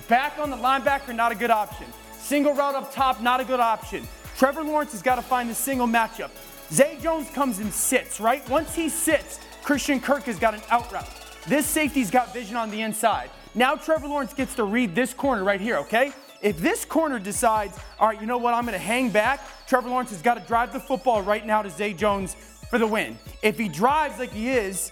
back 0.07 0.37
on 0.37 0.49
the 0.49 0.57
linebacker, 0.57 1.15
not 1.15 1.31
a 1.31 1.35
good 1.35 1.51
option. 1.51 1.87
Single 2.13 2.53
route 2.53 2.75
up 2.75 2.93
top, 2.93 3.21
not 3.21 3.39
a 3.39 3.45
good 3.45 3.59
option. 3.59 4.07
Trevor 4.37 4.63
Lawrence 4.63 4.91
has 4.91 5.01
got 5.01 5.15
to 5.15 5.21
find 5.21 5.49
the 5.49 5.55
single 5.55 5.87
matchup. 5.87 6.29
Zay 6.71 6.97
Jones 7.01 7.29
comes 7.31 7.59
and 7.59 7.71
sits, 7.71 8.19
right? 8.19 8.47
Once 8.49 8.75
he 8.75 8.89
sits, 8.89 9.39
Christian 9.63 9.99
Kirk 9.99 10.23
has 10.23 10.37
got 10.37 10.53
an 10.53 10.61
out 10.69 10.91
route. 10.91 11.09
This 11.47 11.65
safety's 11.65 12.11
got 12.11 12.33
vision 12.33 12.55
on 12.55 12.69
the 12.71 12.81
inside. 12.81 13.29
Now 13.53 13.75
Trevor 13.75 14.07
Lawrence 14.07 14.33
gets 14.33 14.55
to 14.55 14.63
read 14.63 14.95
this 14.95 15.13
corner 15.13 15.43
right 15.43 15.61
here, 15.61 15.77
okay? 15.77 16.11
If 16.41 16.57
this 16.57 16.85
corner 16.85 17.17
decides, 17.17 17.77
all 17.99 18.09
right, 18.09 18.19
you 18.19 18.27
know 18.27 18.37
what, 18.37 18.53
I'm 18.53 18.65
going 18.65 18.73
to 18.73 18.85
hang 18.85 19.09
back, 19.09 19.41
Trevor 19.67 19.89
Lawrence 19.89 20.09
has 20.09 20.21
got 20.21 20.35
to 20.35 20.47
drive 20.47 20.73
the 20.73 20.79
football 20.79 21.21
right 21.21 21.45
now 21.45 21.61
to 21.61 21.69
Zay 21.69 21.93
Jones 21.93 22.35
for 22.69 22.77
the 22.77 22.85
win. 22.85 23.17
If 23.41 23.57
he 23.57 23.69
drives 23.69 24.19
like 24.19 24.31
he 24.31 24.49
is, 24.49 24.91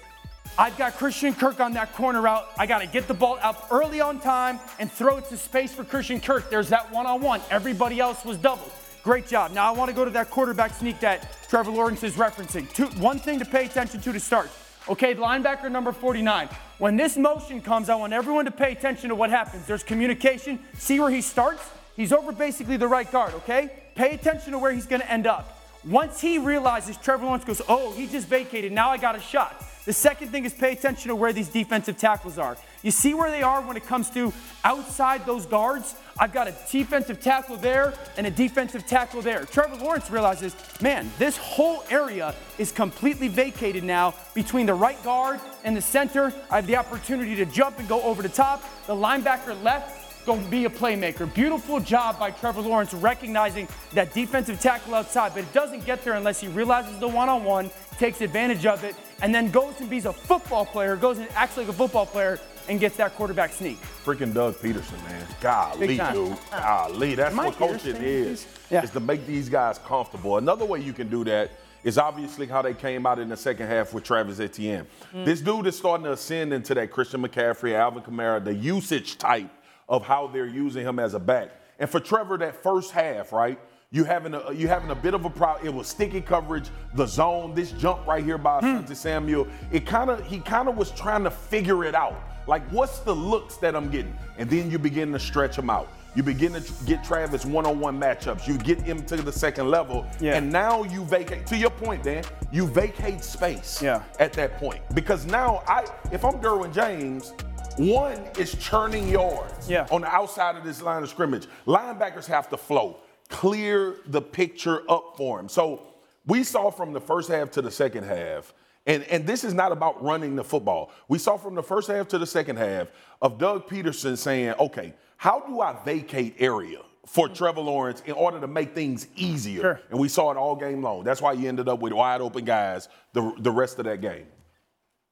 I've 0.56 0.78
got 0.78 0.98
Christian 0.98 1.34
Kirk 1.34 1.60
on 1.60 1.74
that 1.74 1.94
corner 1.94 2.22
route. 2.22 2.48
I 2.60 2.68
got 2.68 2.80
to 2.80 2.88
get 2.88 3.08
the 3.08 3.14
ball 3.14 3.40
up 3.42 3.70
early 3.72 4.02
on 4.02 4.20
time 4.20 4.60
and 4.80 4.92
throw 4.92 5.18
it 5.18 5.26
to 5.30 5.38
space 5.38 5.74
for 5.74 5.84
Christian 5.84 6.22
Kirk. 6.22 6.52
There's 6.52 6.70
that 6.70 6.92
one 6.92 7.08
on 7.08 7.22
one. 7.22 7.42
Everybody 7.50 8.00
else 8.00 8.24
was 8.24 8.38
doubled. 8.38 8.72
Great 9.04 9.28
job. 9.28 9.52
Now 9.52 9.74
I 9.74 9.76
want 9.76 9.90
to 9.90 9.96
go 9.96 10.06
to 10.06 10.12
that 10.12 10.30
quarterback 10.30 10.74
sneak 10.76 11.00
that 11.00 11.36
Trevor 11.50 11.72
Lawrence 11.72 12.04
is 12.04 12.14
referencing. 12.14 12.72
Two, 12.72 12.86
one 13.02 13.18
thing 13.18 13.40
to 13.40 13.46
pay 13.46 13.66
attention 13.66 14.00
to 14.02 14.14
to 14.14 14.20
start. 14.20 14.52
Okay, 14.88 15.16
linebacker 15.16 15.72
number 15.72 15.92
49. 15.92 16.50
When 16.78 16.98
this 16.98 17.18
motion 17.18 17.60
comes, 17.60 17.90
I 17.90 17.96
want 17.96 18.14
everyone 18.14 18.46
to 18.46 18.52
pay 18.52 18.74
attention 18.74 19.10
to 19.10 19.16
what 19.16 19.32
happens. 19.32 19.66
There's 19.66 19.84
communication. 19.84 20.60
See 20.78 21.00
where 21.00 21.10
he 21.10 21.22
starts? 21.22 21.68
He's 21.96 22.14
over 22.14 22.32
basically 22.32 22.78
the 22.78 22.88
right 22.88 23.12
guard, 23.12 23.34
okay? 23.36 23.72
Pay 23.96 24.12
attention 24.12 24.52
to 24.52 24.60
where 24.60 24.72
he's 24.72 24.86
going 24.86 25.02
to 25.02 25.12
end 25.12 25.26
up. 25.26 25.60
Once 25.84 26.22
he 26.22 26.38
realizes 26.38 26.96
Trevor 26.98 27.26
Lawrence 27.26 27.44
goes, 27.44 27.62
oh, 27.68 27.92
he 27.94 28.08
just 28.08 28.28
vacated. 28.28 28.72
Now 28.72 28.90
I 28.90 28.98
got 28.98 29.16
a 29.16 29.20
shot. 29.20 29.64
The 29.86 29.94
second 29.94 30.30
thing 30.30 30.46
is 30.46 30.54
pay 30.54 30.72
attention 30.72 31.10
to 31.10 31.16
where 31.16 31.34
these 31.34 31.50
defensive 31.50 31.98
tackles 31.98 32.38
are. 32.38 32.58
You 32.84 32.92
see 32.92 33.14
where 33.14 33.30
they 33.30 33.42
are 33.42 33.62
when 33.62 33.76
it 33.76 33.86
comes 33.86 34.10
to 34.12 34.32
outside 34.64 35.26
those 35.26 35.46
guards? 35.46 35.96
I've 36.18 36.32
got 36.32 36.48
a 36.48 36.56
defensive 36.72 37.20
tackle 37.20 37.58
there 37.58 37.94
and 38.18 38.26
a 38.26 38.32
defensive 38.32 38.86
tackle 38.88 39.22
there. 39.22 39.44
Trevor 39.46 39.76
Lawrence 39.76 40.10
realizes, 40.10 40.56
man, 40.82 41.12
this 41.18 41.36
whole 41.38 41.84
area 41.90 42.34
is 42.58 42.72
completely 42.72 43.28
vacated 43.28 43.84
now 43.84 44.14
between 44.34 44.68
the 44.68 44.74
right 44.74 45.02
guard 45.04 45.42
and 45.66 45.76
the 45.76 45.82
center. 45.82 46.34
I 46.50 46.58
have 46.58 46.68
the 46.68 46.78
opportunity 46.78 47.36
to 47.36 47.46
jump 47.46 47.80
and 47.80 47.88
go 47.88 48.02
over 48.04 48.22
the 48.22 48.30
top. 48.30 48.64
The 48.88 48.96
linebacker 48.96 49.62
left 49.64 50.03
going 50.26 50.44
to 50.44 50.50
be 50.50 50.66
a 50.66 50.70
playmaker. 50.70 51.32
Beautiful 51.34 51.80
job 51.80 52.20
by 52.20 52.32
Trevor 52.32 52.62
Lawrence 52.62 52.94
recognizing 52.94 53.68
that 53.94 54.14
defensive 54.14 54.60
tackle 54.60 54.96
outside, 54.96 55.34
but 55.34 55.44
it 55.44 55.54
doesn't 55.54 55.86
get 55.86 56.04
there 56.04 56.14
unless 56.14 56.40
he 56.40 56.48
realizes 56.48 56.98
the 57.00 57.08
one 57.08 57.30
on 57.30 57.44
one, 57.44 57.70
takes 57.98 58.22
advantage 58.22 58.66
of 58.66 58.84
it, 58.84 58.96
and 59.22 59.34
then 59.34 59.52
goes 59.52 59.80
and 59.80 59.90
be's 59.90 60.06
a 60.06 60.14
football 60.14 60.66
player, 60.66 60.96
goes 60.96 61.18
and 61.18 61.30
acts 61.32 61.58
like 61.58 61.68
a 61.68 61.74
football 61.74 62.06
player 62.06 62.40
and 62.70 62.80
gets 62.80 62.98
that 62.98 63.16
quarterback 63.16 63.52
sneak. 63.52 63.80
Freaking 64.04 64.34
Doug 64.34 64.56
Pederson, 64.56 65.02
man. 65.04 65.26
Golly, 65.42 65.98
dude. 65.98 66.38
Golly, 66.52 67.16
that's 67.16 67.36
Mike 67.36 67.60
what 67.60 67.72
coaching 67.72 67.98
is. 67.98 68.48
Yeah. 68.70 68.84
Is 68.84 68.92
to 68.92 69.00
make 69.00 69.26
these 69.26 69.50
guys 69.50 69.78
comfortable. 69.80 70.38
Another 70.38 70.66
way 70.66 70.80
you 70.80 70.94
can 70.94 71.10
do 71.10 71.24
that 71.26 71.52
is 71.84 71.98
obviously 71.98 72.48
how 72.48 72.62
they 72.62 72.74
came 72.74 73.06
out 73.06 73.20
in 73.20 73.30
the 73.30 73.38
second 73.38 73.68
half 73.68 73.94
with 73.94 74.04
Travis 74.04 74.40
Etienne. 74.40 74.88
Mm. 75.14 75.26
This 75.26 75.42
dude 75.42 75.68
is 75.68 75.78
starting 75.78 76.06
to 76.06 76.14
ascend 76.14 76.54
into 76.54 76.74
that 76.74 76.92
Christian 76.92 77.22
McCaffrey, 77.22 77.74
Alvin 77.74 78.04
Kamara, 78.04 78.44
the 78.44 78.54
usage 78.54 79.18
type 79.18 79.50
of 79.94 80.04
how 80.04 80.26
they're 80.26 80.48
using 80.48 80.84
him 80.84 80.98
as 80.98 81.14
a 81.14 81.20
back. 81.20 81.50
And 81.78 81.88
for 81.88 82.00
Trevor, 82.00 82.40
that 82.40 82.64
first 82.64 82.90
half, 82.90 83.32
right? 83.32 83.60
You 83.92 84.04
having 84.04 84.34
a 84.34 84.52
you 84.52 84.68
having 84.68 84.90
a 84.90 84.96
bit 84.96 85.14
of 85.14 85.24
a 85.24 85.30
problem. 85.30 85.68
It 85.68 85.72
was 85.72 85.88
sticky 85.88 86.22
coverage, 86.22 86.70
the 86.96 87.06
zone, 87.06 87.54
this 87.54 87.72
jump 87.74 88.08
right 88.08 88.24
here 88.24 88.40
by 88.40 88.60
hmm. 88.60 88.66
Asante 88.66 88.96
Samuel. 88.96 89.48
It 89.72 89.86
kind 89.86 90.10
of 90.10 90.26
he 90.26 90.40
kind 90.40 90.68
of 90.68 90.78
was 90.78 90.90
trying 90.90 91.24
to 91.26 91.30
figure 91.30 91.86
it 91.86 91.94
out. 91.94 92.20
Like, 92.48 92.68
what's 92.72 93.00
the 93.00 93.14
looks 93.14 93.58
that 93.58 93.76
I'm 93.76 93.92
getting? 93.92 94.18
And 94.40 94.50
then 94.50 94.72
you 94.72 94.80
begin 94.80 95.12
to 95.12 95.20
stretch 95.20 95.56
them 95.56 95.70
out. 95.70 95.88
You 96.16 96.24
begin 96.24 96.54
to 96.54 96.74
get 96.86 97.04
Travis 97.04 97.46
one-on-one 97.46 98.00
matchups. 98.00 98.48
You 98.48 98.58
get 98.58 98.82
him 98.82 99.06
to 99.06 99.16
the 99.16 99.32
second 99.32 99.70
level, 99.70 100.06
Yeah. 100.20 100.36
and 100.36 100.52
now 100.52 100.84
you 100.84 101.04
vacate. 101.06 101.48
To 101.48 101.58
your 101.58 101.72
point, 101.72 102.04
Dan, 102.04 102.24
you 102.52 102.68
vacate 102.68 103.24
space. 103.24 103.82
Yeah. 103.82 104.04
At 104.20 104.34
that 104.34 104.58
point, 104.58 104.82
because 104.94 105.26
now 105.26 105.64
I, 105.68 105.86
if 106.12 106.26
I'm 106.26 106.40
Derwin 106.40 106.74
James, 106.74 107.34
one 107.78 108.20
is 108.38 108.56
churning 108.56 109.10
yards. 109.10 109.70
Yeah. 109.70 109.88
On 109.92 110.02
the 110.02 110.08
outside 110.08 110.56
of 110.56 110.64
this 110.64 110.82
line 110.82 111.04
of 111.04 111.10
scrimmage, 111.10 111.48
linebackers 111.66 112.26
have 112.28 112.50
to 112.50 112.58
flow, 112.58 112.98
clear 113.30 113.98
the 114.08 114.22
picture 114.22 114.84
up 114.90 115.16
for 115.18 115.40
him. 115.40 115.50
So 115.50 115.82
we 116.26 116.44
saw 116.44 116.70
from 116.70 116.94
the 116.94 117.02
first 117.02 117.30
half 117.30 117.52
to 117.52 117.62
the 117.62 117.72
second 117.72 118.04
half. 118.04 118.54
And, 118.86 119.04
and 119.04 119.26
this 119.26 119.44
is 119.44 119.54
not 119.54 119.72
about 119.72 120.04
running 120.04 120.36
the 120.36 120.44
football. 120.44 120.92
We 121.08 121.18
saw 121.18 121.38
from 121.38 121.56
the 121.56 121.64
first 121.64 121.90
half 121.90 122.08
to 122.10 122.18
the 122.18 122.26
second 122.26 122.58
half 122.58 122.90
of 123.22 123.38
Doug 123.38 123.68
Pederson 123.68 124.18
saying, 124.18 124.56
okay, 124.60 124.94
how 125.16 125.40
do 125.40 125.62
I 125.62 125.76
vacate 125.86 126.36
area 126.40 126.80
for 127.06 127.30
Trevor 127.30 127.62
Lawrence 127.62 128.04
in 128.06 128.12
order 128.12 128.42
to 128.42 128.48
make 128.48 128.76
things 128.76 129.08
easier? 129.16 129.80
And 129.90 130.00
we 130.00 130.10
saw 130.10 130.32
it 130.32 130.38
all 130.38 130.56
game 130.56 130.82
long. 130.82 131.06
That's 131.06 131.22
why 131.22 131.32
you 131.32 131.48
ended 131.48 131.70
up 131.70 131.80
with 131.80 131.94
wide 131.94 132.20
open 132.20 132.44
guys 132.44 132.90
the, 133.14 133.34
the 133.40 133.52
rest 133.52 133.80
of 133.80 133.86
that 133.86 134.02
game. 134.02 134.26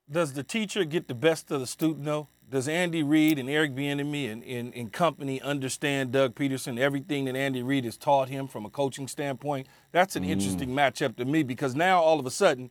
Does 0.09 0.33
the 0.33 0.43
teacher 0.43 0.83
get 0.83 1.07
the 1.07 1.15
best 1.15 1.49
of 1.51 1.61
the 1.61 1.67
student 1.67 2.03
though? 2.03 2.27
Does 2.51 2.67
Andy 2.67 3.01
Reid 3.01 3.39
and 3.39 3.49
Eric 3.49 3.73
Bieniemy 3.73 4.29
and, 4.29 4.43
and, 4.43 4.75
and 4.75 4.91
company 4.91 5.41
understand 5.41 6.11
Doug 6.11 6.35
Pederson, 6.35 6.77
everything 6.77 7.23
that 7.23 7.35
Andy 7.37 7.63
Reid 7.63 7.85
has 7.85 7.95
taught 7.95 8.27
him 8.27 8.45
from 8.45 8.65
a 8.65 8.69
coaching 8.69 9.07
standpoint? 9.07 9.67
That's 9.93 10.17
an 10.17 10.25
mm. 10.25 10.31
interesting 10.31 10.71
matchup 10.71 11.15
to 11.15 11.23
me 11.23 11.43
because 11.43 11.75
now 11.75 12.01
all 12.01 12.19
of 12.19 12.25
a 12.25 12.31
sudden 12.31 12.69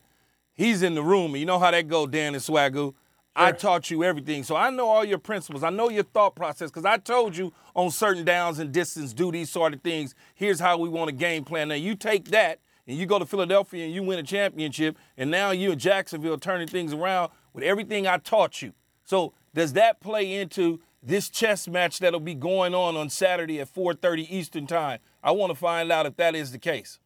he's 0.53 0.83
in 0.83 0.93
the 0.93 1.01
room 1.01 1.31
and 1.31 1.39
you 1.39 1.47
know 1.47 1.57
how 1.57 1.71
that 1.71 1.87
go, 1.87 2.05
Dan 2.05 2.35
and 2.35 2.43
Swagoo. 2.43 2.93
I 3.35 3.53
taught 3.53 3.89
you 3.89 4.03
everything. 4.03 4.43
So 4.43 4.55
I 4.55 4.69
know 4.69 4.87
all 4.87 5.03
your 5.03 5.17
principles. 5.17 5.63
I 5.63 5.71
know 5.71 5.89
your 5.89 6.03
thought 6.03 6.35
process 6.35 6.69
because 6.69 6.85
I 6.85 6.97
told 6.97 7.35
you 7.35 7.51
on 7.75 7.89
certain 7.89 8.23
downs 8.23 8.59
and 8.59 8.71
distance, 8.71 9.13
do 9.13 9.31
these 9.31 9.49
sort 9.49 9.73
of 9.73 9.81
things. 9.81 10.13
Here's 10.35 10.59
how 10.59 10.77
we 10.77 10.89
want 10.89 11.09
a 11.09 11.13
game 11.13 11.43
plan. 11.43 11.69
Now 11.69 11.75
you 11.75 11.95
take 11.95 12.25
that 12.25 12.59
and 12.85 12.95
you 12.95 13.07
go 13.07 13.17
to 13.17 13.25
Philadelphia 13.25 13.85
and 13.85 13.93
you 13.95 14.03
win 14.03 14.19
a 14.19 14.23
championship, 14.23 14.97
and 15.17 15.31
now 15.31 15.49
you 15.49 15.71
in 15.71 15.79
Jacksonville 15.79 16.37
turning 16.37 16.67
things 16.67 16.93
around 16.93 17.31
with 17.53 17.63
everything 17.63 18.05
I 18.05 18.17
taught 18.17 18.61
you. 18.61 18.73
So 19.05 19.33
does 19.53 19.73
that 19.73 19.99
play 19.99 20.33
into 20.33 20.79
this 21.03 21.29
chess 21.29 21.67
match 21.67 21.99
that'll 21.99 22.19
be 22.19 22.35
going 22.35 22.73
on 22.73 22.95
on 22.95 23.09
Saturday 23.09 23.59
at 23.59 23.67
4:30 23.67 24.27
Eastern 24.29 24.67
Time? 24.67 24.99
I 25.23 25.31
want 25.31 25.51
to 25.51 25.55
find 25.55 25.91
out 25.91 26.05
if 26.05 26.15
that 26.17 26.35
is 26.35 26.51
the 26.51 26.59
case. 26.59 26.99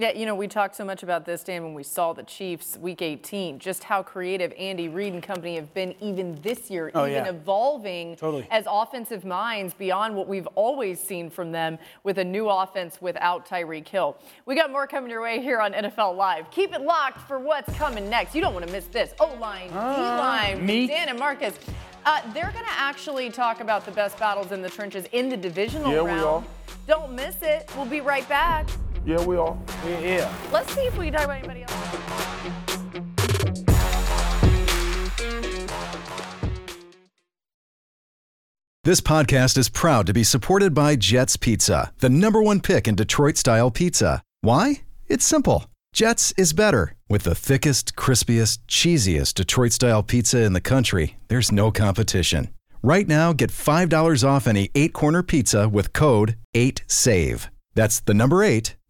Yeah, 0.00 0.12
you 0.12 0.26
know, 0.26 0.36
we 0.36 0.46
talked 0.46 0.76
so 0.76 0.84
much 0.84 1.02
about 1.02 1.26
this, 1.26 1.42
Dan, 1.42 1.64
when 1.64 1.74
we 1.74 1.82
saw 1.82 2.12
the 2.12 2.22
Chiefs 2.22 2.76
week 2.78 3.02
18, 3.02 3.58
just 3.58 3.82
how 3.82 4.00
creative 4.00 4.52
Andy 4.56 4.88
Reid 4.88 5.12
and 5.12 5.20
company 5.20 5.56
have 5.56 5.74
been 5.74 5.92
even 6.00 6.40
this 6.40 6.70
year, 6.70 6.92
Oh, 6.94 7.04
even 7.04 7.24
yeah. 7.24 7.30
evolving 7.30 8.14
Totally. 8.14 8.46
as 8.52 8.64
offensive 8.70 9.24
minds 9.24 9.74
beyond 9.74 10.14
what 10.14 10.28
we've 10.28 10.46
always 10.54 11.00
seen 11.00 11.28
from 11.28 11.50
them 11.50 11.80
with 12.04 12.18
a 12.18 12.24
new 12.24 12.48
offense 12.48 13.02
without 13.02 13.44
Tyreek 13.48 13.88
Hill. 13.88 14.16
We 14.46 14.54
got 14.54 14.70
more 14.70 14.86
coming 14.86 15.10
your 15.10 15.20
way 15.20 15.40
here 15.42 15.58
on 15.60 15.72
NFL 15.72 16.14
Live. 16.16 16.48
Keep 16.52 16.74
it 16.74 16.82
locked 16.82 17.26
for 17.26 17.40
what's 17.40 17.76
coming 17.76 18.08
next. 18.08 18.36
You 18.36 18.40
don't 18.40 18.54
want 18.54 18.68
to 18.68 18.72
miss 18.72 18.84
this. 18.86 19.12
O 19.18 19.34
line, 19.40 19.68
D 19.70 19.74
line, 19.74 20.64
meat. 20.64 20.86
Dan 20.86 21.08
and 21.08 21.18
Marcus. 21.18 21.58
Uh, 22.06 22.20
they're 22.32 22.52
going 22.52 22.64
to 22.64 22.70
actually 22.78 23.30
talk 23.30 23.58
about 23.60 23.84
the 23.84 23.90
best 23.90 24.16
battles 24.20 24.52
in 24.52 24.62
the 24.62 24.70
trenches 24.70 25.06
in 25.10 25.28
the 25.28 25.36
divisional 25.36 25.90
Yeah, 25.90 26.02
we 26.02 26.10
round. 26.10 26.24
are. 26.24 26.44
Don't 26.86 27.12
miss 27.14 27.34
it. 27.42 27.68
We'll 27.76 27.84
be 27.84 28.00
right 28.00 28.26
back. 28.28 28.68
Yeah, 29.08 29.24
we 29.24 29.38
are. 29.38 29.56
Yeah. 29.86 30.30
Let's 30.52 30.70
see 30.74 30.82
if 30.82 30.98
we 30.98 31.06
can 31.06 31.14
talk 31.14 31.24
about 31.24 31.38
anybody 31.38 31.62
else. 31.62 31.72
This 38.84 39.00
podcast 39.00 39.56
is 39.56 39.70
proud 39.70 40.06
to 40.08 40.12
be 40.12 40.22
supported 40.22 40.74
by 40.74 40.94
Jets 40.96 41.38
Pizza, 41.38 41.90
the 42.00 42.10
number 42.10 42.42
one 42.42 42.60
pick 42.60 42.86
in 42.86 42.96
Detroit 42.96 43.38
style 43.38 43.70
pizza. 43.70 44.22
Why? 44.42 44.82
It's 45.06 45.24
simple. 45.24 45.64
Jets 45.94 46.34
is 46.36 46.52
better. 46.52 46.94
With 47.08 47.22
the 47.22 47.34
thickest, 47.34 47.96
crispiest, 47.96 48.58
cheesiest 48.68 49.32
Detroit 49.32 49.72
style 49.72 50.02
pizza 50.02 50.42
in 50.42 50.52
the 50.52 50.60
country, 50.60 51.16
there's 51.28 51.50
no 51.50 51.70
competition. 51.70 52.50
Right 52.82 53.08
now, 53.08 53.32
get 53.32 53.48
$5 53.50 54.28
off 54.28 54.46
any 54.46 54.68
eight 54.74 54.92
corner 54.92 55.22
pizza 55.22 55.66
with 55.66 55.94
code 55.94 56.36
8SAVE. 56.54 57.48
That's 57.74 58.00
the 58.00 58.12
number 58.12 58.42
eight, 58.42 58.74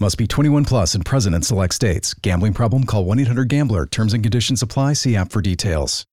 Must 0.00 0.16
be 0.16 0.26
21 0.26 0.64
plus 0.64 0.94
and 0.94 1.04
present 1.04 1.34
in 1.34 1.42
select 1.42 1.74
states. 1.74 2.14
Gambling 2.14 2.54
problem? 2.54 2.84
Call 2.84 3.04
1 3.04 3.18
800 3.20 3.48
Gambler. 3.48 3.84
Terms 3.84 4.14
and 4.14 4.22
conditions 4.22 4.62
apply. 4.62 4.94
See 4.94 5.14
app 5.14 5.30
for 5.30 5.42
details. 5.42 6.06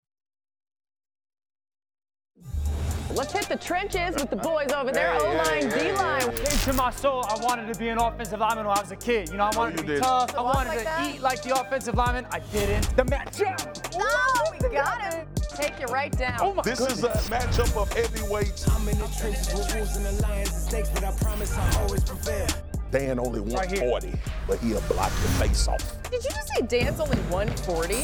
Let's 3.16 3.32
hit 3.32 3.48
the 3.50 3.56
trenches 3.56 4.14
with 4.16 4.30
the 4.30 4.36
boys 4.36 4.72
over 4.74 4.92
there. 4.92 5.16
O 5.16 5.24
line, 5.38 5.70
D 5.70 5.92
line. 5.94 6.20
To 6.66 6.74
my 6.74 6.92
soul, 6.92 7.24
I 7.30 7.40
wanted 7.42 7.74
to 7.74 7.80
be 7.80 7.88
an 7.88 7.98
offensive 7.98 8.40
lineman 8.42 8.68
when 8.68 8.78
I 8.78 8.82
was 8.82 8.92
a 8.92 8.96
kid. 8.98 9.30
You 9.30 9.38
know, 9.38 9.46
I 9.52 9.58
wanted 9.58 9.78
to 9.78 9.84
be 9.84 9.88
did. 9.94 10.04
tough. 10.04 10.36
I 10.36 10.42
wanted 10.42 10.68
like 10.70 10.78
to 10.80 10.84
that? 10.84 11.16
eat 11.16 11.22
like 11.22 11.42
the 11.42 11.60
offensive 11.60 11.96
lineman. 11.96 12.28
I 12.30 12.40
didn't. 12.40 12.96
The 12.98 13.04
matchup. 13.04 13.98
No, 13.98 14.52
we 14.52 14.76
got 14.76 15.14
him. 15.14 15.26
Take 15.56 15.80
you 15.80 15.86
right 15.88 16.12
down. 16.12 16.38
Oh 16.42 16.54
my 16.54 16.62
This 16.62 16.78
goodness. 16.80 17.00
is 17.00 17.04
a 17.06 17.32
matchup 17.32 17.82
of 17.82 17.92
heavyweights. 17.94 18.68
I'm 18.70 18.88
in 18.90 19.00
the 19.00 19.08
trenches 19.18 19.52
with 19.54 19.74
wolves 19.74 19.96
and 19.96 20.06
the 20.06 20.22
lions 20.24 20.50
and 20.52 20.62
snakes, 20.62 20.90
but 20.90 21.04
I 21.06 21.12
promise 21.14 21.58
I 21.58 21.82
always 21.82 22.04
prevail. 22.04 22.48
Dan 22.92 23.20
only 23.20 23.40
Right 23.42 23.70
here. 23.70 23.90
140, 23.90 24.14
but 24.48 24.60
he'll 24.60 24.82
block 24.82 25.12
your 25.12 25.32
face 25.40 25.68
off. 25.68 26.02
Did 26.10 26.24
you 26.24 26.30
just 26.30 26.48
say 26.56 26.62
Dan's 26.62 27.00
only 27.00 27.18
140? 27.30 27.96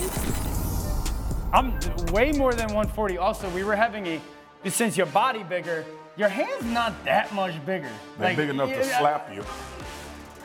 I'm 1.54 1.80
way 2.14 2.32
more 2.32 2.54
than 2.54 2.68
140. 2.68 3.18
Also, 3.18 3.50
we 3.52 3.64
were 3.64 3.76
having 3.76 4.08
a, 4.08 4.22
since 4.70 4.98
your 4.98 5.06
body 5.08 5.44
bigger, 5.44 5.86
your 6.18 6.30
hand's 6.30 6.66
not 6.66 6.94
that 7.06 7.34
much 7.34 7.64
bigger. 7.66 7.90
They're 8.20 8.36
big 8.36 8.50
enough 8.50 8.70
to 8.70 8.84
slap 8.84 9.34
you. 9.34 9.44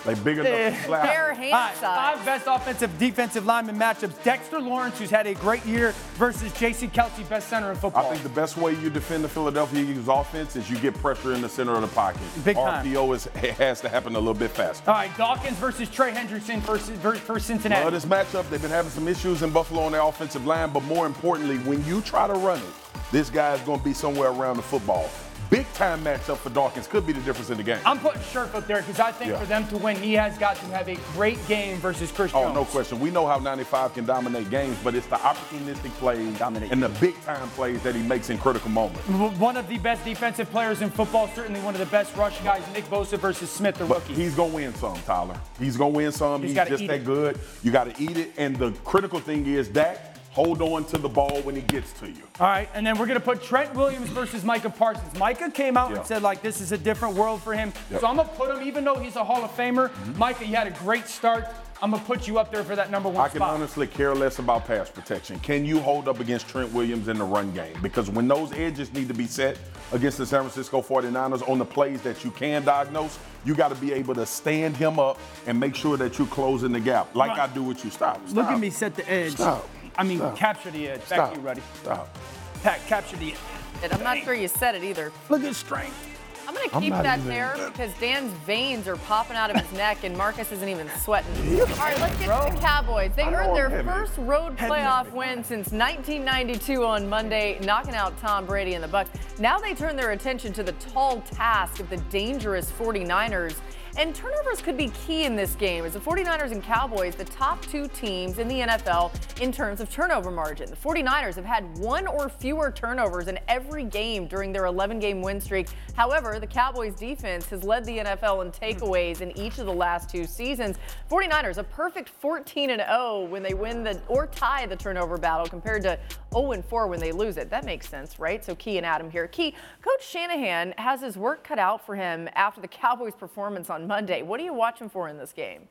They 0.05 0.15
big 0.15 0.39
enough 0.39 0.75
to 0.75 0.85
slap 0.85 1.03
Bare 1.05 1.31
you. 1.33 1.37
hand 1.37 1.53
All 1.53 1.61
right, 1.61 1.77
size. 1.77 2.17
five 2.17 2.25
best 2.25 2.47
offensive 2.47 2.99
defensive 2.99 3.47
lineman 3.47 3.77
matchups. 3.77 4.23
Dexter 4.23 4.61
Lawrence, 4.61 4.99
who's 4.99 5.11
had 5.11 5.27
a 5.27 5.35
great 5.35 5.65
year, 5.67 5.93
versus 6.15 6.53
Jason 6.53 6.91
Kelce, 6.91 7.29
best 7.29 7.49
center 7.49 7.71
in 7.71 7.77
football. 7.77 8.07
I 8.07 8.11
think 8.11 8.23
the 8.23 8.29
best 8.29 8.57
way 8.57 8.75
you 8.77 8.91
defend 8.91 9.25
the 9.25 9.29
Philadelphia 9.29 9.83
Eagles 9.83 10.09
offense 10.09 10.57
is 10.57 10.71
you 10.71 10.79
get 10.79 10.95
pressure 10.95 11.35
in 11.35 11.43
the 11.43 11.49
center 11.49 11.75
of 11.75 11.83
the 11.83 11.89
pocket. 11.89 12.21
Big 12.45 12.57
time. 12.57 12.87
RPO 12.87 13.15
is, 13.15 13.25
has 13.57 13.81
to 13.81 13.89
happen 13.89 14.15
a 14.15 14.19
little 14.19 14.35
bit 14.35 14.51
faster. 14.51 14.91
All 14.91 14.97
right, 14.97 15.17
Dawkins 15.17 15.57
versus 15.59 15.89
Trey 15.91 16.13
Hendrickson 16.13 16.61
versus, 16.61 16.91
versus, 16.99 17.23
for 17.23 17.39
Cincinnati. 17.39 17.83
Well, 17.83 17.91
this 17.91 18.05
matchup, 18.07 18.49
they've 18.51 18.63
been 18.63 18.71
having 18.71 18.91
some 18.91 19.09
issues 19.09 19.43
in 19.43 19.51
Buffalo 19.51 19.83
on 19.83 19.93
their 19.93 20.03
offensive 20.03 20.47
line, 20.47 20.73
but 20.73 20.85
more 20.85 21.07
importantly, 21.07 21.59
when 21.59 21.85
you 21.85 22.01
try 22.03 22.27
to 22.27 22.35
run 22.35 22.59
it, 22.59 22.65
this 23.11 23.31
guy 23.31 23.55
is 23.55 23.61
going 23.63 23.79
to 23.79 23.85
be 23.85 23.93
somewhere 23.93 24.31
around 24.31 24.57
the 24.57 24.63
football. 24.63 25.09
Big 25.51 25.67
time 25.73 26.05
matchup 26.05 26.37
for 26.37 26.51
Dawkins 26.51 26.87
could 26.87 27.07
be 27.07 27.13
the 27.15 27.21
difference 27.23 27.49
in 27.49 27.57
the 27.57 27.63
game. 27.63 27.79
I'm 27.87 27.99
putting 27.99 28.21
Scherff 28.21 28.55
up 28.55 28.67
there 28.67 28.79
because 28.83 29.01
I 29.01 29.13
think 29.13 29.31
Yeah. 29.31 29.39
for 29.39 29.47
them 29.47 29.67
to 29.69 29.79
win, 29.79 29.97
he 29.97 30.13
has 30.15 30.37
got 30.37 30.57
to 30.57 30.67
have 30.67 30.89
a 30.89 30.97
great 31.15 31.39
game 31.49 31.79
versus 31.79 32.13
Chris 32.13 32.33
Oh, 32.35 32.43
Jones. 32.45 32.55
no 32.55 32.65
question. 32.67 33.01
We 33.01 33.11
know 33.11 33.27
how 33.27 33.39
95 33.39 33.95
can 33.95 34.05
dominate 34.05 34.51
games, 34.51 34.77
but 34.85 34.95
it's 34.95 35.07
the 35.07 35.17
opportunistic 35.17 35.91
plays 35.99 36.39
Dominate 36.39 36.71
and 36.71 36.83
the 36.83 36.91
big 37.01 37.15
time 37.25 37.49
plays 37.51 37.83
that 37.83 37.95
he 37.95 38.03
makes 38.03 38.29
in 38.29 38.37
critical 38.37 38.69
moments. 38.71 39.01
One 39.39 39.57
of 39.57 39.69
the 39.69 39.79
best 39.79 40.05
defensive 40.05 40.51
players 40.51 40.83
in 40.83 40.91
football, 40.91 41.29
certainly 41.35 41.61
one 41.63 41.75
of 41.75 41.81
the 41.81 41.87
best 41.87 42.15
rush 42.15 42.39
guys, 42.41 42.63
Nick 42.75 42.85
Bosa 42.91 43.19
versus 43.19 43.49
Smith, 43.51 43.77
the 43.77 43.87
But 43.87 43.99
rookie. 44.07 44.15
he's 44.15 44.35
gonna 44.35 44.53
win 44.53 44.75
some, 44.75 44.97
Tyler. 45.07 45.41
He's 45.59 45.79
gonna 45.79 45.91
win 45.91 46.13
some. 46.13 46.43
He's 46.43 46.51
He's, 46.55 46.69
just 46.69 46.87
that 46.89 46.97
it. 46.97 47.05
good. 47.07 47.39
You 47.63 47.71
got 47.73 47.85
to 47.95 48.03
eat 48.03 48.19
it. 48.19 48.33
And 48.37 48.55
the 48.57 48.73
critical 48.85 49.19
thing 49.19 49.47
is 49.47 49.69
Dak, 49.69 50.18
hold 50.39 50.63
on 50.63 50.85
to 50.85 50.97
the 50.99 51.09
ball 51.09 51.41
when 51.43 51.57
he 51.57 51.63
gets 51.63 51.93
to 51.95 52.07
you. 52.07 52.23
All 52.39 52.47
right, 52.47 52.69
and 52.73 52.87
then 52.87 52.97
we're 52.97 53.07
going 53.07 53.19
to 53.19 53.25
put 53.25 53.43
Trent 53.43 53.75
Williams 53.75 54.09
versus 54.11 54.45
Micah 54.45 54.71
Parsons. 54.71 55.19
Micah 55.19 55.51
came 55.51 55.77
out 55.77 55.91
Yeah. 55.91 55.97
and 55.97 56.07
said, 56.07 56.23
like, 56.23 56.43
this 56.43 56.61
is 56.61 56.71
a 56.71 56.79
different 56.79 57.17
world 57.17 57.43
for 57.43 57.55
him. 57.55 57.73
Yep. 57.91 58.01
So 58.01 58.07
I'm 58.07 58.15
going 58.17 58.29
to 58.29 58.35
put 58.37 58.55
him, 58.57 58.63
even 58.65 58.85
though 58.85 58.95
he's 58.95 59.17
a 59.17 59.25
Hall 59.25 59.43
of 59.43 59.51
Famer, 59.57 59.89
Mm-hmm. 59.89 60.17
Micah, 60.19 60.47
you 60.47 60.55
had 60.55 60.69
a 60.69 60.77
great 60.79 61.09
start. 61.09 61.45
I'm 61.83 61.91
going 61.91 62.01
to 62.03 62.07
put 62.07 62.27
you 62.29 62.39
up 62.39 62.53
there 62.53 62.63
for 62.65 62.75
that 62.77 62.91
number 62.91 63.09
one 63.09 63.25
I 63.25 63.29
can 63.29 63.37
spot. 63.39 63.55
honestly 63.55 63.87
care 63.89 64.15
less 64.15 64.39
about 64.39 64.65
pass 64.67 64.89
protection. 64.91 65.39
Can 65.41 65.65
you 65.65 65.81
hold 65.81 66.09
up 66.09 66.19
against 66.21 66.49
Trent 66.49 66.73
Williams 66.73 67.09
in 67.09 67.19
the 67.19 67.25
run 67.25 67.53
game? 67.53 67.77
Because 67.83 68.09
when 68.11 68.27
those 68.29 68.53
edges 68.53 68.93
need 68.93 69.07
to 69.09 69.15
be 69.15 69.27
set 69.27 69.59
against 69.93 70.19
the 70.19 70.27
San 70.27 70.41
Francisco 70.43 70.83
49ers 70.83 71.49
on 71.49 71.59
the 71.59 71.65
plays 71.65 72.01
that 72.03 72.25
you 72.25 72.31
can 72.33 72.65
diagnose, 72.65 73.19
you 73.45 73.55
got 73.55 73.69
to 73.69 73.77
be 73.77 73.93
able 73.93 74.15
to 74.15 74.27
stand 74.27 74.77
him 74.77 74.99
up 74.99 75.19
and 75.47 75.59
make 75.59 75.75
sure 75.77 75.97
that 75.97 76.19
you're 76.19 76.27
closing 76.29 76.73
the 76.73 76.81
gap, 76.81 77.15
like 77.15 77.31
Right. 77.31 77.49
I 77.49 77.55
do 77.55 77.63
with 77.63 77.85
you. 77.85 77.91
Stop. 77.93 78.21
Look 78.33 78.47
at 78.47 78.59
me 78.59 78.71
set 78.71 78.95
the 78.97 79.09
edge. 79.11 79.33
Stop. 79.35 79.69
I 79.99 80.05
mean, 80.05 80.19
Stop. 80.19 80.37
capture 80.37 80.71
the 80.71 80.89
edge. 80.89 81.01
Back 81.01 81.07
Stop. 81.09 81.31
to 81.35 81.41
you, 81.41 81.47
Ruddy. 81.47 81.63
Stop. 81.83 82.17
Pat, 82.63 82.81
capture 82.87 83.17
the 83.17 83.33
edge. 83.33 83.39
And 83.83 83.93
I'm 83.93 84.03
not 84.03 84.19
sure 84.19 84.33
you 84.35 84.49
said 84.49 84.75
it 84.77 84.85
either. 84.85 85.13
Look 85.29 85.43
at 85.45 85.55
strength. 85.55 86.05
I'm 86.47 86.55
going 86.55 86.71
to 86.71 86.81
keep 86.81 86.93
that 86.95 87.19
even- 87.19 87.29
there 87.29 87.55
because 87.67 87.93
Dan's 88.01 88.33
veins 88.47 88.89
are 88.89 88.97
popping 88.97 89.37
out 89.37 89.51
of 89.51 89.57
his 89.61 89.71
neck 89.77 89.99
and 90.05 90.17
Marcus 90.17 90.51
isn't 90.51 90.69
even 90.69 90.89
sweating. 91.01 91.31
All 91.61 91.67
right, 91.77 91.99
let's 92.01 92.19
get 92.19 92.49
to 92.49 92.55
the 92.55 92.61
Cowboys. 92.61 93.11
They 93.15 93.25
earned 93.25 93.55
their 93.55 93.67
I'm 93.67 93.73
heavy. 93.73 93.89
first 93.89 94.17
road 94.19 94.57
playoff 94.57 95.13
win 95.13 95.45
since 95.45 95.73
1992 95.73 96.87
on 96.87 97.07
Monday, 97.07 97.59
knocking 97.65 97.95
out 97.95 98.19
Tom 98.19 98.47
Brady 98.47 98.75
and 98.75 98.83
the 98.83 98.89
Bucs. 98.89 99.09
Now 99.39 99.59
they 99.59 99.75
turn 99.75 99.95
their 99.95 100.13
attention 100.13 100.55
to 100.55 100.63
the 100.63 100.73
tall 100.73 101.21
task 101.21 101.81
of 101.81 101.91
the 101.91 101.99
dangerous 102.09 102.71
49ers. 102.73 103.57
And 103.99 104.15
turnovers 104.15 104.63
could 104.63 104.77
be 104.77 104.91
key 104.91 105.25
in 105.25 105.35
this 105.35 105.57
game 105.57 105.85
as 105.85 105.95
the 105.95 105.99
49ers 105.99 106.53
and 106.53 106.63
Cowboys, 106.63 107.17
the 107.17 107.25
top 107.25 107.61
two 107.67 107.89
teams 107.89 108.39
in 108.39 108.47
the 108.47 108.61
NFL 108.61 109.11
in 109.43 109.51
terms 109.51 109.81
of 109.81 109.91
turnover 109.91 110.31
margin. 110.31 110.71
The 110.71 110.77
49ers 110.77 111.35
have 111.35 111.45
had 111.45 111.77
one 111.79 112.07
or 112.07 112.29
fewer 112.29 112.71
turnovers 112.71 113.27
in 113.27 113.41
every 113.49 113.83
game 113.83 114.29
during 114.29 114.53
their 114.53 114.67
11 114.67 115.01
game 115.01 115.21
win 115.21 115.41
streak. 115.41 115.67
However, 115.97 116.39
the 116.39 116.47
Cowboys 116.47 116.95
defense 116.95 117.47
has 117.47 117.65
led 117.65 117.85
the 117.85 117.99
NFL 117.99 118.45
in 118.45 118.53
takeaways 118.53 119.21
in 119.21 119.37
each 119.37 119.59
of 119.59 119.67
the 119.67 119.75
last 119.75 120.09
two 120.09 120.27
seasons. 120.27 120.77
49ers 121.11 121.59
a 121.59 121.65
perfect 121.65 122.09
14 122.09 122.71
and 122.71 122.81
0 122.83 123.27
when 123.29 123.43
they 123.43 123.55
win 123.55 123.83
the 123.83 124.01
or 124.07 124.29
tie 124.29 124.65
the 124.67 124.77
turnover 124.77 125.19
battle 125.19 125.49
compared 125.49 125.83
to 125.83 125.99
0 126.33 126.53
and 126.53 126.65
4 126.65 126.87
when 126.87 127.01
they 127.01 127.13
lose 127.13 127.37
it. 127.37 127.51
That 127.51 127.65
makes 127.65 127.89
sense, 127.89 128.19
right? 128.19 128.45
So 128.45 128.55
Key 128.55 128.77
and 128.77 128.87
Adam 128.87 129.11
here. 129.11 129.27
Key, 129.27 129.55
Coach 129.83 130.07
Shanahan 130.07 130.75
has 130.79 131.01
his 131.01 131.17
work 131.17 131.45
cut 131.45 131.59
out 131.59 131.85
for 131.85 131.97
him 131.97 132.29
after 132.35 132.61
the 132.61 132.69
Cowboys 132.69 133.15
performance 133.15 133.71
on 133.71 133.87
Monday. 133.87 134.23
What 134.23 134.41
are 134.41 134.45
you 134.45 134.55
watching 134.55 134.89
for 134.89 135.09
in 135.09 135.19
this 135.19 135.33
game? 135.33 135.69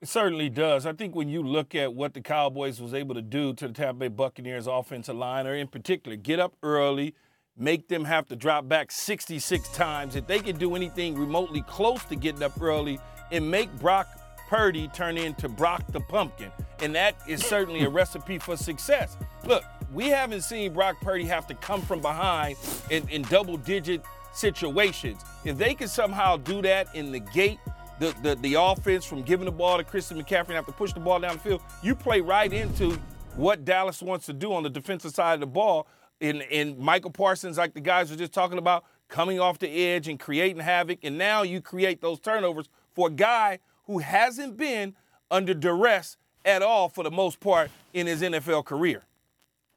It 0.00 0.08
certainly 0.08 0.48
does. 0.48 0.86
I 0.86 0.94
think 0.94 1.14
when 1.14 1.28
you 1.28 1.42
look 1.42 1.74
at 1.74 1.94
what 1.94 2.14
the 2.14 2.22
Cowboys 2.22 2.80
was 2.80 2.94
able 2.94 3.14
to 3.14 3.22
do 3.22 3.52
to 3.54 3.68
the 3.68 3.74
Tampa 3.74 4.00
Bay 4.00 4.08
Buccaneers 4.08 4.66
offensive 4.66 5.16
line, 5.16 5.46
or 5.46 5.54
in 5.54 5.68
particular, 5.68 6.16
get 6.16 6.40
up 6.40 6.54
early, 6.62 7.14
make 7.54 7.88
them 7.88 8.06
have 8.06 8.26
to 8.28 8.36
drop 8.36 8.66
back 8.66 8.90
66 8.90 9.68
times. 9.70 10.16
If 10.16 10.26
they 10.26 10.38
can 10.38 10.56
do 10.56 10.74
anything 10.74 11.18
remotely 11.18 11.60
close 11.62 12.02
to 12.04 12.16
getting 12.16 12.42
up 12.42 12.60
early 12.62 12.98
and 13.30 13.50
make 13.50 13.70
Brock 13.78 14.08
Purdy 14.50 14.88
turn 14.88 15.16
into 15.16 15.48
Brock 15.48 15.84
the 15.92 16.00
Pumpkin, 16.00 16.50
and 16.80 16.92
that 16.96 17.14
is 17.28 17.40
certainly 17.40 17.84
a 17.84 17.88
recipe 18.00 18.36
for 18.36 18.56
success. 18.56 19.16
Look, 19.44 19.62
we 19.92 20.08
haven't 20.08 20.40
seen 20.40 20.72
Brock 20.72 21.00
Purdy 21.00 21.24
have 21.26 21.46
to 21.46 21.54
come 21.54 21.82
from 21.82 22.00
behind 22.00 22.56
in, 22.90 23.08
in 23.10 23.22
double-digit 23.22 24.02
situations. 24.34 25.22
If 25.44 25.56
they 25.56 25.72
can 25.72 25.86
somehow 25.86 26.36
do 26.36 26.62
that 26.62 26.88
and 26.96 27.12
negate 27.12 27.60
the, 28.00 28.12
the, 28.24 28.34
the 28.34 28.54
offense 28.54 29.04
from 29.04 29.22
giving 29.22 29.44
the 29.44 29.52
ball 29.52 29.76
to 29.76 29.84
Christian 29.84 30.20
McCaffrey 30.20 30.48
and 30.48 30.56
have 30.56 30.66
to 30.66 30.72
push 30.72 30.92
the 30.92 31.00
ball 31.00 31.20
down 31.20 31.34
the 31.34 31.38
field, 31.38 31.62
you 31.80 31.94
play 31.94 32.20
right 32.20 32.52
into 32.52 32.98
what 33.36 33.64
Dallas 33.64 34.02
wants 34.02 34.26
to 34.26 34.32
do 34.32 34.52
on 34.52 34.64
the 34.64 34.70
defensive 34.70 35.14
side 35.14 35.34
of 35.34 35.40
the 35.40 35.46
ball. 35.46 35.86
In, 36.18 36.40
in 36.40 36.76
Michael 36.76 37.12
Parsons, 37.12 37.56
like 37.56 37.72
the 37.72 37.80
guys 37.80 38.10
were 38.10 38.16
just 38.16 38.32
talking 38.32 38.58
about, 38.58 38.84
coming 39.06 39.38
off 39.38 39.60
the 39.60 39.68
edge 39.68 40.08
and 40.08 40.18
creating 40.18 40.60
havoc. 40.60 40.98
And 41.04 41.16
now 41.16 41.42
you 41.42 41.60
create 41.60 42.00
those 42.00 42.18
turnovers 42.18 42.68
for 42.96 43.06
a 43.06 43.12
guy 43.12 43.60
who 43.90 43.98
hasn't 43.98 44.56
been 44.56 44.94
under 45.32 45.52
duress 45.52 46.16
at 46.44 46.62
all 46.62 46.88
for 46.88 47.02
the 47.02 47.10
most 47.10 47.40
part 47.40 47.72
in 47.92 48.06
his 48.06 48.22
NFL 48.22 48.64
career. 48.64 49.02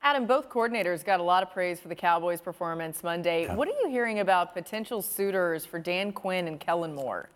Adam, 0.03 0.27
both 0.27 0.49
coordinators 0.49 1.03
got 1.03 1.19
a 1.19 1.23
lot 1.23 1.41
of 1.41 1.51
praise 1.51 1.79
for 1.79 1.87
the 1.87 1.95
Cowboys' 1.95 2.39
performance 2.39 3.03
Monday. 3.03 3.47
What 3.47 3.67
are 3.67 3.71
you 3.81 3.89
hearing 3.89 4.19
about 4.19 4.53
potential 4.53 5.01
suitors 5.01 5.65
for 5.65 5.79
Dan 5.79 6.11
Quinn 6.11 6.47
and 6.47 6.59
Kellen 6.59 6.93
Moore? 6.93 7.29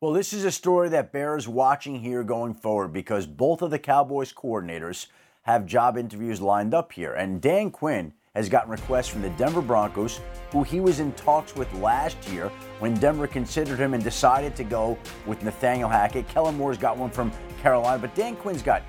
Well, 0.00 0.12
this 0.12 0.32
is 0.32 0.46
a 0.46 0.50
story 0.50 0.88
that 0.88 1.12
bears 1.12 1.46
watching 1.46 2.00
here 2.00 2.24
going 2.24 2.54
forward 2.54 2.88
because 2.94 3.26
both 3.26 3.60
of 3.60 3.70
the 3.70 3.78
Cowboys 3.78 4.32
coordinators 4.32 5.08
have 5.42 5.66
job 5.66 5.98
interviews 5.98 6.40
lined 6.40 6.72
up 6.72 6.92
here. 6.92 7.12
And 7.12 7.42
Dan 7.42 7.70
Quinn 7.70 8.14
has 8.34 8.48
gotten 8.48 8.70
requests 8.70 9.08
from 9.08 9.20
the 9.20 9.28
Denver 9.30 9.60
Broncos, 9.60 10.20
who 10.52 10.62
he 10.62 10.80
was 10.80 11.00
in 11.00 11.12
talks 11.12 11.54
with 11.54 11.72
last 11.74 12.16
year 12.30 12.50
when 12.78 12.94
Denver 12.94 13.26
considered 13.26 13.78
him 13.78 13.92
and 13.92 14.02
decided 14.02 14.56
to 14.56 14.64
go 14.64 14.96
with 15.26 15.42
Nathaniel 15.42 15.88
Hackett. 15.88 16.26
Kellen 16.28 16.56
Moore's 16.56 16.78
got 16.78 16.96
one 16.96 17.10
from 17.10 17.30
Carolina, 17.60 17.98
but 17.98 18.14
Dan 18.14 18.36
Quinn's 18.36 18.62
got 18.62 18.82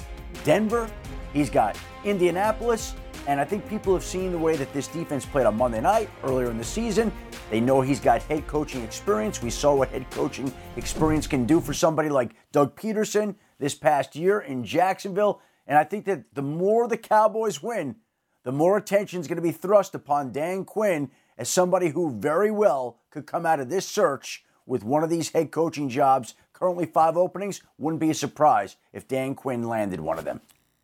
Denver, 0.46 0.89
he's 1.34 1.50
got 1.50 1.78
Indianapolis, 2.06 2.96
And 3.26 3.39
I 3.39 3.46
think 3.46 3.68
people 3.70 3.94
have 3.94 4.04
seen 4.04 4.32
the 4.32 4.38
way 4.38 4.58
that 4.58 4.74
this 4.74 4.88
defense 4.88 5.26
played 5.26 5.46
on 5.46 5.56
Monday 5.56 5.80
night 5.80 6.10
earlier 6.24 6.52
in 6.52 6.58
the 6.58 6.64
season. 6.64 7.12
They 7.50 7.62
know 7.62 7.80
he's 7.80 8.02
got 8.02 8.22
head 8.24 8.48
coaching 8.48 8.84
experience. 8.84 9.41
We 9.41 9.50
saw 9.50 9.76
what 9.76 9.89
head 9.89 10.10
coaching 10.12 10.52
experience 10.76 11.26
can 11.28 11.46
do 11.46 11.62
for 11.62 11.74
somebody 11.74 12.10
like 12.10 12.32
Doug 12.52 12.76
Pederson 12.76 13.36
this 13.60 13.76
past 13.76 14.16
year 14.16 14.41
in 14.41 14.66
Jacksonville. 14.66 15.41
And 15.68 15.78
I 15.78 15.86
think 15.86 16.04
that 16.06 16.34
the 16.34 16.41
more 16.41 16.88
the 16.89 16.98
Cowboys 16.98 17.64
win, 17.64 17.96
the 18.44 18.52
more 18.52 18.78
attention 18.78 19.20
is 19.20 19.28
going 19.28 19.38
to 19.38 19.41
be 19.41 19.52
thrust 19.52 19.96
upon 19.96 20.32
Dan 20.32 20.66
Quinn 20.66 21.10
as 21.38 21.50
somebody 21.50 21.89
who 21.89 22.12
very 22.12 22.52
well 22.52 23.00
could 23.10 23.26
come 23.26 23.46
out 23.46 23.60
of 23.60 23.70
this 23.70 23.88
search 23.88 24.44
with 24.66 24.84
one 24.84 25.04
of 25.04 25.10
these 25.10 25.32
head 25.32 25.52
coaching 25.52 25.89
jobs. 25.89 26.36
Currently, 26.54 26.86
five 26.86 27.18
openings. 27.18 27.62
Wouldn't 27.78 28.00
be 28.00 28.12
a 28.12 28.14
surprise 28.14 28.78
if 28.91 29.08
Dan 29.08 29.36
Quinn 29.36 29.64
landed 29.64 30.00
one 30.00 30.20
of 30.20 30.26
them. 30.26 30.41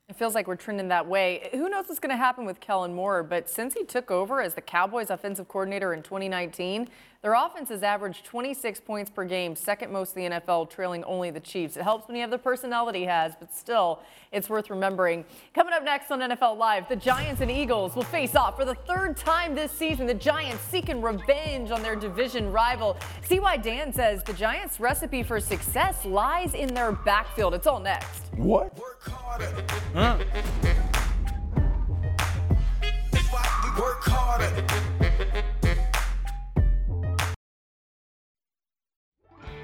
It 0.10 0.16
feels 0.16 0.34
like 0.34 0.47
we're 0.47 0.55
trending 0.55 0.88
that 0.88 1.07
way. 1.07 1.49
Who 1.51 1.70
knows 1.70 1.86
what's 1.88 1.99
going 1.99 2.10
to 2.10 2.18
happen 2.18 2.43
with 2.43 2.60
Kellen 2.60 2.95
Moore, 2.95 3.22
but 3.22 3.47
since 3.47 3.76
he 3.76 3.84
took 3.84 4.10
over 4.10 4.41
as 4.41 4.55
the 4.55 4.62
Cowboys 4.62 5.12
offensive 5.12 5.47
coordinator 5.47 5.93
in 5.93 6.01
2019, 6.01 6.89
their 7.22 7.34
offense 7.34 7.67
has 7.67 7.84
averaged 7.84 8.24
26 8.24 8.80
points 8.80 9.11
per 9.11 9.26
game, 9.26 9.53
second 9.53 9.91
most 9.91 10.15
in 10.15 10.32
the 10.32 10.39
NFL, 10.39 10.70
trailing 10.70 11.03
only 11.03 11.32
the 11.32 11.41
Chiefs. 11.41 11.76
It 11.76 11.84
helps 11.84 12.07
when 12.07 12.15
you 12.15 12.22
have 12.22 12.32
the 12.32 12.38
personality 12.38 12.99
he 12.99 13.05
has, 13.05 13.34
but 13.38 13.53
still, 13.53 13.99
it's 14.32 14.49
worth 14.49 14.70
remembering. 14.70 15.26
Coming 15.53 15.74
up 15.74 15.84
next 15.84 16.11
on 16.11 16.22
NFL 16.22 16.57
Live, 16.57 16.88
the 16.88 16.95
Giants 16.95 17.41
and 17.41 17.51
Eagles 17.51 17.93
will 17.93 18.03
face 18.03 18.38
off 18.38 18.55
for 18.55 18.63
the 18.63 18.76
third 18.76 19.17
time 19.17 19.53
this 19.53 19.74
season. 19.74 20.07
The 20.07 20.13
Giants 20.13 20.63
seeking 20.63 21.01
revenge 21.01 21.72
on 21.72 21.82
their 21.82 21.97
division 21.97 22.53
rival. 22.53 22.95
See 23.24 23.41
why 23.41 23.57
Dan 23.57 23.91
says 23.91 24.24
the 24.24 24.32
Giants' 24.32 24.80
recipe 24.80 25.22
for 25.22 25.41
success 25.41 26.05
lies 26.05 26.53
in 26.53 26.74
their 26.74 26.93
backfield. 26.93 27.53
It's 27.53 27.67
all 27.67 27.82
next. 27.82 28.28
What? 28.38 28.80
Huh? 29.93 30.17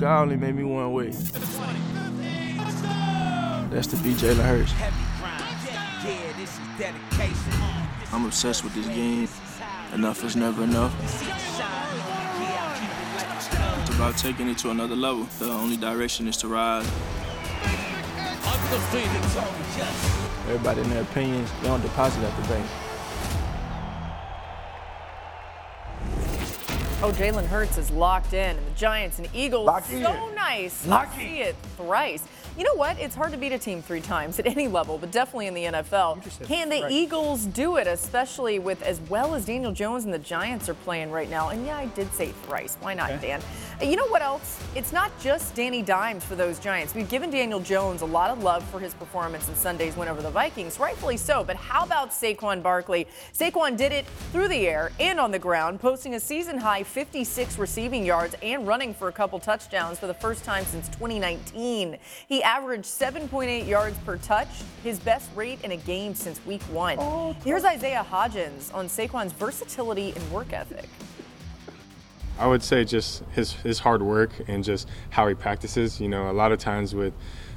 God 0.00 0.22
only 0.22 0.36
made 0.36 0.54
me 0.54 0.64
one 0.64 0.94
way. 0.94 1.10
That's 3.68 3.86
the 3.86 3.98
be 4.02 4.14
Jalen 4.14 4.42
Hurts. 4.42 4.72
I'm 8.10 8.24
obsessed 8.24 8.64
with 8.64 8.74
this 8.74 8.86
game. 8.86 9.28
Enough 9.92 10.24
is 10.24 10.36
never 10.36 10.64
enough. 10.64 10.94
It's 13.82 13.94
about 13.94 14.16
taking 14.16 14.48
it 14.48 14.56
to 14.58 14.70
another 14.70 14.96
level. 14.96 15.24
The 15.38 15.50
only 15.50 15.76
direction 15.76 16.26
is 16.28 16.38
to 16.38 16.48
rise. 16.48 16.90
Everybody 20.48 20.80
in 20.80 20.88
their 20.88 21.02
opinions, 21.02 21.52
they 21.60 21.66
don't 21.66 21.82
deposit 21.82 22.22
at 22.22 22.34
the 22.42 22.48
bank. 22.48 22.66
Oh, 27.02 27.12
Jalen 27.12 27.46
Hurts 27.46 27.78
is 27.78 27.90
locked 27.90 28.34
in, 28.34 28.58
and 28.58 28.66
the 28.66 28.70
Giants 28.72 29.18
and 29.18 29.26
Eagles 29.34 29.64
Locked 29.64 29.86
so 29.86 29.94
in. 30.28 30.34
nice. 30.34 30.86
Locked 30.86 31.14
to 31.14 31.20
see 31.20 31.40
it 31.40 31.56
thrice. 31.78 32.22
You 32.56 32.64
know 32.64 32.74
what? 32.74 32.98
It's 32.98 33.14
hard 33.14 33.32
to 33.32 33.38
beat 33.38 33.52
a 33.52 33.58
team 33.58 33.80
three 33.80 34.00
times 34.00 34.38
at 34.38 34.46
any 34.46 34.68
level, 34.68 34.98
but 34.98 35.10
definitely 35.10 35.46
in 35.46 35.54
the 35.54 35.64
NFL. 35.64 36.20
Can 36.46 36.68
the 36.68 36.80
thrice. 36.80 36.92
Eagles 36.92 37.46
do 37.46 37.76
it, 37.76 37.86
especially 37.86 38.58
with 38.58 38.82
as 38.82 39.00
well 39.08 39.34
as 39.34 39.46
Daniel 39.46 39.72
Jones 39.72 40.04
and 40.04 40.12
the 40.12 40.18
Giants 40.18 40.68
are 40.68 40.74
playing 40.74 41.10
right 41.10 41.30
now? 41.30 41.48
And 41.50 41.64
yeah, 41.64 41.78
I 41.78 41.86
did 41.86 42.12
say 42.12 42.28
thrice. 42.46 42.76
Why 42.80 42.94
not, 42.94 43.10
Okay. 43.12 43.28
Dan? 43.28 43.40
You 43.82 43.96
know 43.96 44.06
what 44.08 44.20
else? 44.20 44.62
It's 44.74 44.92
not 44.92 45.10
just 45.20 45.54
Danny 45.54 45.80
Dimes 45.80 46.22
for 46.22 46.34
those 46.36 46.58
Giants. 46.58 46.94
We've 46.94 47.08
given 47.08 47.30
Daniel 47.30 47.60
Jones 47.60 48.02
a 48.02 48.06
lot 48.06 48.30
of 48.30 48.42
love 48.42 48.62
for 48.64 48.78
his 48.78 48.92
performance 48.92 49.48
in 49.48 49.54
Sunday's 49.54 49.96
win 49.96 50.06
over 50.08 50.20
the 50.20 50.30
Vikings, 50.30 50.78
rightfully 50.78 51.16
so. 51.16 51.42
But 51.42 51.56
how 51.56 51.84
about 51.84 52.10
Saquon 52.10 52.62
Barkley? 52.62 53.06
Saquon 53.32 53.78
did 53.78 53.92
it 53.92 54.04
through 54.32 54.48
the 54.48 54.66
air 54.68 54.92
and 55.00 55.18
on 55.18 55.30
the 55.30 55.38
ground, 55.38 55.80
posting 55.80 56.14
a 56.14 56.20
season 56.20 56.58
high 56.58 56.82
56 56.82 57.58
receiving 57.58 58.04
yards 58.04 58.34
and 58.42 58.66
running 58.66 58.92
for 58.92 59.08
a 59.08 59.12
couple 59.12 59.38
touchdowns 59.38 59.98
for 59.98 60.06
the 60.06 60.14
first 60.14 60.44
time 60.44 60.66
since 60.66 60.88
2019. 60.90 61.96
He 62.28 62.39
averaged 62.42 62.84
7.8 62.84 63.66
yards 63.66 63.98
per 63.98 64.16
touch, 64.18 64.48
his 64.82 64.98
best 64.98 65.30
rate 65.34 65.58
in 65.64 65.72
a 65.72 65.76
game 65.76 66.14
since 66.14 66.44
week 66.46 66.62
one. 66.64 66.98
Here's 67.44 67.64
Isaiah 67.64 68.06
Hodgins 68.08 68.74
on 68.74 68.86
Saquon's 68.86 69.32
versatility 69.32 70.12
and 70.14 70.30
work 70.32 70.52
ethic. 70.52 70.88
I 72.38 72.46
would 72.46 72.62
say 72.62 72.84
just 72.84 73.22
his 73.32 73.52
his 73.52 73.78
hard 73.78 74.00
work 74.00 74.30
and 74.48 74.64
just 74.64 74.88
how 75.10 75.28
he 75.28 75.34
practices. 75.34 76.00
You 76.00 76.08
know, 76.08 76.30
a 76.30 76.32
lot 76.32 76.52
of 76.52 76.58
times 76.58 76.94
with 76.94 77.12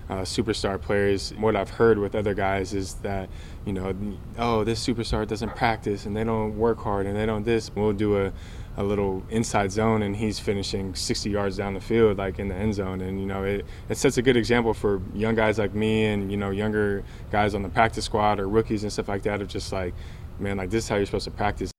uh, 0.09 0.21
superstar 0.21 0.79
players, 0.79 1.33
what 1.37 1.55
I've 1.55 1.69
heard 1.69 1.97
with 1.97 2.15
other 2.15 2.33
guys 2.33 2.73
is 2.73 2.95
that 2.95 3.29
you 3.65 3.71
know, 3.71 3.95
oh, 4.37 4.65
this 4.65 4.85
superstar 4.85 5.25
doesn't 5.25 5.55
practice 5.55 6.05
and 6.05 6.15
they 6.15 6.25
don't 6.25 6.57
work 6.57 6.79
hard 6.79 7.05
and 7.05 7.15
they 7.15 7.25
don't 7.25 7.43
this. 7.43 7.73
We'll 7.73 7.93
do 7.93 8.17
a 8.25 8.33
a 8.77 8.83
little 8.83 9.23
inside 9.29 9.71
zone 9.71 10.01
and 10.01 10.15
he's 10.15 10.39
finishing 10.39 10.95
60 10.95 11.29
yards 11.29 11.57
down 11.57 11.73
the 11.73 11.79
field 11.79 12.17
like 12.17 12.39
in 12.39 12.47
the 12.47 12.55
end 12.55 12.73
zone 12.73 13.01
and 13.01 13.19
you 13.19 13.25
know 13.25 13.43
it, 13.43 13.65
it 13.89 13.97
sets 13.97 14.17
a 14.17 14.21
good 14.21 14.35
example 14.35 14.73
for 14.73 15.01
young 15.13 15.35
guys 15.35 15.59
like 15.59 15.75
me 15.75 16.05
and 16.05 16.31
you 16.31 16.37
know 16.37 16.49
younger 16.49 17.03
guys 17.31 17.53
on 17.53 17.61
the 17.61 17.69
practice 17.69 18.05
squad 18.05 18.39
or 18.39 18.47
rookies 18.47 18.83
and 18.83 18.91
stuff 18.91 19.07
like 19.07 19.21
that 19.21 19.41
of 19.41 19.47
just 19.47 19.71
like 19.71 19.93
man 20.39 20.57
like 20.57 20.69
this 20.71 20.85
is 20.85 20.89
how 20.89 20.95
you're 20.95 21.05
supposed 21.05 21.25
to 21.25 21.31
practice 21.31 21.71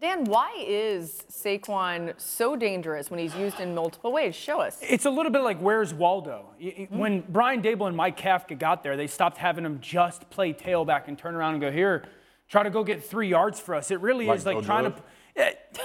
Dan, 0.00 0.24
why 0.24 0.50
is 0.66 1.24
Saquon 1.30 2.14
so 2.16 2.56
dangerous 2.56 3.10
when 3.10 3.20
he's 3.20 3.34
used 3.34 3.60
in 3.60 3.74
multiple 3.74 4.12
ways? 4.12 4.34
Show 4.34 4.58
us. 4.58 4.78
It's 4.80 5.04
a 5.04 5.10
little 5.10 5.30
bit 5.30 5.42
like 5.42 5.58
where's 5.60 5.92
Waldo? 5.92 6.46
Y- 6.58 6.74
y- 6.78 6.84
mm-hmm. 6.84 6.98
When 6.98 7.20
Brian 7.28 7.60
Daboll 7.60 7.88
and 7.88 7.96
Mike 7.96 8.18
Kafka 8.18 8.58
got 8.58 8.82
there, 8.82 8.96
they 8.96 9.06
stopped 9.06 9.36
having 9.36 9.62
him 9.62 9.78
just 9.82 10.30
play 10.30 10.54
tailback 10.54 11.08
and 11.08 11.18
turn 11.18 11.34
around 11.34 11.52
and 11.52 11.60
go 11.60 11.70
here, 11.70 12.04
try 12.50 12.62
to 12.62 12.70
go 12.70 12.84
get 12.84 13.02
three 13.02 13.28
yards 13.28 13.58
for 13.58 13.74
us. 13.74 13.90
It 13.90 14.00
really 14.00 14.26
Like 14.26 14.38
is 14.38 14.46
like 14.46 14.62
trying 14.64 14.92
to. 14.92 15.02
It- 15.36 15.80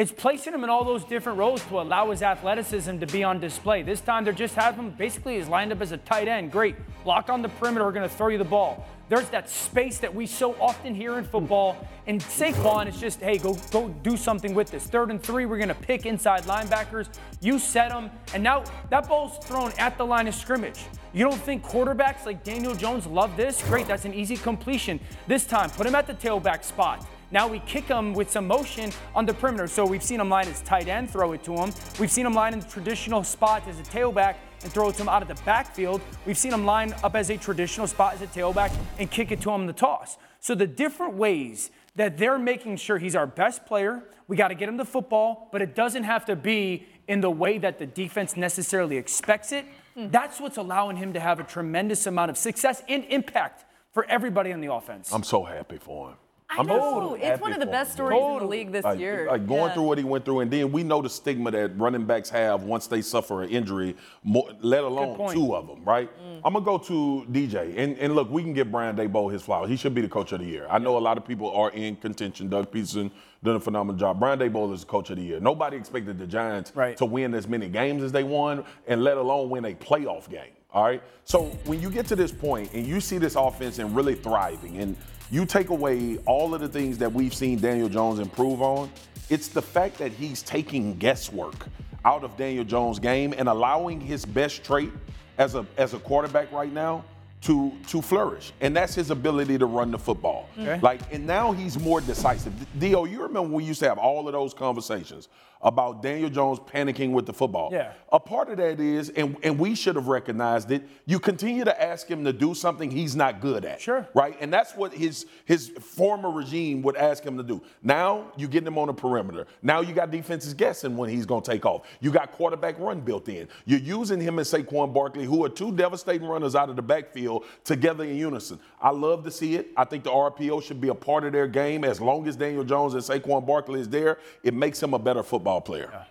it's 0.00 0.10
placing 0.10 0.54
him 0.54 0.64
in 0.64 0.70
all 0.70 0.82
those 0.82 1.04
different 1.04 1.36
roles 1.36 1.62
to 1.66 1.78
allow 1.78 2.10
his 2.10 2.22
athleticism 2.22 3.00
to 3.00 3.06
be 3.06 3.22
on 3.22 3.38
display. 3.38 3.82
This 3.82 4.00
time 4.00 4.24
they're 4.24 4.32
just 4.32 4.54
having 4.54 4.86
him 4.86 4.90
basically 4.92 5.36
is 5.36 5.46
lined 5.46 5.72
up 5.72 5.82
as 5.82 5.92
a 5.92 5.98
tight 5.98 6.26
end. 6.26 6.50
Great. 6.50 6.74
Block 7.04 7.28
on 7.28 7.42
the 7.42 7.50
perimeter, 7.50 7.84
we're 7.84 7.92
to 8.08 8.14
throw 8.14 8.28
you 8.28 8.38
the 8.38 8.44
ball. 8.44 8.88
There's 9.10 9.28
that 9.28 9.50
space 9.50 9.98
that 9.98 10.14
we 10.14 10.24
so 10.26 10.54
often 10.54 10.94
hear 10.94 11.18
in 11.18 11.24
football. 11.24 11.86
And 12.06 12.18
Saquon 12.18 12.88
is 12.88 12.98
just, 12.98 13.20
hey, 13.20 13.36
go 13.36 13.58
go 13.70 13.90
do 14.02 14.16
something 14.16 14.54
with 14.54 14.70
this. 14.70 14.86
Third 14.86 15.10
and 15.10 15.22
three, 15.22 15.44
we're 15.44 15.58
to 15.68 15.74
pick 15.74 16.06
inside 16.06 16.44
linebackers. 16.44 17.10
You 17.42 17.58
set 17.58 17.90
them, 17.90 18.10
and 18.32 18.42
now 18.42 18.64
that 18.88 19.06
ball's 19.06 19.36
thrown 19.44 19.70
at 19.76 19.98
the 19.98 20.06
line 20.06 20.28
of 20.28 20.34
scrimmage. 20.34 20.86
You 21.12 21.28
don't 21.28 21.42
think 21.42 21.62
quarterbacks 21.62 22.24
like 22.24 22.42
Daniel 22.42 22.74
Jones 22.74 23.06
love 23.06 23.36
this? 23.36 23.62
Great, 23.64 23.86
that's 23.86 24.06
an 24.06 24.14
easy 24.14 24.38
completion. 24.38 24.98
This 25.26 25.44
time, 25.44 25.68
put 25.68 25.86
him 25.86 25.94
at 25.94 26.06
the 26.06 26.14
tailback 26.14 26.64
spot. 26.64 27.06
Now 27.32 27.46
we 27.46 27.60
kick 27.60 27.84
him 27.84 28.12
with 28.12 28.30
some 28.30 28.46
motion 28.46 28.90
on 29.14 29.24
the 29.24 29.34
perimeter. 29.34 29.68
So 29.68 29.86
we've 29.86 30.02
seen 30.02 30.20
him 30.20 30.28
line 30.28 30.48
as 30.48 30.62
tight 30.62 30.88
end, 30.88 31.10
throw 31.10 31.32
it 31.32 31.44
to 31.44 31.54
him. 31.54 31.72
We've 31.98 32.10
seen 32.10 32.26
him 32.26 32.34
line 32.34 32.54
in 32.54 32.60
the 32.60 32.66
traditional 32.66 33.22
spot 33.22 33.62
as 33.68 33.78
a 33.78 33.84
tailback 33.84 34.36
and 34.62 34.72
throw 34.72 34.88
it 34.88 34.96
to 34.96 35.02
him 35.02 35.08
out 35.08 35.22
of 35.22 35.28
the 35.28 35.40
backfield. 35.44 36.00
We've 36.26 36.36
seen 36.36 36.52
him 36.52 36.64
line 36.64 36.94
up 37.04 37.14
as 37.14 37.30
a 37.30 37.36
traditional 37.36 37.86
spot 37.86 38.14
as 38.14 38.22
a 38.22 38.26
tailback 38.26 38.76
and 38.98 39.10
kick 39.10 39.30
it 39.30 39.40
to 39.42 39.50
him 39.50 39.62
in 39.62 39.66
the 39.68 39.72
toss. 39.72 40.18
So 40.40 40.54
the 40.54 40.66
different 40.66 41.14
ways 41.14 41.70
that 41.96 42.18
they're 42.18 42.38
making 42.38 42.76
sure 42.76 42.98
he's 42.98 43.14
our 43.14 43.26
best 43.26 43.64
player, 43.64 44.02
we 44.26 44.36
got 44.36 44.48
to 44.48 44.54
get 44.54 44.68
him 44.68 44.76
the 44.76 44.84
football, 44.84 45.48
but 45.52 45.62
it 45.62 45.74
doesn't 45.74 46.04
have 46.04 46.24
to 46.26 46.36
be 46.36 46.86
in 47.08 47.20
the 47.20 47.30
way 47.30 47.58
that 47.58 47.78
the 47.78 47.86
defense 47.86 48.36
necessarily 48.36 48.96
expects 48.96 49.52
it. 49.52 49.64
Hmm. 49.94 50.08
That's 50.10 50.40
what's 50.40 50.56
allowing 50.56 50.96
him 50.96 51.12
to 51.12 51.20
have 51.20 51.40
a 51.40 51.44
tremendous 51.44 52.06
amount 52.06 52.30
of 52.30 52.38
success 52.38 52.82
and 52.88 53.04
impact 53.04 53.64
for 53.92 54.04
everybody 54.06 54.52
on 54.52 54.60
the 54.60 54.72
offense. 54.72 55.12
I'm 55.12 55.24
so 55.24 55.44
happy 55.44 55.78
for 55.78 56.10
him. 56.10 56.16
I 56.50 56.58
I'm 56.58 56.66
know. 56.66 56.78
totally 56.78 57.22
It's 57.22 57.40
one 57.40 57.52
of 57.52 57.60
the 57.60 57.66
best 57.66 57.90
him. 57.90 57.94
stories 57.94 58.20
in 58.20 58.38
the 58.40 58.44
league 58.46 58.72
this 58.72 58.84
like, 58.84 58.98
year. 58.98 59.28
Like 59.30 59.46
going 59.46 59.60
Yeah. 59.66 59.72
through 59.74 59.82
what 59.84 59.98
he 59.98 60.04
went 60.04 60.24
through, 60.24 60.40
and 60.40 60.50
then 60.50 60.72
we 60.72 60.82
know 60.82 61.00
the 61.00 61.08
stigma 61.08 61.52
that 61.52 61.78
running 61.78 62.04
backs 62.04 62.28
have 62.30 62.64
once 62.64 62.88
they 62.88 63.02
suffer 63.02 63.42
an 63.42 63.50
injury, 63.50 63.94
more, 64.24 64.48
let 64.60 64.82
alone 64.82 65.32
two 65.32 65.54
of 65.54 65.68
them, 65.68 65.84
right? 65.84 66.10
Mm. 66.20 66.40
I'm 66.44 66.52
gonna 66.54 66.64
go 66.64 66.76
to 66.78 67.24
DJ, 67.30 67.74
and, 67.76 67.96
and 67.98 68.16
look, 68.16 68.28
we 68.30 68.42
can 68.42 68.52
give 68.52 68.72
Brian 68.72 68.96
Daboll 68.96 69.30
his 69.32 69.42
flowers. 69.42 69.70
He 69.70 69.76
should 69.76 69.94
be 69.94 70.00
the 70.00 70.08
coach 70.08 70.32
of 70.32 70.40
the 70.40 70.46
year. 70.46 70.66
I 70.68 70.78
know 70.78 70.98
a 70.98 70.98
lot 70.98 71.18
of 71.18 71.24
people 71.24 71.50
are 71.52 71.70
in 71.70 71.94
contention. 71.96 72.48
Doug 72.48 72.72
Pederson 72.72 73.12
done 73.44 73.56
a 73.56 73.60
phenomenal 73.60 73.98
job. 73.98 74.18
Brian 74.18 74.38
Daboll 74.38 74.72
is 74.74 74.80
the 74.80 74.86
coach 74.86 75.10
of 75.10 75.18
the 75.18 75.22
year. 75.22 75.38
Nobody 75.38 75.76
expected 75.76 76.18
the 76.18 76.26
Giants 76.26 76.72
to 76.96 77.04
win 77.04 77.32
as 77.34 77.46
many 77.46 77.68
games 77.68 78.02
as 78.02 78.10
they 78.10 78.24
won, 78.24 78.64
and 78.88 79.04
let 79.04 79.16
alone 79.18 79.50
win 79.50 79.66
a 79.66 79.74
playoff 79.74 80.28
game. 80.28 80.50
All 80.72 80.84
right. 80.84 81.02
So 81.24 81.44
when 81.66 81.80
you 81.80 81.90
get 81.90 82.06
to 82.06 82.16
this 82.16 82.30
point 82.32 82.72
and 82.74 82.86
you 82.86 83.00
see 83.00 83.18
this 83.18 83.34
offense 83.34 83.78
and 83.78 83.94
really 83.94 84.14
thriving, 84.14 84.78
and 84.78 84.96
you 85.30 85.46
take 85.46 85.70
away 85.70 86.18
all 86.26 86.54
of 86.54 86.60
the 86.60 86.68
things 86.68 86.98
that 86.98 87.12
we've 87.12 87.34
seen 87.34 87.58
Daniel 87.58 87.88
Jones 87.88 88.18
improve 88.18 88.60
on, 88.62 88.90
it's 89.28 89.48
the 89.48 89.62
fact 89.62 89.98
that 89.98 90.12
he's 90.12 90.42
taking 90.42 90.96
guesswork 90.96 91.66
out 92.04 92.24
of 92.24 92.36
Daniel 92.36 92.64
Jones' 92.64 92.98
game 92.98 93.34
and 93.36 93.48
allowing 93.48 94.00
his 94.00 94.24
best 94.24 94.64
trait 94.64 94.90
as 95.38 95.54
a 95.54 95.64
as 95.76 95.94
a 95.94 95.98
quarterback 95.98 96.50
right 96.52 96.72
now 96.72 97.04
to 97.42 97.72
to 97.88 98.02
flourish, 98.02 98.52
and 98.60 98.76
that's 98.76 98.94
his 98.94 99.10
ability 99.10 99.56
to 99.58 99.66
run 99.66 99.90
the 99.90 99.98
football. 99.98 100.48
Okay. 100.58 100.78
Like, 100.80 101.00
and 101.12 101.26
now 101.26 101.52
he's 101.52 101.78
more 101.78 102.00
decisive. 102.00 102.52
Dio, 102.78 103.04
you 103.04 103.22
remember 103.22 103.54
we 103.54 103.64
used 103.64 103.80
to 103.80 103.88
have 103.88 103.98
all 103.98 104.26
of 104.26 104.32
those 104.32 104.52
conversations 104.52 105.28
about 105.62 106.02
Daniel 106.02 106.30
Jones 106.30 106.58
panicking 106.58 107.12
with 107.12 107.26
the 107.26 107.32
football? 107.32 107.70
Yeah. 107.72 107.92
A 108.12 108.18
part 108.18 108.48
of 108.48 108.56
that 108.56 108.80
is, 108.80 109.10
and, 109.10 109.36
and 109.42 109.58
we 109.58 109.74
should 109.74 109.96
have 109.96 110.08
recognized 110.08 110.70
it, 110.70 110.82
you 111.06 111.18
continue 111.18 111.64
to 111.64 111.82
ask 111.82 112.08
him 112.08 112.24
to 112.24 112.32
do 112.32 112.54
something 112.54 112.90
he's 112.90 113.14
not 113.14 113.40
good 113.40 113.64
at. 113.64 113.80
Sure. 113.80 114.08
Right? 114.14 114.36
And 114.40 114.52
that's 114.52 114.74
what 114.74 114.94
his 114.94 115.26
his 115.44 115.68
former 115.68 116.30
regime 116.30 116.82
would 116.82 116.96
ask 116.96 117.22
him 117.22 117.36
to 117.36 117.42
do. 117.42 117.60
Now 117.82 118.32
you 118.36 118.48
getting 118.48 118.68
him 118.68 118.78
on 118.78 118.86
the 118.86 118.94
perimeter. 118.94 119.46
Now 119.62 119.80
you 119.80 119.92
got 119.92 120.10
defenses 120.10 120.54
guessing 120.54 120.96
when 120.96 121.10
he's 121.10 121.26
gonna 121.26 121.42
take 121.42 121.66
off. 121.66 121.86
You 122.00 122.10
got 122.10 122.32
quarterback 122.32 122.78
run 122.78 123.00
built 123.00 123.28
in. 123.28 123.48
You're 123.66 123.80
using 123.80 124.20
him 124.20 124.38
and 124.38 124.46
Saquon 124.46 124.94
Barkley, 124.94 125.24
who 125.24 125.44
are 125.44 125.48
two 125.48 125.72
devastating 125.72 126.26
runners 126.26 126.54
out 126.54 126.70
of 126.70 126.76
the 126.76 126.82
backfield, 126.82 127.44
together 127.64 128.04
in 128.04 128.16
unison. 128.16 128.58
I 128.80 128.90
love 128.90 129.24
to 129.24 129.30
see 129.30 129.56
it. 129.56 129.68
I 129.76 129.84
think 129.84 130.04
the 130.04 130.10
RPO 130.10 130.62
should 130.62 130.80
be 130.80 130.88
a 130.88 130.94
part 130.94 131.24
of 131.24 131.32
their 131.32 131.46
game. 131.46 131.84
As 131.84 132.00
long 132.00 132.26
as 132.26 132.36
Daniel 132.36 132.64
Jones 132.64 132.94
and 132.94 133.02
Saquon 133.02 133.46
Barkley 133.46 133.80
is 133.80 133.88
there, 133.88 134.18
it 134.42 134.54
makes 134.54 134.82
him 134.82 134.94
a 134.94 134.98
better 134.98 135.22
football 135.22 135.49
player. 135.58 136.06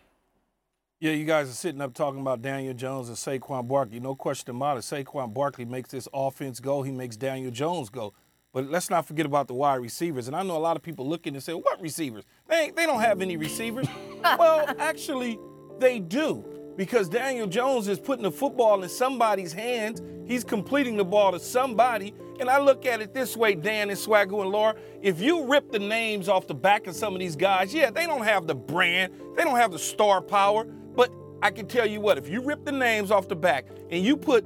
Yeah, 1.00 1.14
you 1.14 1.24
guys 1.24 1.50
are 1.50 1.54
sitting 1.54 1.80
up 1.80 1.94
talking 1.94 2.20
about 2.20 2.42
Daniel 2.42 2.74
Jones 2.74 3.08
and 3.08 3.16
Saquon 3.16 3.66
Barkley. 3.66 4.02
No 4.02 4.16
question 4.16 4.54
about 4.54 4.78
it. 4.78 4.82
Saquon 4.82 5.34
Barkley 5.34 5.64
makes 5.64 5.92
this 5.92 6.10
offense 6.14 6.60
go. 6.60 6.82
He 6.82 6.92
makes 6.92 7.16
Daniel 7.16 7.52
Jones 7.52 7.90
go. 7.90 8.14
But 8.52 8.70
let's 8.70 8.90
not 8.90 9.06
forget 9.06 9.26
about 9.26 9.48
the 9.48 9.54
wide 9.54 9.76
receivers. 9.76 10.28
And 10.28 10.36
I 10.36 10.44
know 10.44 10.58
a 10.58 10.60
lot 10.60 10.76
of 10.76 10.84
people 10.84 11.08
looking 11.08 11.36
and 11.36 11.44
say, 11.44 11.54
"What 11.54 11.80
receivers? 11.80 12.26
They 12.48 12.72
they 12.76 12.86
don't 12.86 13.00
have 13.00 13.22
any 13.22 13.38
receivers." 13.38 13.88
well, 14.24 14.66
actually, 14.80 15.40
they 15.80 16.00
do 16.00 16.44
because 16.76 17.08
Daniel 17.08 17.48
Jones 17.48 17.88
is 17.88 18.00
putting 18.00 18.24
the 18.24 18.32
football 18.32 18.82
in 18.84 18.90
somebody's 18.90 19.54
hands. 19.54 20.02
He's 20.26 20.44
completing 20.44 20.98
the 20.98 21.06
ball 21.06 21.32
to 21.32 21.40
somebody. 21.40 22.14
And 22.40 22.50
I 22.50 22.58
look 22.60 22.86
at 22.86 23.02
it 23.02 23.14
this 23.14 23.36
way, 23.36 23.54
Dan 23.56 23.90
and 23.90 24.00
Swagoo 24.00 24.42
and 24.42 24.50
Laura. 24.52 24.76
If 25.02 25.20
you 25.20 25.46
rip 25.46 25.72
the 25.72 25.80
names 25.80 26.30
off 26.30 26.48
the 26.48 26.56
back 26.56 26.88
of 26.88 26.96
some 26.96 27.14
of 27.14 27.20
these 27.20 27.36
guys, 27.36 27.74
yeah, 27.74 27.90
they 27.92 28.06
don't 28.06 28.24
have 28.24 28.48
the 28.48 28.56
brand, 28.56 29.14
they 29.36 29.44
don't 29.44 29.58
have 29.58 29.72
the 29.72 29.80
star 29.80 30.22
power. 30.22 30.64
But 30.64 31.12
I 31.42 31.52
can 31.52 31.68
tell 31.68 31.86
you 31.86 32.00
what, 32.00 32.18
if 32.18 32.30
you 32.30 32.42
rip 32.42 32.64
the 32.66 32.72
names 32.72 33.12
off 33.12 33.28
the 33.28 33.36
back 33.36 33.66
and 33.90 34.04
you 34.04 34.16
put 34.16 34.46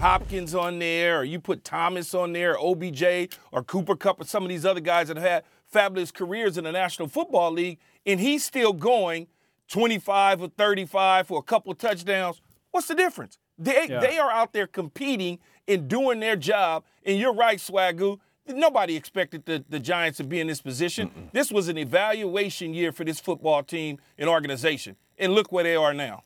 Hopkins 0.00 0.54
on 0.54 0.78
there, 0.78 1.20
or 1.20 1.24
you 1.24 1.38
put 1.38 1.64
Thomas 1.64 2.14
on 2.14 2.32
there, 2.32 2.56
or 2.58 2.70
OBJ, 2.72 3.28
or 3.52 3.62
Cooper 3.62 3.94
Kupp, 3.94 4.20
or 4.20 4.24
some 4.24 4.42
of 4.42 4.48
these 4.48 4.64
other 4.64 4.80
guys 4.80 5.08
that 5.08 5.16
have 5.16 5.26
had 5.26 5.44
fabulous 5.66 6.10
careers 6.10 6.56
in 6.58 6.64
the 6.64 6.72
National 6.72 7.08
Football 7.08 7.52
League, 7.52 7.78
and 8.06 8.20
he's 8.20 8.44
still 8.44 8.72
going 8.72 9.26
25 9.68 10.42
or 10.42 10.48
35 10.48 11.26
for 11.28 11.38
a 11.38 11.42
couple 11.42 11.74
touchdowns, 11.74 12.40
what's 12.70 12.88
the 12.88 12.94
difference? 12.94 13.38
They, 13.58 13.86
Yeah. 13.88 14.00
they 14.00 14.18
are 14.18 14.30
out 14.30 14.52
there 14.52 14.66
competing 14.66 15.38
and 15.66 15.88
doing 15.88 16.20
their 16.20 16.36
job. 16.36 16.84
And 17.04 17.18
you're 17.18 17.34
right, 17.34 17.58
Swagoo. 17.58 18.18
Nobody 18.46 18.96
expected 18.96 19.46
the, 19.46 19.64
the 19.68 19.80
Giants 19.80 20.18
to 20.18 20.24
be 20.24 20.38
in 20.38 20.46
this 20.46 20.60
position. 20.60 21.30
This 21.32 21.50
was 21.50 21.68
an 21.68 21.78
evaluation 21.78 22.74
year 22.74 22.92
for 22.92 23.04
this 23.04 23.18
football 23.18 23.62
team 23.62 23.98
and 24.18 24.28
organization. 24.28 24.96
And 25.18 25.32
look 25.32 25.50
where 25.50 25.64
they 25.64 25.76
are 25.76 25.94
now. 25.94 26.24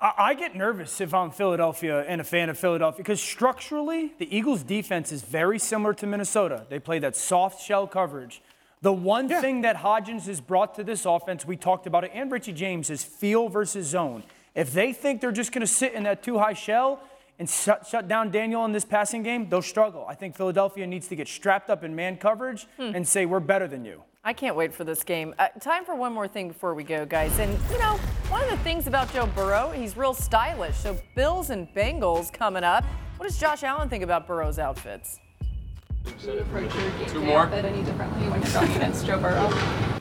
I, 0.00 0.12
I 0.18 0.34
get 0.34 0.54
nervous 0.54 1.00
if 1.00 1.12
I'm 1.12 1.30
Philadelphia 1.30 2.04
and 2.06 2.20
a 2.20 2.24
fan 2.24 2.48
of 2.48 2.58
Philadelphia 2.58 2.98
because 2.98 3.20
structurally, 3.20 4.12
the 4.18 4.34
Eagles' 4.36 4.62
defense 4.62 5.10
is 5.10 5.22
very 5.22 5.58
similar 5.58 5.94
to 5.94 6.06
Minnesota. 6.06 6.66
They 6.68 6.78
play 6.78 7.00
that 7.00 7.16
soft 7.16 7.60
shell 7.64 7.88
coverage. 7.88 8.40
The 8.80 8.92
one 8.92 9.28
thing 9.28 9.62
that 9.62 9.76
Hodgins 9.78 10.26
has 10.26 10.40
brought 10.40 10.76
to 10.76 10.84
this 10.84 11.04
offense, 11.04 11.44
we 11.44 11.56
talked 11.56 11.88
about 11.88 12.04
it, 12.04 12.12
and 12.14 12.30
Richie 12.30 12.52
James, 12.52 12.90
is 12.90 13.02
feel 13.02 13.48
versus 13.48 13.88
zone. 13.88 14.22
If 14.54 14.72
they 14.72 14.92
think 14.92 15.20
they're 15.20 15.32
just 15.32 15.50
going 15.50 15.62
to 15.62 15.66
sit 15.66 15.94
in 15.94 16.04
that 16.04 16.22
too 16.22 16.38
high 16.38 16.52
shell 16.52 17.00
and 17.38 17.48
shut, 17.48 17.86
shut 17.86 18.08
down 18.08 18.30
Daniel 18.30 18.64
in 18.64 18.72
this 18.72 18.84
passing 18.84 19.22
game, 19.22 19.48
they'll 19.48 19.62
struggle. 19.62 20.04
I 20.08 20.14
think 20.14 20.36
Philadelphia 20.36 20.86
needs 20.86 21.08
to 21.08 21.16
get 21.16 21.28
strapped 21.28 21.70
up 21.70 21.84
in 21.84 21.94
man 21.94 22.16
coverage 22.16 22.66
and 22.78 23.06
say, 23.06 23.26
we're 23.26 23.40
better 23.40 23.68
than 23.68 23.84
you. 23.84 24.02
I 24.24 24.32
can't 24.32 24.56
wait 24.56 24.74
for 24.74 24.84
this 24.84 25.04
game. 25.04 25.34
Uh, 25.38 25.48
time 25.60 25.84
for 25.84 25.94
one 25.94 26.12
more 26.12 26.28
thing 26.28 26.48
before 26.48 26.74
we 26.74 26.82
go, 26.82 27.06
guys. 27.06 27.38
And, 27.38 27.56
you 27.70 27.78
know, 27.78 27.96
one 28.28 28.42
of 28.42 28.50
the 28.50 28.58
things 28.58 28.86
about 28.86 29.10
Joe 29.12 29.26
Burrow, 29.26 29.70
he's 29.70 29.96
real 29.96 30.12
stylish. 30.12 30.76
So, 30.76 30.98
Bills 31.14 31.50
and 31.50 31.66
Bengals 31.74 32.30
coming 32.32 32.64
up. 32.64 32.84
What 33.16 33.26
does 33.26 33.38
Josh 33.38 33.62
Allen 33.62 33.88
think 33.88 34.04
about 34.04 34.26
Burrow's 34.26 34.58
outfits? 34.58 35.18
Two 36.16 37.22
more. 37.22 37.46
any 37.46 37.82
differently 37.84 38.28
when 38.28 38.42
you're 38.42 38.52
going 38.52 38.72
against 38.76 39.06
Joe 39.06 39.18
Burrow? 39.18 39.50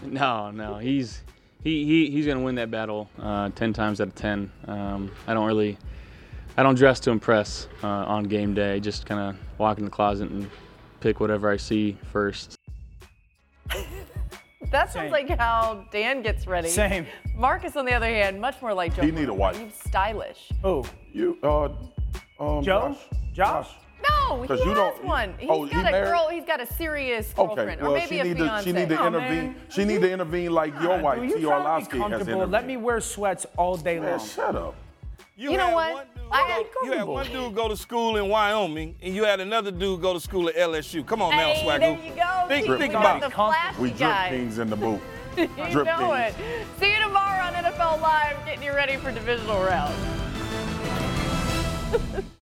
No, 0.03 0.51
no, 0.51 0.77
he's 0.77 1.21
he, 1.63 1.85
he 1.85 2.09
he's 2.11 2.25
gonna 2.25 2.41
win 2.41 2.55
that 2.55 2.71
battle 2.71 3.09
uh, 3.21 3.49
ten 3.55 3.73
times 3.73 3.99
out 3.99 4.07
of 4.07 4.15
ten. 4.15 4.51
Um, 4.67 5.11
I 5.27 5.33
don't 5.33 5.45
really, 5.45 5.77
I 6.57 6.63
don't 6.63 6.75
dress 6.75 6.99
to 7.01 7.11
impress 7.11 7.67
uh, 7.83 7.87
on 7.87 8.23
game 8.23 8.53
day. 8.53 8.79
Just 8.79 9.05
kind 9.05 9.19
of 9.19 9.59
walk 9.59 9.77
in 9.77 9.85
the 9.85 9.91
closet 9.91 10.29
and 10.31 10.49
pick 10.99 11.19
whatever 11.19 11.49
I 11.51 11.57
see 11.57 11.97
first. 12.11 12.55
That 14.69 14.91
sounds 14.91 15.13
like 15.13 15.29
how 15.29 15.85
Dan 15.93 16.21
gets 16.21 16.45
ready. 16.45 16.67
Same. 16.67 17.05
Marcus, 17.37 17.77
on 17.77 17.85
the 17.85 17.93
other 17.93 18.07
hand, 18.07 18.41
much 18.41 18.61
more 18.61 18.73
like 18.73 18.93
Joe. 18.93 19.01
He 19.03 19.11
need 19.11 19.23
a 19.23 19.27
Burrow. 19.27 19.35
wife. 19.35 19.57
He's 19.57 19.73
stylish. 19.75 20.51
Oh, 20.61 20.83
you, 21.13 21.37
uh, 21.41 21.69
um, 22.37 22.61
Joe? 22.65 22.97
Josh? 23.33 23.69
No, 24.09 24.41
he 24.41 24.47
'Cause 24.49 24.59
has 24.59 24.67
you 24.67 24.73
don't- 24.73 25.05
one. 25.05 25.33
He's 25.39 25.49
oh, 25.49 25.63
he 25.63 25.71
got 25.71 25.87
a 25.87 25.91
married? 25.91 26.07
girl. 26.09 26.27
He's 26.29 26.43
got 26.43 26.59
a 26.59 26.65
serious 26.73 27.31
girlfriend, 27.33 27.59
Okay, 27.69 27.79
girlfriend, 27.79 27.81
well, 27.81 27.91
or 27.91 27.95
maybe 27.97 28.07
she 28.09 28.19
a 28.19 28.23
need 28.25 28.37
fiance. 28.37 28.63
to 28.65 28.69
she 28.69 28.73
need 28.75 28.89
to 28.89 29.01
Oh, 29.01 29.07
intervene. 29.07 29.29
man. 29.45 29.55
She 29.69 29.85
need 29.85 30.01
to 30.01 30.11
intervene 30.11 30.51
like 30.51 30.73
your 30.81 30.99
wife, 30.99 31.19
Do 31.21 31.27
you 31.27 31.35
T. 31.37 31.41
try 31.43 31.49
to 31.51 31.61
be 31.61 31.63
Orlowski, 31.63 31.97
has 31.99 32.11
intervened. 32.27 32.51
Let 32.51 32.67
me 32.67 32.75
wear 32.75 32.99
sweats 32.99 33.45
all 33.55 33.77
day 33.77 34.01
Man, 34.01 34.17
long. 34.17 34.27
shut 34.27 34.53
up. 34.57 34.75
You, 35.39 35.51
you 35.51 35.57
know 35.57 35.69
what? 35.71 36.07
Had, 36.31 36.65
you 36.83 36.93
had 36.93 37.03
one 37.03 37.27
dude 37.27 37.53
go 37.53 37.67
to 37.67 37.77
school 37.77 38.17
in 38.17 38.27
Wyoming, 38.27 38.95
and 39.03 39.13
you 39.13 39.23
had 39.23 39.39
another 39.39 39.69
dude 39.69 40.01
go 40.01 40.13
to 40.13 40.19
school 40.19 40.49
at 40.49 40.55
LSU. 40.55 41.05
Come 41.05 41.21
on 41.21 41.29
now, 41.29 41.53
hey, 41.53 41.61
Swagger. 41.63 41.79
There 41.79 42.05
you 42.05 42.15
go. 42.15 42.45
Think, 42.47 42.65
drip 42.65 42.79
think 42.79 42.93
about 42.95 43.21
the 43.21 43.29
flashy 43.29 43.79
We 43.79 43.91
drip 43.91 44.17
kings 44.29 44.57
in 44.57 44.71
the 44.71 44.75
boot. 44.75 44.99
you 45.37 45.47
drip 45.69 45.85
know 45.85 46.13
it. 46.13 46.33
See 46.79 46.91
you 46.91 46.99
tomorrow 46.99 47.43
on 47.45 47.53
NFL 47.53 48.01
Live, 48.01 48.43
getting 48.45 48.63
you 48.63 48.73
ready 48.73 48.97
for 48.97 49.11
divisional 49.11 49.61
round. 49.63 49.93